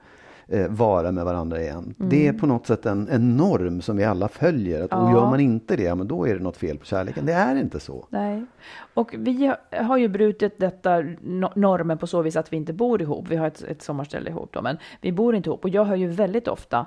eh, 0.47 0.67
vara 0.69 1.11
med 1.11 1.25
varandra 1.25 1.61
igen. 1.61 1.93
Det 1.97 2.27
är 2.27 2.33
på 2.33 2.45
något 2.45 2.67
sätt 2.67 2.85
en, 2.85 3.07
en 3.09 3.37
norm 3.37 3.81
som 3.81 3.97
vi 3.97 4.03
alla 4.03 4.27
följer. 4.27 4.83
Att, 4.83 4.91
och 4.93 4.99
Mm. 4.99 5.11
Ja. 5.11 5.17
gör 5.19 5.29
man 5.29 5.39
inte 5.39 5.75
det, 5.75 5.95
men 5.95 6.07
då 6.07 6.27
är 6.27 6.33
det 6.35 6.43
något 6.43 6.57
fel 6.57 6.77
på 6.77 6.85
kärleken. 6.85 7.25
Det 7.25 7.33
är 7.33 7.55
inte 7.55 7.79
så. 7.79 8.07
nej. 8.09 8.45
Och 8.93 9.15
vi 9.17 9.53
har- 9.71 9.97
ju 9.97 10.07
brutit 10.07 10.59
detta 10.59 10.89
no- 11.01 11.51
normen 11.55 11.97
på 11.97 12.07
så 12.07 12.21
vis 12.21 12.35
att 12.35 12.53
vi 12.53 12.57
inte 12.57 12.73
bor 12.73 13.01
ihop. 13.01 13.25
Vi 13.29 13.35
har 13.35 13.47
ett, 13.47 13.61
ett 13.63 13.81
sommarställe 13.81 14.29
ihop 14.29 14.49
då, 14.53 14.61
men 14.61 14.77
vi 15.01 15.11
bor 15.11 15.35
inte 15.35 15.49
ihop. 15.49 15.63
Och 15.63 15.69
jag 15.69 15.85
hör 15.85 15.95
ju 15.95 16.07
väldigt 16.07 16.47
ofta 16.47 16.85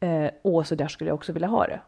Eh, 0.00 0.30
och 0.42 0.66
så 0.66 0.74
där 0.74 0.88
skulle 0.88 1.10
jag 1.10 1.14
också 1.14 1.32
vilja 1.32 1.48
ha 1.48 1.66
det. 1.66 1.80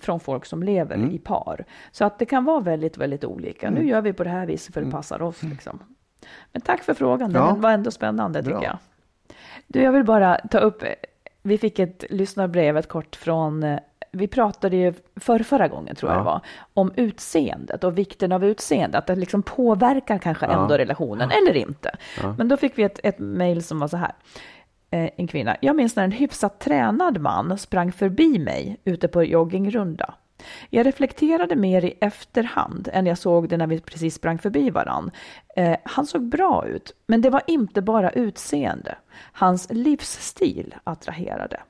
Från 0.00 0.20
folk 0.20 0.44
som 0.46 0.62
lever 0.62 1.10
i 1.12 1.18
par. 1.18 1.64
Så 1.92 2.04
att 2.04 2.18
det 2.18 2.26
kan 2.26 2.44
vara 2.44 2.60
väldigt, 2.60 2.96
väldigt 2.96 3.24
olika. 3.24 3.70
Nu 3.70 3.86
gör 3.88 4.00
vi 4.00 4.12
på 4.12 4.24
det 4.24 4.30
här 4.30 4.46
viset 4.46 4.74
för 4.74 4.82
det 4.82 4.90
passar 4.90 5.22
oss. 5.22 5.42
Liksom. 5.42 5.78
Men 6.52 6.62
tack 6.62 6.82
för 6.82 6.94
frågan, 6.94 7.32
den 7.32 7.42
Ja. 7.42 7.54
var 7.58 7.70
ändå 7.70 7.90
spännande 7.90 8.42
Bra. 8.42 8.54
tycker 8.58 8.66
jag. 8.68 8.78
Du, 9.66 9.82
jag 9.82 9.92
vill 9.92 10.04
bara 10.04 10.34
ta 10.50 10.58
upp, 10.58 10.82
vi 11.42 11.58
fick 11.58 11.78
ett 11.78 12.04
lyssnarbrev, 12.10 12.76
ett 12.76 12.88
kort 12.88 13.16
från, 13.16 13.62
eh, 13.62 13.78
vi 14.12 14.26
pratade 14.28 14.76
ju 14.76 14.94
för 15.16 15.38
förra 15.38 15.68
gången 15.68 15.94
tror 15.96 16.10
jag 16.12 16.16
Ja. 16.16 16.20
det 16.20 16.24
var, 16.24 16.40
om 16.74 16.92
utseendet 16.96 17.84
och 17.84 17.98
vikten 17.98 18.32
av 18.32 18.44
utseende, 18.44 18.98
att 18.98 19.06
det 19.06 19.16
liksom 19.16 19.42
påverkar 19.42 20.18
kanske 20.18 20.46
Ja. 20.46 20.62
ändå 20.62 20.76
relationen 20.78 21.30
eller 21.30 21.56
inte. 21.56 21.96
Men 22.38 22.48
då 22.48 22.56
fick 22.56 22.78
vi 22.78 22.82
ett, 22.82 23.00
ett 23.02 23.18
mejl 23.18 23.62
som 23.62 23.80
var 23.80 23.88
så 23.88 23.96
här. 23.96 24.12
Eh, 24.90 25.10
en 25.16 25.26
kvinna. 25.26 25.56
Jag 25.60 25.76
minns 25.76 25.96
när 25.96 26.04
en 26.04 26.12
hyfsat 26.12 26.60
tränad 26.60 27.20
man 27.20 27.58
sprang 27.58 27.92
förbi 27.92 28.38
mig 28.38 28.80
ute 28.84 29.08
på 29.08 29.24
joggingrunda. 29.24 30.14
Jag 30.70 30.86
reflekterade 30.86 31.56
mer 31.56 31.84
i 31.84 31.94
efterhand 32.00 32.88
än 32.92 33.06
jag 33.06 33.18
såg 33.18 33.48
det 33.48 33.56
när 33.56 33.66
vi 33.66 33.80
precis 33.80 34.14
sprang 34.14 34.38
förbi 34.38 34.70
varann. 34.70 35.10
Eh, 35.56 35.76
han 35.84 36.06
såg 36.06 36.22
bra 36.22 36.66
ut, 36.66 36.94
men 37.06 37.20
det 37.20 37.30
var 37.30 37.42
inte 37.46 37.82
bara 37.82 38.10
utseende. 38.10 38.98
Hans 39.32 39.66
livsstil 39.70 40.74
attraherade. 40.84 41.60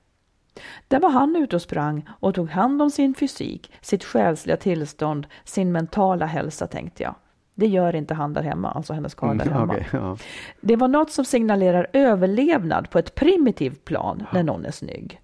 Där 0.88 1.00
var 1.00 1.10
han 1.10 1.36
ute 1.36 1.56
och 1.56 1.62
sprang 1.62 2.08
och 2.20 2.34
tog 2.34 2.50
hand 2.50 2.82
om 2.82 2.90
sin 2.90 3.14
fysik, 3.14 3.72
sitt 3.80 4.04
själsliga 4.04 4.56
tillstånd, 4.56 5.26
sin 5.44 5.72
mentala 5.72 6.26
hälsa 6.26 6.66
tänkte 6.66 7.02
jag. 7.02 7.14
Det 7.58 7.66
gör 7.66 7.94
inte 7.96 8.14
han 8.14 8.32
där 8.32 8.42
hemma, 8.42 8.70
alltså 8.70 8.92
hennes 8.92 9.14
karl 9.14 9.38
där 9.38 9.46
Mm, 9.46 9.58
hemma. 9.58 9.72
okej, 9.72 9.86
ja. 9.92 10.16
Det 10.60 10.76
var 10.76 10.88
något 10.88 11.10
som 11.10 11.24
signalerar 11.24 11.86
överlevnad 11.92 12.90
på 12.90 12.98
ett 12.98 13.14
primitivt 13.14 13.84
plan 13.84 14.26
när 14.32 14.42
någon 14.42 14.64
är 14.64 14.70
snygg. 14.70 15.20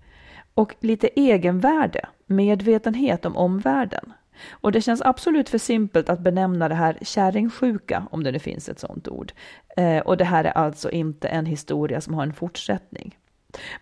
Och 0.55 0.75
lite 0.81 1.09
egenvärde, 1.21 2.07
medvetenhet 2.27 3.27
om 3.27 3.37
omvärlden. 3.37 4.13
Och 4.51 4.73
det 4.73 4.81
känns 4.81 5.03
absolut 5.03 5.49
för 5.49 5.59
simpelt 5.59 6.09
att 6.09 6.21
benämna 6.21 6.69
det 6.69 6.75
här 6.75 6.99
kärringsjuka, 7.03 8.07
om 8.11 8.25
det 8.25 8.33
nu 8.33 8.39
finns 8.39 8.69
ett 8.69 8.79
sådant 8.79 9.09
ord. 9.09 9.33
Eh, 9.77 9.99
och 9.99 10.17
det 10.17 10.25
här 10.25 10.45
är 10.45 10.51
alltså 10.53 10.91
inte 10.91 11.29
en 11.29 11.47
historia 11.47 12.01
som 12.01 12.15
har 12.15 12.23
en 12.23 12.33
fortsättning. 12.35 13.19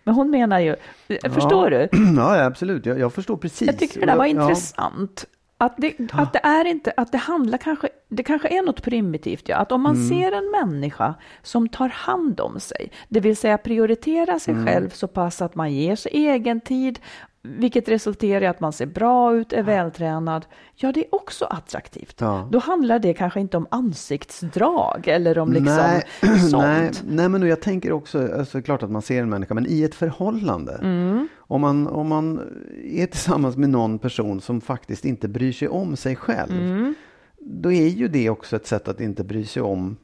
Men 0.03 0.15
hon 0.15 0.29
menar 0.29 0.59
ju, 0.59 0.75
eh, 1.07 1.31
förstår 1.31 1.69
du? 1.69 1.87
Ja, 2.17 2.37
ja, 2.37 2.45
absolut. 2.45 2.85
Jag, 2.85 2.99
jag 2.99 3.13
förstår 3.13 3.37
precis. 3.37 3.67
Jag 3.67 3.79
tycker 3.79 3.99
det 3.99 4.05
där 4.05 4.15
var 4.15 4.25
Ja, 4.25 4.29
intressant. 4.41 5.25
Att 5.63 5.73
det, 5.77 5.95
att 6.11 6.33
det 6.33 6.39
är 6.39 6.65
inte, 6.65 6.93
att 6.97 7.11
det 7.11 7.17
handlar 7.17 7.57
kanske, 7.57 7.89
det 8.09 8.23
kanske 8.23 8.47
är 8.47 8.61
något 8.61 8.81
primitivt, 8.81 9.49
ja. 9.49 9.57
Att 9.57 9.71
om 9.71 9.81
man 9.81 10.07
ser 10.07 10.31
en 10.31 10.51
människa 10.51 11.15
som 11.41 11.69
tar 11.69 11.89
hand 11.89 12.39
om 12.39 12.59
sig, 12.59 12.91
det 13.09 13.19
vill 13.19 13.37
säga 13.37 13.57
prioriterar 13.57 14.39
sig 14.39 14.65
själv 14.65 14.89
så 14.89 15.07
pass 15.07 15.41
att 15.41 15.55
man 15.55 15.73
ger 15.73 15.95
sig 15.95 16.11
egen 16.11 16.61
tid, 16.61 16.99
vilket 17.43 17.89
resulterar 17.89 18.41
i 18.41 18.47
att 18.47 18.59
man 18.59 18.73
ser 18.73 18.85
bra 18.85 19.35
ut, 19.35 19.53
är 19.53 19.63
vältränad, 19.63 20.45
ja 20.75 20.91
det 20.91 20.99
är 20.99 21.15
också 21.15 21.45
attraktivt. 21.45 22.15
Ja. 22.21 22.49
Då 22.51 22.59
handlar 22.59 22.99
det 22.99 23.13
kanske 23.13 23.39
inte 23.39 23.57
om 23.57 23.67
ansiktsdrag 23.71 25.07
eller 25.07 25.37
om 25.39 25.53
liksom 25.53 25.75
nej, 25.75 26.03
sånt. 26.51 26.63
nej, 26.63 26.91
nej, 27.07 27.29
men 27.29 27.47
jag 27.47 27.61
tänker 27.61 27.91
också, 27.91 28.33
alltså, 28.37 28.61
klart 28.61 28.83
att 28.83 28.91
man 28.91 29.01
ser 29.01 29.21
en 29.21 29.29
människa, 29.29 29.53
men 29.53 29.65
i 29.69 29.83
ett 29.83 29.95
förhållande. 29.95 30.73
Mm. 30.81 31.27
Om, 31.37 31.61
man, 31.61 31.87
om 31.87 32.07
man 32.07 32.39
är 32.83 33.05
tillsammans 33.05 33.57
med 33.57 33.69
någon 33.69 33.99
person 33.99 34.41
som 34.41 34.61
faktiskt 34.61 35.05
inte 35.05 35.27
bryr 35.27 35.51
sig 35.51 35.67
om 35.67 35.95
sig 35.95 36.15
själv, 36.15 36.51
Mm. 36.51 36.95
då 37.39 37.71
är 37.71 37.87
ju 37.87 38.07
det 38.07 38.29
också 38.29 38.55
ett 38.55 38.67
sätt 38.67 38.87
att 38.87 39.01
inte 39.01 39.23
bry 39.23 39.45
sig 39.45 39.61
om 39.61 39.97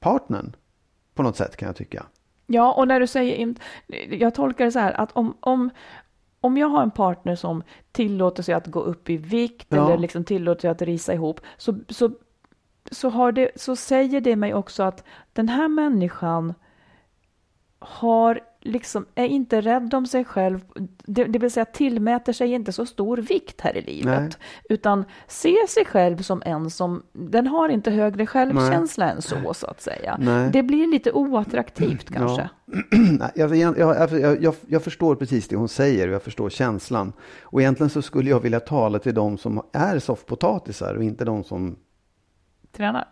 partnern. 0.00 0.56
På 1.14 1.22
något 1.22 1.36
sätt 1.36 1.56
kan 1.56 1.66
jag 1.66 1.76
tycka. 1.76 2.06
Ja, 2.52 2.72
och 2.72 2.88
när 2.88 3.00
du 3.00 3.06
säger 3.06 3.34
inte, 3.34 3.60
jag 4.10 4.34
tolkar 4.34 4.64
det 4.64 4.72
så 4.72 4.78
här 4.78 5.00
att 5.00 5.12
om, 5.12 5.36
om, 5.40 5.70
om 6.40 6.56
jag 6.56 6.68
har 6.68 6.82
en 6.82 6.90
partner 6.90 7.34
som 7.36 7.62
tillåter 7.92 8.42
sig 8.42 8.54
att 8.54 8.66
gå 8.66 8.80
upp 8.80 9.10
i 9.10 9.16
vikt 9.16 9.66
Ja. 9.70 9.86
eller 9.86 9.98
liksom 9.98 10.24
tillåter 10.24 10.60
sig 10.60 10.70
att 10.70 10.82
risa 10.82 11.14
ihop, 11.14 11.40
så, 11.56 11.74
så, 11.88 12.10
så, 12.90 13.08
har 13.08 13.32
det, 13.32 13.50
så 13.56 13.76
säger 13.76 14.20
det 14.20 14.36
mig 14.36 14.54
också 14.54 14.82
att 14.82 15.04
den 15.32 15.48
här 15.48 15.68
människan 15.68 16.54
har 17.78 18.40
liksom, 18.62 19.06
är 19.14 19.24
inte 19.24 19.60
rädd 19.60 19.94
om 19.94 20.06
sig 20.06 20.24
själv, 20.24 20.60
det, 21.04 21.24
det 21.24 21.38
vill 21.38 21.50
säga 21.50 21.64
tillmäter 21.64 22.32
sig 22.32 22.52
inte 22.52 22.72
så 22.72 22.86
stor 22.86 23.16
vikt 23.16 23.60
här 23.60 23.76
i 23.76 23.82
livet, 23.82 24.20
Nej. 24.20 24.30
utan 24.68 25.04
ser 25.26 25.66
sig 25.66 25.84
själv 25.84 26.16
som 26.16 26.42
en 26.44 26.70
som, 26.70 27.02
den 27.12 27.46
har 27.46 27.68
inte 27.68 27.90
högre 27.90 28.26
självkänsla 28.26 29.10
än 29.10 29.22
så, 29.22 29.54
så 29.54 29.66
att 29.66 29.80
säga. 29.80 30.16
Nej. 30.20 30.50
Det 30.52 30.62
blir 30.62 30.86
lite 30.86 31.12
oattraktivt 31.12 32.10
kanske. 32.10 32.48
Nej, 33.18 33.30
jag, 33.34 33.56
jag, 33.56 33.78
jag, 33.78 34.42
jag, 34.42 34.54
jag 34.66 34.82
förstår 34.82 35.14
precis 35.14 35.48
det 35.48 35.56
hon 35.56 35.68
säger 35.68 36.08
och 36.08 36.14
jag 36.14 36.22
förstår 36.22 36.50
känslan. 36.50 37.12
Och 37.42 37.60
egentligen 37.60 37.90
så 37.90 38.02
skulle 38.02 38.30
jag 38.30 38.40
vilja 38.40 38.60
tala 38.60 38.98
till 38.98 39.14
de 39.14 39.38
som 39.38 39.62
är 39.72 39.98
soffpotatisar 39.98 40.94
och 40.94 41.04
inte 41.04 41.24
de 41.24 41.44
som 41.44 41.76
Tränar? 42.72 43.08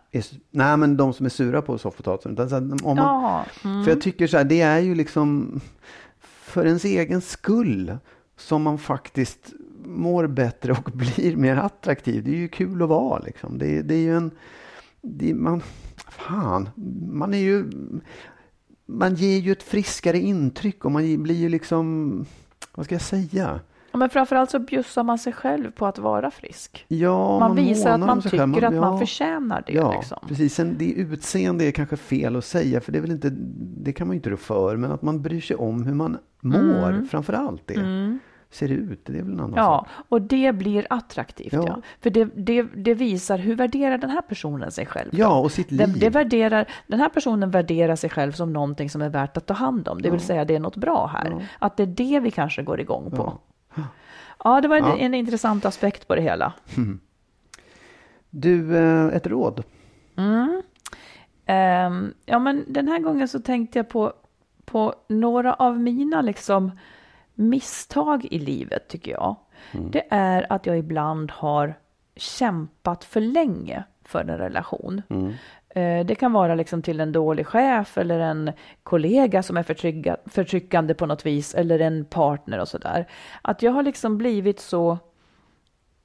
nej, 0.51 0.77
men 0.77 0.97
de 0.97 1.13
som 1.13 1.27
är 1.27 1.31
sura 1.31 1.63
på 1.63 1.79
soffpotatisen. 1.79 2.79
Om 2.83 2.97
man. 2.97 3.45
Mm. 3.65 3.85
För 3.85 3.91
jag 3.91 4.01
tycker 4.01 4.27
så 4.27 4.37
här, 4.37 4.45
det 4.45 4.61
är 4.61 4.79
ju 4.79 4.95
liksom 4.95 5.61
för 6.21 6.67
ens 6.67 6.85
egen 6.85 7.21
skull 7.21 7.97
som 8.37 8.63
man 8.63 8.79
faktiskt 8.79 9.53
mår 9.85 10.27
bättre 10.27 10.73
och 10.73 10.91
blir 10.95 11.37
mer 11.37 11.57
attraktiv. 11.57 12.25
Det 12.25 12.31
är 12.31 12.37
ju 12.37 12.49
kul 12.49 12.83
att 12.83 12.89
vara 12.89 13.19
liksom. 13.19 13.59
Det, 13.59 13.83
det 13.83 13.95
är 13.95 14.03
ju 14.03 14.17
en... 14.17 14.31
Det, 15.03 15.35
man, 15.35 15.63
fan, 15.97 16.69
man 17.13 17.35
är 17.35 17.39
ju... 17.39 17.71
Man 18.87 19.15
ger 19.15 19.39
ju 19.39 19.53
ett 19.53 19.63
friskare 19.63 20.19
intryck 20.19 20.85
och 20.85 20.93
man 20.93 21.23
blir 21.23 21.35
ju 21.35 21.49
liksom... 21.49 22.27
Vad 22.75 22.87
ska 22.87 22.95
jag 22.95 23.03
säga? 23.03 23.61
Ja, 23.93 23.99
Men 23.99 24.11
framförallt 24.11 24.51
så 24.51 24.59
bjussar 24.59 25.03
man 25.05 25.19
sig 25.19 25.33
själv 25.33 25.71
på 25.71 25.87
att 25.87 25.99
vara 25.99 26.31
frisk. 26.31 26.85
Ja, 26.89 27.39
Man, 27.39 27.57
visar 27.57 27.91
att 27.91 28.01
man 28.01 28.23
tycker 28.23 28.39
själv. 28.39 28.55
att 28.65 28.75
man 28.75 28.93
ja. 28.93 28.99
förtjänar 28.99 29.63
det. 29.67 29.73
Ja, 29.73 29.93
liksom. 29.93 30.19
precis. 30.29 30.55
Sen 30.55 30.77
det 30.79 30.93
utseende 30.93 31.65
är 31.65 31.71
kanske 31.71 31.97
fel 31.97 32.37
att 32.37 32.45
säga, 32.45 32.81
för 32.81 32.93
det 32.93 32.99
är 32.99 33.03
väl 33.03 33.11
inte, 33.11 33.31
det 33.59 33.93
kan 33.93 34.07
man 34.07 34.15
ju 34.15 34.19
inte 34.19 34.31
rå 34.31 34.37
för, 34.37 34.77
men 34.77 34.93
att 34.93 35.03
man 35.03 35.23
bryr 35.23 35.41
sig 35.41 35.57
om 35.57 35.87
hur 35.87 35.95
man 35.95 36.19
mår, 36.41 37.07
framför 37.11 37.33
allt 37.33 37.67
det. 37.67 38.19
Ser 38.53 38.69
ut, 38.69 39.01
det 39.05 39.19
är 39.19 39.23
väl 39.23 39.33
en 39.33 39.41
annan 39.41 39.51
Mm. 39.51 39.65
Ja, 39.65 39.87
sak. 39.97 40.05
och 40.09 40.23
det 40.23 40.53
blir 40.53 40.87
attraktivt. 40.91 41.53
Ja. 41.53 41.65
Ja. 41.67 41.83
För 42.01 42.11
det, 42.11 42.25
det, 42.35 42.63
det 42.63 42.95
visar 42.95 43.39
hur 43.39 43.57
värderar 43.57 43.99
den 43.99 44.11
här 44.11 44.23
personen 44.23 44.71
sig 44.71 44.87
själv. 44.87 45.09
Ja, 45.13 45.39
och 45.41 45.53
sitt 45.53 45.69
Det, 45.69 45.87
liv. 45.87 45.97
det 46.01 46.11
värderar, 46.11 46.67
den 46.87 47.01
här 47.01 47.09
personen 47.09 47.51
värderar 47.51 47.97
sig 47.97 48.11
själv 48.11 48.33
som 48.33 48.53
någonting 48.53 48.91
som 48.91 49.03
är 49.03 49.09
värt 49.09 49.37
att 49.37 49.47
ta 49.47 49.55
hand 49.55 49.89
om. 49.89 50.03
Det 50.03 50.11
vill 50.11 50.21
säga 50.21 50.45
det 50.45 50.55
är 50.55 50.61
något 50.61 50.77
bra 50.77 51.07
här. 51.07 51.49
Att 51.59 51.77
det 51.77 51.83
är 51.83 51.87
det 51.87 52.21
vi 52.21 52.31
kanske 52.31 52.63
går 52.63 52.81
igång 52.81 53.11
på. 53.11 53.39
Ja, 54.45 54.61
det 54.61 54.69
var 54.69 54.77
en, 54.77 54.85
Ja. 54.85 54.97
en 54.99 55.15
intressant 55.15 55.65
aspekt 55.65 56.09
på 56.09 56.15
det 56.15 56.23
hela. 56.23 56.53
Du, 58.31 58.77
eh, 58.77 59.07
ett 59.07 59.27
råd? 59.27 59.65
Ehm, 61.47 62.15
ja, 62.27 62.39
men 62.39 62.65
den 62.69 62.89
här 62.89 62.99
gången 62.99 63.29
så 63.29 63.41
tänkte 63.41 63.79
jag 63.79 63.89
på, 63.89 64.13
på 64.65 64.95
några 65.09 65.55
av 65.55 65.81
mina 65.81 66.23
liksom 66.23 66.71
misstag 67.35 68.25
i 68.31 68.39
livet 68.39 68.89
tycker 68.89 69.11
jag, 69.13 69.37
det 69.73 70.05
är 70.11 70.53
att 70.53 70.67
jag 70.67 70.79
ibland 70.79 71.31
har 71.31 71.75
kämpat 72.17 73.05
för 73.05 73.21
länge 73.21 73.85
för 74.05 74.21
en 74.21 74.39
relation. 74.39 75.03
Eh, 75.11 75.17
Eh, 75.75 76.07
det 76.07 76.15
kan 76.15 76.33
vara 76.33 76.55
liksom 76.55 76.83
till 76.83 77.01
en 77.01 77.13
dålig 77.13 77.47
chef 77.47 77.99
eller 77.99 78.21
en 78.21 78.53
kollega 78.83 79.43
som 79.43 79.57
är 79.57 79.63
förtryckande 80.29 80.95
på 80.95 81.07
något 81.07 81.27
vis 81.27 81.55
eller 81.55 81.79
en 81.79 82.05
partner 82.05 82.59
och 82.59 82.69
sådär. 82.69 83.07
Att 83.43 83.63
jag 83.63 83.73
har 83.73 83.83
liksom 83.83 84.19
blivit 84.19 84.61
så 84.61 84.99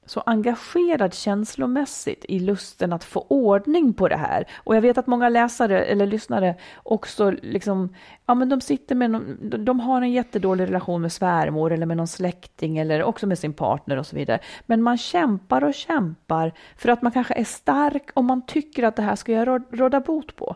så 0.06 0.20
engagerad 0.26 1.14
känslomässigt 1.14 2.24
i 2.28 2.38
lusten 2.38 2.92
att 2.92 3.04
få 3.04 3.26
ordning 3.28 3.92
på 3.94 4.08
det 4.08 4.16
här. 4.16 4.46
Och 4.56 4.76
jag 4.76 4.80
vet 4.80 4.98
att 4.98 5.06
många 5.06 5.28
läsare 5.28 5.84
eller 5.84 6.06
lyssnare 6.06 6.54
också 6.82 7.30
liksom, 7.30 7.94
ja 8.26 8.34
men 8.34 8.48
de 8.48 8.60
sitter 8.60 8.94
med, 8.94 9.10
någon, 9.10 9.64
de- 9.64 9.80
har 9.80 10.02
en 10.02 10.12
jättedålig 10.12 10.64
relation 10.64 11.02
med 11.02 11.12
svärmor 11.12 11.72
eller 11.72 11.86
med 11.86 11.96
någon 11.96 12.06
släkting 12.06 12.78
eller 12.78 13.02
också 13.02 13.26
med 13.26 13.38
sin 13.38 13.52
partner 13.52 13.96
och 13.96 14.06
så 14.06 14.16
vidare. 14.16 14.38
Men 14.66 14.82
man 14.82 14.98
kämpar 14.98 15.64
och 15.64 15.74
kämpar 15.74 16.52
för 16.76 16.88
att 16.88 17.02
man 17.02 17.12
kanske 17.12 17.34
är 17.34 17.44
stark 17.44 18.10
och 18.14 18.24
man 18.24 18.46
tycker 18.46 18.82
att 18.82 18.96
det 18.96 19.02
här 19.02 19.16
ska 19.16 19.32
jag 19.32 19.62
råda 19.70 20.00
bot 20.00 20.36
på. 20.36 20.54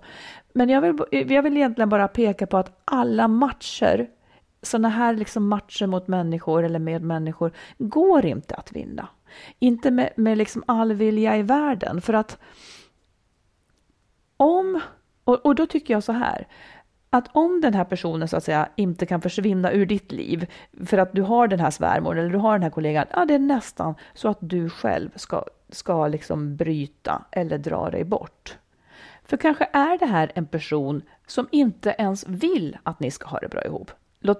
Men 0.52 0.68
jag 0.68 0.80
vill, 0.80 0.98
jag 1.32 1.42
vill 1.42 1.56
egentligen 1.56 1.88
bara 1.88 2.08
peka 2.08 2.46
på 2.46 2.56
att 2.56 2.82
alla 2.84 3.28
matcher 3.28 4.08
sådana 4.62 4.88
här 4.88 5.14
liksom 5.14 5.48
matcher 5.48 5.86
mot 5.86 6.08
människor 6.08 6.64
eller 6.64 6.78
med 6.78 7.02
människor 7.02 7.52
går 7.78 8.26
inte 8.26 8.54
att 8.54 8.72
vinna. 8.72 9.08
Inte 9.58 9.90
med, 9.90 10.10
med 10.16 10.38
liksom 10.38 10.64
all 10.66 10.92
vilja 10.92 11.36
i 11.36 11.42
världen. 11.42 12.00
För 12.00 12.12
att 12.12 12.38
om, 14.36 14.80
och, 15.24 15.46
och 15.46 15.54
då 15.54 15.66
tycker 15.66 15.94
jag 15.94 16.02
så 16.02 16.12
här, 16.12 16.46
att 17.10 17.28
om 17.32 17.60
den 17.60 17.74
här 17.74 17.84
personen 17.84 18.28
så 18.28 18.36
att 18.36 18.44
säga 18.44 18.68
inte 18.76 19.06
kan 19.06 19.20
försvinna 19.20 19.72
ur 19.72 19.86
ditt 19.86 20.12
liv 20.12 20.50
för 20.86 20.98
att 20.98 21.12
du 21.12 21.22
har 21.22 21.48
den 21.48 21.60
här 21.60 21.70
svärmor 21.70 22.18
eller 22.18 22.30
du 22.30 22.38
har 22.38 22.52
den 22.52 22.62
här 22.62 22.70
kollegan, 22.70 23.06
ja 23.10 23.24
det 23.24 23.34
är 23.34 23.38
nästan 23.38 23.94
så 24.14 24.28
att 24.28 24.38
du 24.40 24.70
själv 24.70 25.10
ska, 25.16 25.44
ska 25.68 26.08
liksom 26.08 26.56
bryta 26.56 27.24
eller 27.30 27.58
dra 27.58 27.90
dig 27.90 28.04
bort. 28.04 28.58
För 29.24 29.36
kanske 29.36 29.68
är 29.72 29.98
det 29.98 30.06
här 30.06 30.32
en 30.34 30.46
person 30.46 31.02
som 31.26 31.48
inte 31.50 31.94
ens 31.98 32.28
vill 32.28 32.78
att 32.82 33.00
ni 33.00 33.10
ska 33.10 33.28
ha 33.28 33.38
det 33.38 33.48
bra 33.48 33.64
ihop. 33.64 33.90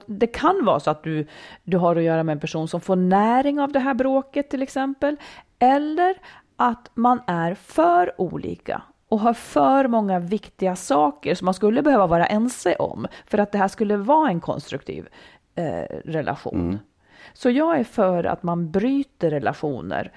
Det 0.06 0.26
kan 0.26 0.64
vara 0.64 0.80
så 0.80 0.90
att 0.90 1.02
du, 1.02 1.26
du 1.64 1.76
har 1.76 1.96
att 1.96 2.02
göra 2.02 2.22
med 2.22 2.32
en 2.32 2.40
person 2.40 2.68
som 2.68 2.80
får 2.80 2.96
näring 2.96 3.60
av 3.60 3.72
det 3.72 3.78
här 3.78 3.94
bråket 3.94 4.50
till 4.50 4.62
exempel. 4.62 5.16
Eller 5.58 6.16
att 6.56 6.90
man 6.94 7.20
är 7.26 7.54
för 7.54 8.20
olika 8.20 8.82
och 9.08 9.20
har 9.20 9.34
för 9.34 9.88
många 9.88 10.18
viktiga 10.18 10.76
saker 10.76 11.34
som 11.34 11.44
man 11.44 11.54
skulle 11.54 11.82
behöva 11.82 12.06
vara 12.06 12.26
ense 12.26 12.76
om 12.76 13.06
för 13.26 13.38
att 13.38 13.52
det 13.52 13.58
här 13.58 13.68
skulle 13.68 13.96
vara 13.96 14.30
en 14.30 14.40
konstruktiv 14.40 15.08
eh, 15.54 15.96
relation. 16.04 16.78
Så 17.32 17.50
jag 17.50 17.78
är 17.78 17.84
för 17.84 18.24
att 18.24 18.42
man 18.42 18.70
bryter 18.70 19.30
relationer 19.30 20.12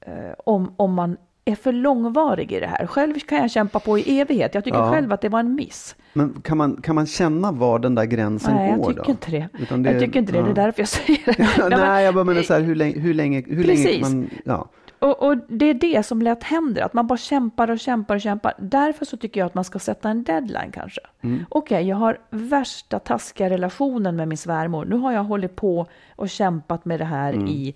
eh, 0.00 0.32
om, 0.44 0.74
om 0.76 0.94
man 0.94 1.16
är 1.44 1.54
för 1.54 1.72
långvarig 1.72 2.52
i 2.52 2.60
det 2.60 2.66
här. 2.66 2.86
Själv 2.86 3.18
kan 3.18 3.38
jag 3.38 3.50
kämpa 3.50 3.78
på 3.80 3.98
i 3.98 4.20
evighet. 4.20 4.54
Jag 4.54 4.64
tycker 4.64 4.78
Ja. 4.78 4.92
själv 4.92 5.12
att 5.12 5.20
det 5.20 5.28
var 5.28 5.40
en 5.40 5.54
miss. 5.54 5.96
Men 6.12 6.40
kan 6.42 6.56
man, 6.58 6.76
kan 6.82 6.94
man 6.94 7.06
känna 7.06 7.52
var 7.52 7.78
den 7.78 7.94
där 7.94 8.04
gränsen 8.04 8.54
Nej, 8.54 8.68
jag 8.70 8.78
går 8.78 8.88
tycker 8.90 9.02
då? 9.04 9.10
inte 9.10 9.30
det. 9.30 9.48
Utan 9.58 9.84
jag 9.84 10.00
tycker 10.00 10.18
inte 10.18 10.32
det. 10.32 10.38
ja. 10.38 10.44
Det 10.44 10.50
är 10.50 10.54
därför 10.54 10.80
jag 10.80 10.88
säger 10.88 11.20
det. 11.24 11.38
Ja, 11.58 11.68
Nej, 11.68 11.78
Nej, 11.78 12.04
jag 12.04 12.14
bara 12.14 12.24
menar 12.24 12.42
så 12.42 12.54
här, 12.54 12.60
hur 12.60 12.74
länge, 12.74 12.98
hur 13.00 13.14
länge, 13.14 13.42
hur 13.46 13.64
länge 13.64 13.82
Precis. 13.84 14.02
man, 14.02 14.30
ja. 14.44 14.68
Och, 14.98 15.22
och 15.22 15.36
det 15.48 15.66
är 15.66 15.74
det 15.74 16.02
som 16.06 16.22
lätt 16.22 16.42
händer, 16.44 16.82
att 16.82 16.92
man 16.94 17.06
bara 17.06 17.16
kämpar 17.18 17.70
och 17.70 17.78
kämpar 17.80 18.14
och 18.14 18.20
kämpar. 18.20 18.52
Därför 18.58 19.04
så 19.04 19.16
tycker 19.16 19.40
jag 19.40 19.46
att 19.46 19.54
man 19.54 19.64
ska 19.64 19.78
sätta 19.78 20.08
en 20.10 20.24
deadline 20.24 20.70
kanske. 20.72 21.00
Mm. 21.22 21.44
Okej, 21.48 21.88
jag 21.88 21.96
har 21.96 22.18
värsta 22.30 22.98
taskiga 22.98 23.50
relationen 23.50 24.16
med 24.16 24.28
min 24.28 24.38
svärmor. 24.38 24.84
Nu 24.84 24.96
har 24.96 25.12
jag 25.12 25.24
hållit 25.24 25.56
på 25.56 25.86
och 26.16 26.28
kämpat 26.28 26.84
med 26.84 27.00
det 27.00 27.04
här 27.04 27.32
Mm. 27.32 27.46
i, 27.46 27.74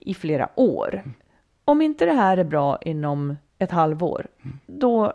i 0.00 0.14
flera 0.14 0.48
år. 0.54 1.02
Om 1.64 1.82
inte 1.82 2.04
det 2.06 2.12
här 2.12 2.36
är 2.36 2.44
bra 2.44 2.78
inom 2.80 3.36
ett 3.58 3.70
halvår, 3.70 4.26
Mm. 4.42 4.58
då, 4.66 5.12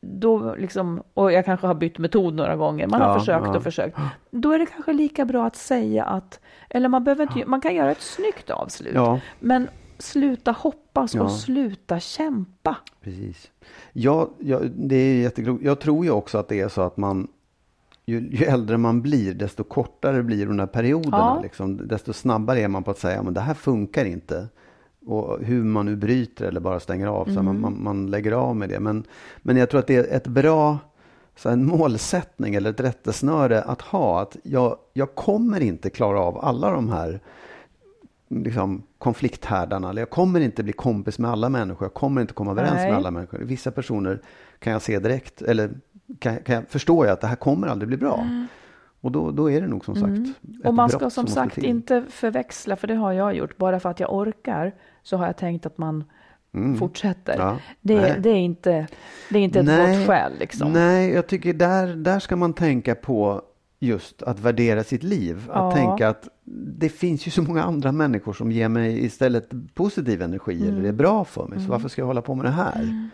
då 0.00 0.54
liksom, 0.54 1.02
och 1.14 1.32
jag 1.32 1.44
kanske 1.44 1.66
har 1.66 1.74
bytt 1.74 1.98
metod 1.98 2.34
några 2.34 2.56
gånger, 2.56 2.86
man 2.86 3.00
har 3.00 3.08
Ja, 3.08 3.18
försökt 3.18 3.46
ja. 3.46 3.56
och 3.56 3.62
försökt. 3.62 3.96
Då 4.30 4.52
är 4.52 4.58
det 4.58 4.66
kanske 4.66 4.92
lika 4.92 5.24
bra 5.24 5.46
att 5.46 5.56
säga 5.56 6.04
att, 6.04 6.40
eller 6.70 6.88
man 6.88 7.04
behöver 7.04 7.22
inte, 7.22 7.48
man 7.50 7.60
kan 7.60 7.74
göra 7.74 7.90
ett 7.90 8.00
snyggt 8.00 8.50
avslut. 8.50 8.94
Ja. 8.94 9.20
Men 9.40 9.68
sluta 9.98 10.52
hoppas 10.52 11.14
och 11.14 11.30
sluta 11.32 12.00
kämpa. 12.00 12.76
Precis. 13.02 13.50
Ja, 13.92 14.28
det 14.74 14.96
är 14.96 15.22
jätteklokt. 15.22 15.62
Jag 15.64 15.80
tror 15.80 16.04
ju 16.04 16.10
också 16.10 16.38
att 16.38 16.48
det 16.48 16.60
är 16.60 16.68
så 16.68 16.82
att 16.82 16.96
man 16.96 17.28
ju, 18.06 18.28
ju 18.30 18.44
äldre 18.44 18.76
man 18.76 19.02
blir, 19.02 19.34
desto 19.34 19.64
kortare 19.64 20.22
blir 20.22 20.46
de 20.46 20.56
där 20.56 20.66
perioderna. 20.66 21.40
Liksom, 21.40 21.88
desto 21.88 22.12
snabbare 22.12 22.60
är 22.60 22.68
man 22.68 22.82
på 22.82 22.90
att 22.90 22.98
säga 22.98 23.20
att 23.20 23.34
det 23.34 23.40
här 23.40 23.54
funkar 23.54 24.04
inte. 24.04 24.48
Och 25.06 25.38
hur 25.44 25.64
man 25.64 25.86
nu 25.86 25.96
bryter 25.96 26.44
eller 26.44 26.60
bara 26.60 26.80
stänger 26.80 27.06
av, 27.06 27.24
så 27.24 27.30
Mm. 27.30 27.44
man, 27.44 27.60
man, 27.60 27.82
man 27.82 28.10
lägger 28.10 28.32
av 28.32 28.56
med 28.56 28.68
det. 28.68 28.80
Men, 28.80 29.04
men 29.38 29.56
jag 29.56 29.70
tror 29.70 29.80
att 29.80 29.86
det 29.86 29.96
är 30.12 30.16
ett 30.16 30.26
bra 30.26 30.78
så 31.36 31.48
en 31.48 31.66
målsättning 31.66 32.54
eller 32.54 32.70
ett 32.70 32.80
rättesnöre 32.80 33.62
att 33.62 33.82
ha. 33.82 34.22
Att 34.22 34.36
jag, 34.42 34.76
jag 34.92 35.14
kommer 35.14 35.60
inte 35.60 35.90
klara 35.90 36.20
av 36.20 36.38
alla 36.44 36.70
de 36.70 36.88
här 36.88 37.20
liksom, 38.28 38.82
konflikthärdarna. 38.98 39.90
Eller 39.90 40.02
jag 40.02 40.10
kommer 40.10 40.40
inte 40.40 40.62
bli 40.62 40.72
kompis 40.72 41.18
med 41.18 41.30
alla 41.30 41.48
människor. 41.48 41.84
Jag 41.84 41.94
kommer 41.94 42.20
inte 42.20 42.34
komma 42.34 42.50
överens 42.50 42.74
Nej. 42.74 42.88
med 42.88 42.96
alla 42.96 43.10
människor. 43.10 43.38
Vissa 43.38 43.70
personer 43.70 44.20
kan 44.58 44.72
jag 44.72 44.82
se 44.82 44.98
direkt, 44.98 45.42
eller 45.42 45.70
kan, 46.18 46.36
kan 46.36 46.54
jag, 46.54 46.64
förstår 46.68 47.06
jag 47.06 47.12
att 47.12 47.20
det 47.20 47.26
här 47.26 47.36
kommer 47.36 47.66
aldrig 47.66 47.88
bli 47.88 47.96
bra. 47.96 48.26
Och 49.00 49.12
då, 49.12 49.30
då 49.30 49.50
är 49.50 49.60
det 49.60 49.66
nog 49.66 49.84
som 49.84 49.94
sagt 49.94 50.06
Mm. 50.08 50.34
Och 50.64 50.74
man 50.74 50.88
ska 50.88 51.10
som 51.10 51.22
måste 51.22 51.34
sagt 51.34 51.58
inte 51.58 52.04
förväxla, 52.08 52.76
för 52.76 52.86
det 52.88 52.94
har 52.94 53.12
jag 53.12 53.36
gjort. 53.36 53.56
Bara 53.56 53.80
för 53.80 53.88
att 53.90 54.00
jag 54.00 54.14
orkar 54.14 54.74
så 55.02 55.16
har 55.16 55.26
jag 55.26 55.36
tänkt 55.36 55.66
att 55.66 55.78
man 55.78 56.04
fortsätter. 56.78 57.34
Mm. 57.34 57.46
Ja. 57.46 57.58
Det, 57.80 58.16
det, 58.22 58.30
är 58.30 58.36
inte, 58.36 58.86
det 59.30 59.38
är 59.38 59.42
inte 59.42 59.60
ett 59.60 59.66
Nej. 59.66 59.98
gott 59.98 60.06
skäl. 60.06 60.32
Liksom. 60.40 60.72
Nej, 60.72 61.10
jag 61.10 61.26
tycker 61.26 61.52
där, 61.54 61.86
där 61.96 62.18
ska 62.18 62.36
man 62.36 62.52
tänka 62.52 62.94
på 62.94 63.42
just 63.80 64.22
att 64.22 64.40
värdera 64.40 64.84
sitt 64.84 65.02
liv. 65.02 65.36
Att 65.50 65.54
Ja. 65.56 65.72
tänka 65.72 66.08
att 66.08 66.28
det 66.78 66.88
finns 66.88 67.26
ju 67.26 67.30
så 67.30 67.42
många 67.42 67.62
andra 67.62 67.92
människor 67.92 68.32
som 68.32 68.52
ger 68.52 68.68
mig 68.68 69.04
istället 69.04 69.50
positiv 69.74 70.22
energi 70.22 70.62
Mm. 70.62 70.76
eller 70.76 70.88
är 70.88 70.92
bra 70.92 71.24
för 71.24 71.46
mig. 71.46 71.60
Så 71.60 71.70
varför 71.70 71.88
ska 71.88 72.00
jag 72.02 72.06
hålla 72.06 72.22
på 72.22 72.34
med 72.34 72.44
det 72.44 72.50
här? 72.50 73.08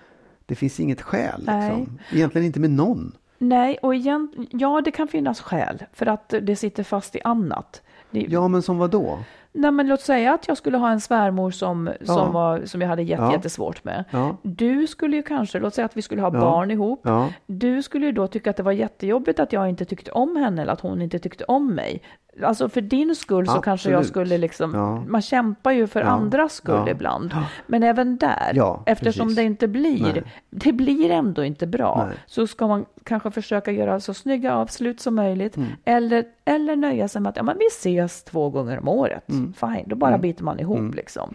Det 0.47 0.55
finns 0.55 0.81
inget 0.81 1.03
skäl. 1.03 1.39
Liksom. 1.41 1.99
Egentligen 2.13 2.47
inte 2.47 2.61
med 2.61 2.71
någon. 2.71 3.13
Nej, 3.39 3.79
och 3.83 3.95
igen, 3.95 4.47
ja 4.51 4.81
det 4.85 4.91
kan 4.91 5.09
finnas 5.09 5.41
skäl 5.41 5.85
för 5.93 6.07
att 6.07 6.35
det 6.43 6.57
sitter 6.57 6.83
fast 6.83 7.17
i 7.17 7.21
annat. 7.25 7.83
Det, 8.11 8.27
Ja, 8.29 8.49
men 8.49 8.63
som 8.63 8.79
vad 8.79 8.91
då? 8.91 9.19
Nej, 9.53 9.71
men 9.73 9.89
låt 9.89 10.01
säga 10.01 10.35
att 10.35 10.49
jag 10.49 10.57
skulle 10.57 10.79
ha 10.79 10.91
en 10.91 11.01
svärmor 11.01 11.51
som, 11.51 11.91
Ja. 12.01 12.07
som, 12.07 12.33
var, 12.33 12.63
som 12.65 12.81
jag 12.81 12.89
hade 12.89 13.03
jätte, 13.03 13.23
Ja. 13.23 13.33
jättesvårt 13.33 13.85
med. 13.85 14.05
Ja. 14.11 14.37
Du 14.43 14.87
skulle 14.87 15.17
ju 15.17 15.23
kanske, 15.23 15.59
låt 15.61 15.75
säga 15.75 15.85
att 15.85 15.97
vi 15.97 16.03
skulle 16.03 16.23
ha 16.23 16.35
Ja. 16.35 16.41
barn 16.41 16.71
ihop. 16.71 17.07
Du 17.47 17.83
skulle 17.83 18.07
ju 18.07 18.13
då 18.13 18.27
tycka 18.27 18.51
att 18.51 18.57
det 18.57 18.63
var 18.63 18.73
jättejobbigt 18.73 19.41
att 19.41 19.53
jag 19.53 19.69
inte 19.69 19.85
tyckte 19.85 20.11
om 20.13 20.37
henne 20.37 20.63
eller 20.63 20.73
att 20.73 20.81
hon 20.81 21.03
inte 21.03 21.19
tyckte 21.19 21.45
om 21.45 21.75
mig. 21.75 22.03
Alltså 22.43 22.69
för 22.69 22.81
din 22.81 23.15
skull 23.17 23.47
så 23.47 23.61
kanske 23.61 23.91
jag 23.91 23.99
Absolut. 23.99 24.11
skulle 24.11 24.39
liksom, 24.39 24.75
Ja. 24.75 25.05
man 25.09 25.23
kämpar 25.23 25.71
ju 25.73 25.87
för 25.87 26.01
Ja. 26.01 26.07
andras 26.07 26.53
skull 26.55 26.83
Ja. 26.87 26.91
ibland. 26.91 27.35
Men 27.67 27.83
även 27.83 28.17
där, 28.17 28.83
eftersom 28.87 29.27
precis. 29.27 29.37
det 29.37 29.43
inte 29.43 29.69
blir, 29.69 30.03
Nej. 30.13 30.23
det 30.51 30.73
blir 30.73 31.11
ändå 31.11 31.45
inte 31.45 31.67
bra, 31.67 32.05
Nej. 32.09 32.17
så 32.27 32.47
ska 32.47 32.67
man 32.67 32.85
kanske 33.05 33.31
försöka 33.31 33.71
göra 33.73 34.01
så 34.01 34.15
snygga 34.15 34.55
avslut 34.57 35.01
som 35.01 35.15
möjligt. 35.15 35.57
Mm. 35.57 35.69
Eller, 35.85 36.25
eller 36.45 36.77
nöja 36.77 37.09
sig 37.09 37.21
med 37.23 37.31
att 37.31 37.37
ja, 37.37 37.43
men 37.43 37.59
vi 37.59 37.67
ses 37.67 38.25
två 38.25 38.51
gånger 38.51 38.79
om 38.79 38.89
året. 38.89 39.31
Mm. 39.31 39.53
Fine, 39.53 39.85
då 39.87 39.97
bara 39.97 40.19
biter 40.19 40.45
man 40.45 40.61
ihop 40.61 40.95
liksom. 40.95 41.35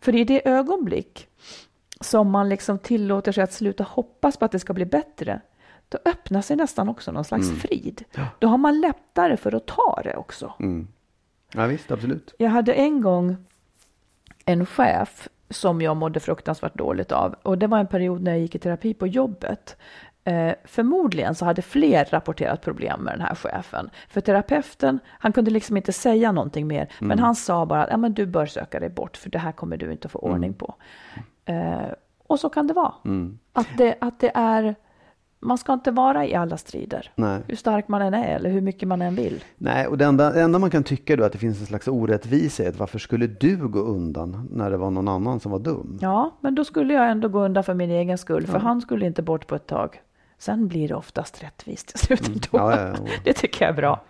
För 0.00 0.14
i 0.16 0.24
det 0.24 0.48
ögonblick 0.48 1.28
som 2.00 2.30
man 2.30 2.48
liksom 2.48 2.78
tillåter 2.78 3.32
sig 3.32 3.44
att 3.44 3.52
sluta 3.52 3.84
hoppas 3.84 4.36
på 4.36 4.44
att 4.44 4.52
det 4.52 4.58
ska 4.58 4.72
bli 4.72 4.84
bättre, 4.84 5.40
då 5.94 6.10
öppnar 6.10 6.40
sig 6.42 6.56
nästan 6.56 6.88
också 6.88 7.12
någon 7.12 7.24
slags 7.24 7.46
Mm. 7.48 7.60
frid. 7.60 8.04
Då 8.38 8.48
har 8.48 8.58
man 8.58 8.80
lättare 8.80 9.36
för 9.36 9.54
att 9.54 9.66
ta 9.66 10.00
det 10.04 10.16
också. 10.16 10.52
Ja, 11.54 11.66
visst, 11.66 11.90
absolut. 11.90 12.34
Jag 12.38 12.50
hade 12.50 12.72
en 12.72 13.00
gång 13.00 13.36
en 14.44 14.66
chef 14.66 15.28
som 15.50 15.82
jag 15.82 15.96
mådde 15.96 16.20
fruktansvärt 16.20 16.74
dåligt 16.74 17.12
av. 17.12 17.34
Och 17.42 17.58
det 17.58 17.66
var 17.66 17.78
en 17.78 17.86
period 17.86 18.22
när 18.22 18.30
jag 18.30 18.40
gick 18.40 18.54
i 18.54 18.58
terapi 18.58 18.94
på 18.94 19.06
jobbet. 19.06 19.76
Eh, 20.24 20.52
förmodligen 20.64 21.34
så 21.34 21.44
hade 21.44 21.62
fler 21.62 22.04
rapporterat 22.04 22.62
problem 22.62 23.00
med 23.00 23.12
den 23.14 23.20
här 23.20 23.34
chefen. 23.34 23.90
För 24.08 24.20
terapeuten, 24.20 24.98
han 25.08 25.32
kunde 25.32 25.50
liksom 25.50 25.76
inte 25.76 25.92
säga 25.92 26.32
någonting 26.32 26.66
mer. 26.66 26.88
Men 27.00 27.18
han 27.18 27.34
sa 27.34 27.66
bara 27.66 27.84
att 27.84 27.90
ja, 27.90 27.96
men 27.96 28.14
du 28.14 28.26
bör 28.26 28.46
söka 28.46 28.80
dig 28.80 28.88
bort 28.88 29.16
för 29.16 29.30
det 29.30 29.38
här 29.38 29.52
kommer 29.52 29.76
du 29.76 29.92
inte 29.92 30.08
få 30.08 30.18
ordning 30.18 30.54
på. 30.54 30.74
Eh, 31.44 31.88
och 32.26 32.40
så 32.40 32.48
kan 32.48 32.66
det 32.66 32.74
vara. 32.74 32.92
Att, 33.52 33.68
det, 33.76 33.96
att 34.00 34.20
det 34.20 34.32
är, 34.34 34.74
man 35.44 35.58
ska 35.58 35.72
inte 35.72 35.90
vara 35.90 36.26
i 36.26 36.34
alla 36.34 36.56
strider. 36.56 37.10
Nej. 37.14 37.40
Hur 37.48 37.56
stark 37.56 37.88
man 37.88 38.02
än 38.02 38.14
är 38.14 38.36
eller 38.36 38.50
hur 38.50 38.60
mycket 38.60 38.88
man 38.88 39.02
än 39.02 39.14
vill. 39.14 39.44
Nej, 39.56 39.86
och 39.86 39.98
det 39.98 40.04
enda, 40.04 40.30
det 40.30 40.40
enda 40.42 40.58
man 40.58 40.70
kan 40.70 40.84
tycka 40.84 41.16
då 41.16 41.22
är 41.22 41.26
att 41.26 41.32
det 41.32 41.38
finns 41.38 41.60
en 41.60 41.66
slags 41.66 41.88
orättvisa 41.88 42.62
i 42.62 42.66
att 42.66 42.78
varför 42.78 42.98
skulle 42.98 43.26
du 43.26 43.68
gå 43.68 43.78
undan 43.78 44.48
när 44.52 44.70
det 44.70 44.76
var 44.76 44.90
någon 44.90 45.08
annan 45.08 45.40
som 45.40 45.52
var 45.52 45.58
dum? 45.58 45.98
Ja, 46.00 46.36
men 46.40 46.54
då 46.54 46.64
skulle 46.64 46.94
jag 46.94 47.10
ändå 47.10 47.28
gå 47.28 47.44
undan 47.44 47.64
för 47.64 47.74
min 47.74 47.90
egen 47.90 48.18
skull, 48.18 48.46
för 48.46 48.58
han 48.58 48.80
skulle 48.80 49.06
inte 49.06 49.22
bort 49.22 49.46
på 49.46 49.54
ett 49.54 49.66
tag. 49.66 50.00
Sen 50.38 50.68
blir 50.68 50.88
det 50.88 50.94
oftast 50.94 51.42
rättvist 51.42 51.88
till 51.88 51.98
slut 51.98 52.28
ändå. 52.28 52.66
Mm. 52.66 52.78
Ja, 52.78 52.86
ja, 52.86 52.94
ja. 52.98 53.10
Det 53.24 53.32
tycker 53.32 53.64
jag 53.64 53.72
är 53.72 53.76
bra. 53.76 54.00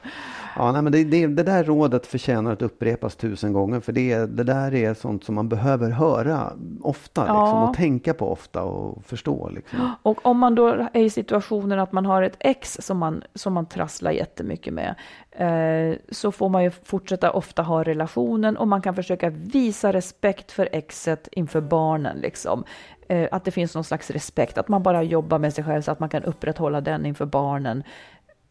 Ja, 0.57 0.73
nej, 0.73 0.83
men 0.83 0.93
det, 0.93 1.05
det, 1.05 1.27
det 1.27 1.43
där 1.43 1.65
rådet 1.65 2.07
förtjänar 2.07 2.53
att 2.53 2.63
upprepas 2.63 3.17
tusen 3.17 3.53
gånger. 3.53 3.81
För 3.81 3.93
det, 3.93 4.19
det 4.19 4.45
där 4.45 4.75
är 4.75 4.95
sånt 4.95 5.25
som 5.25 5.35
man 5.35 5.49
behöver 5.49 5.91
höra 5.91 6.53
ofta. 6.83 7.21
Liksom, 7.23 7.37
Ja. 7.37 7.69
och 7.69 7.77
tänka 7.77 8.15
på 8.15 8.33
ofta 8.33 8.63
och 8.63 9.05
förstå. 9.05 9.49
Liksom. 9.49 9.93
Och 10.03 10.27
om 10.27 10.39
man 10.39 10.55
då 10.55 10.69
är 10.93 11.03
i 11.03 11.11
situationen 11.11 11.79
att 11.81 11.93
man 11.93 12.07
har 12.07 12.23
ett 12.23 12.37
ex 12.41 12.79
som 12.81 12.99
man, 12.99 13.23
som 13.35 13.53
man 13.53 13.67
trasslar 13.67 14.11
jättemycket 14.11 14.75
med, 14.75 14.95
eh, 15.31 15.99
så 16.11 16.33
får 16.33 16.49
man 16.49 16.65
ju 16.65 16.71
fortsätta 16.71 17.31
ofta 17.31 17.63
ha 17.63 17.83
relationen 17.83 18.57
och 18.57 18.69
man 18.69 18.83
kan 18.83 18.95
försöka 18.95 19.31
visa 19.31 19.93
respekt 19.93 20.53
för 20.53 20.69
exet 20.73 21.29
inför 21.33 21.61
barnen. 21.61 22.17
Liksom. 22.19 22.65
Eh, 23.09 23.29
att 23.33 23.45
det 23.45 23.51
finns 23.51 23.75
någon 23.75 23.85
slags 23.85 24.11
respekt, 24.11 24.59
att 24.59 24.69
man 24.69 24.83
bara 24.83 25.03
jobbar 25.03 25.39
med 25.39 25.55
sig 25.55 25.65
själv 25.65 25.83
så 25.83 25.91
att 25.93 26.01
man 26.01 26.09
kan 26.09 26.23
upprätthålla 26.23 26.81
den 26.81 27.07
inför 27.07 27.27
barnen. 27.27 27.83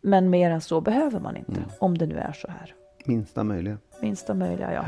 Men 0.04 0.30
mer 0.30 0.52
än 0.52 0.62
så 0.62 0.82
behöver 0.82 1.20
man 1.20 1.38
inte, 1.38 1.64
om 1.80 1.98
det 1.98 2.06
nu 2.06 2.18
är 2.18 2.32
så 2.34 2.48
här. 2.48 2.74
Minsta 3.06 3.44
möjliga. 3.44 3.78
Minsta 4.00 4.34
möjliga, 4.34 4.74
ja. 4.74 4.84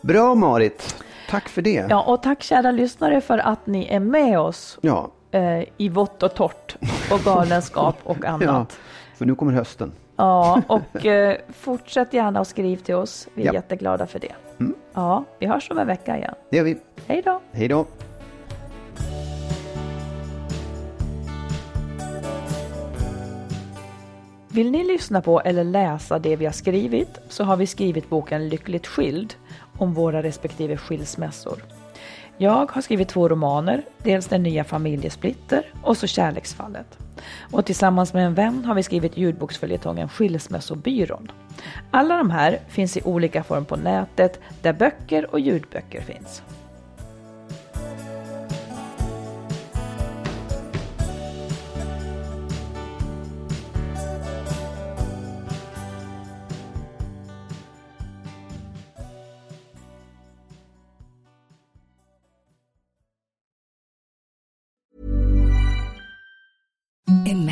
Bra 0.00 0.34
Marit. 0.34 1.04
Tack 1.30 1.48
för 1.48 1.62
det. 1.62 1.86
Ja, 1.90 2.02
och 2.02 2.22
tack 2.22 2.42
kära 2.42 2.70
lyssnare 2.70 3.20
för 3.20 3.38
att 3.38 3.66
ni 3.66 3.86
är 3.86 4.00
med 4.00 4.40
oss 4.40 4.78
Ja, 4.80 5.10
eh, 5.30 5.64
i 5.76 5.88
vått 5.88 6.22
och 6.22 6.34
torrt 6.34 6.76
och 7.12 7.20
galenskap 7.20 7.96
och 8.04 8.16
ja, 8.22 8.28
annat. 8.28 8.78
för 9.16 9.24
nu 9.26 9.34
kommer 9.34 9.52
hösten. 9.52 9.92
Ja, 10.16 10.62
och 10.66 11.06
eh, 11.06 11.36
fortsätt 11.48 12.12
gärna 12.12 12.40
och 12.40 12.46
skriv 12.46 12.76
till 12.76 12.94
oss. 12.94 13.28
Vi 13.34 13.42
är 13.42 13.46
Ja. 13.46 13.52
jätteglada 13.52 14.06
för 14.06 14.18
det. 14.18 14.32
Ja, 14.94 15.24
vi 15.38 15.46
hörs 15.46 15.70
om 15.70 15.78
en 15.78 15.86
vecka 15.86 16.16
igen. 16.16 16.34
Det 16.50 16.56
gör 16.56 16.64
vi. 16.64 16.76
Hej 17.06 17.22
då! 17.24 17.40
Hej 17.52 17.68
då. 17.68 17.86
Vill 24.56 24.70
ni 24.70 24.84
lyssna 24.84 25.22
på 25.22 25.40
eller 25.40 25.64
läsa 25.64 26.18
det 26.18 26.36
vi 26.36 26.44
har 26.44 26.52
skrivit 26.52 27.18
så 27.28 27.44
har 27.44 27.56
vi 27.56 27.66
skrivit 27.66 28.10
boken 28.10 28.48
Lyckligt 28.48 28.86
skild 28.86 29.34
om 29.78 29.94
våra 29.94 30.22
respektive 30.22 30.76
skilsmässor. 30.76 31.64
Jag 32.36 32.70
har 32.72 32.82
skrivit 32.82 33.08
två 33.08 33.28
romaner, 33.28 33.82
dels 34.02 34.26
Den 34.26 34.42
nya 34.42 34.64
familjesplitter 34.64 35.66
och 35.82 35.96
så 35.96 36.06
Kärleksfallet. 36.06 36.98
Och 37.52 37.64
tillsammans 37.64 38.12
med 38.12 38.26
en 38.26 38.34
vän 38.34 38.64
har 38.64 38.74
vi 38.74 38.82
skrivit 38.82 39.16
ljudboksföljetongen 39.16 40.08
Skilsmässobyrån. 40.08 41.32
Alla 41.90 42.16
de 42.16 42.30
här 42.30 42.58
finns 42.68 42.96
i 42.96 43.02
olika 43.04 43.44
form 43.44 43.64
på 43.64 43.76
nätet 43.76 44.40
där 44.62 44.72
böcker 44.72 45.30
och 45.32 45.40
ljudböcker 45.40 46.00
finns. 46.00 46.42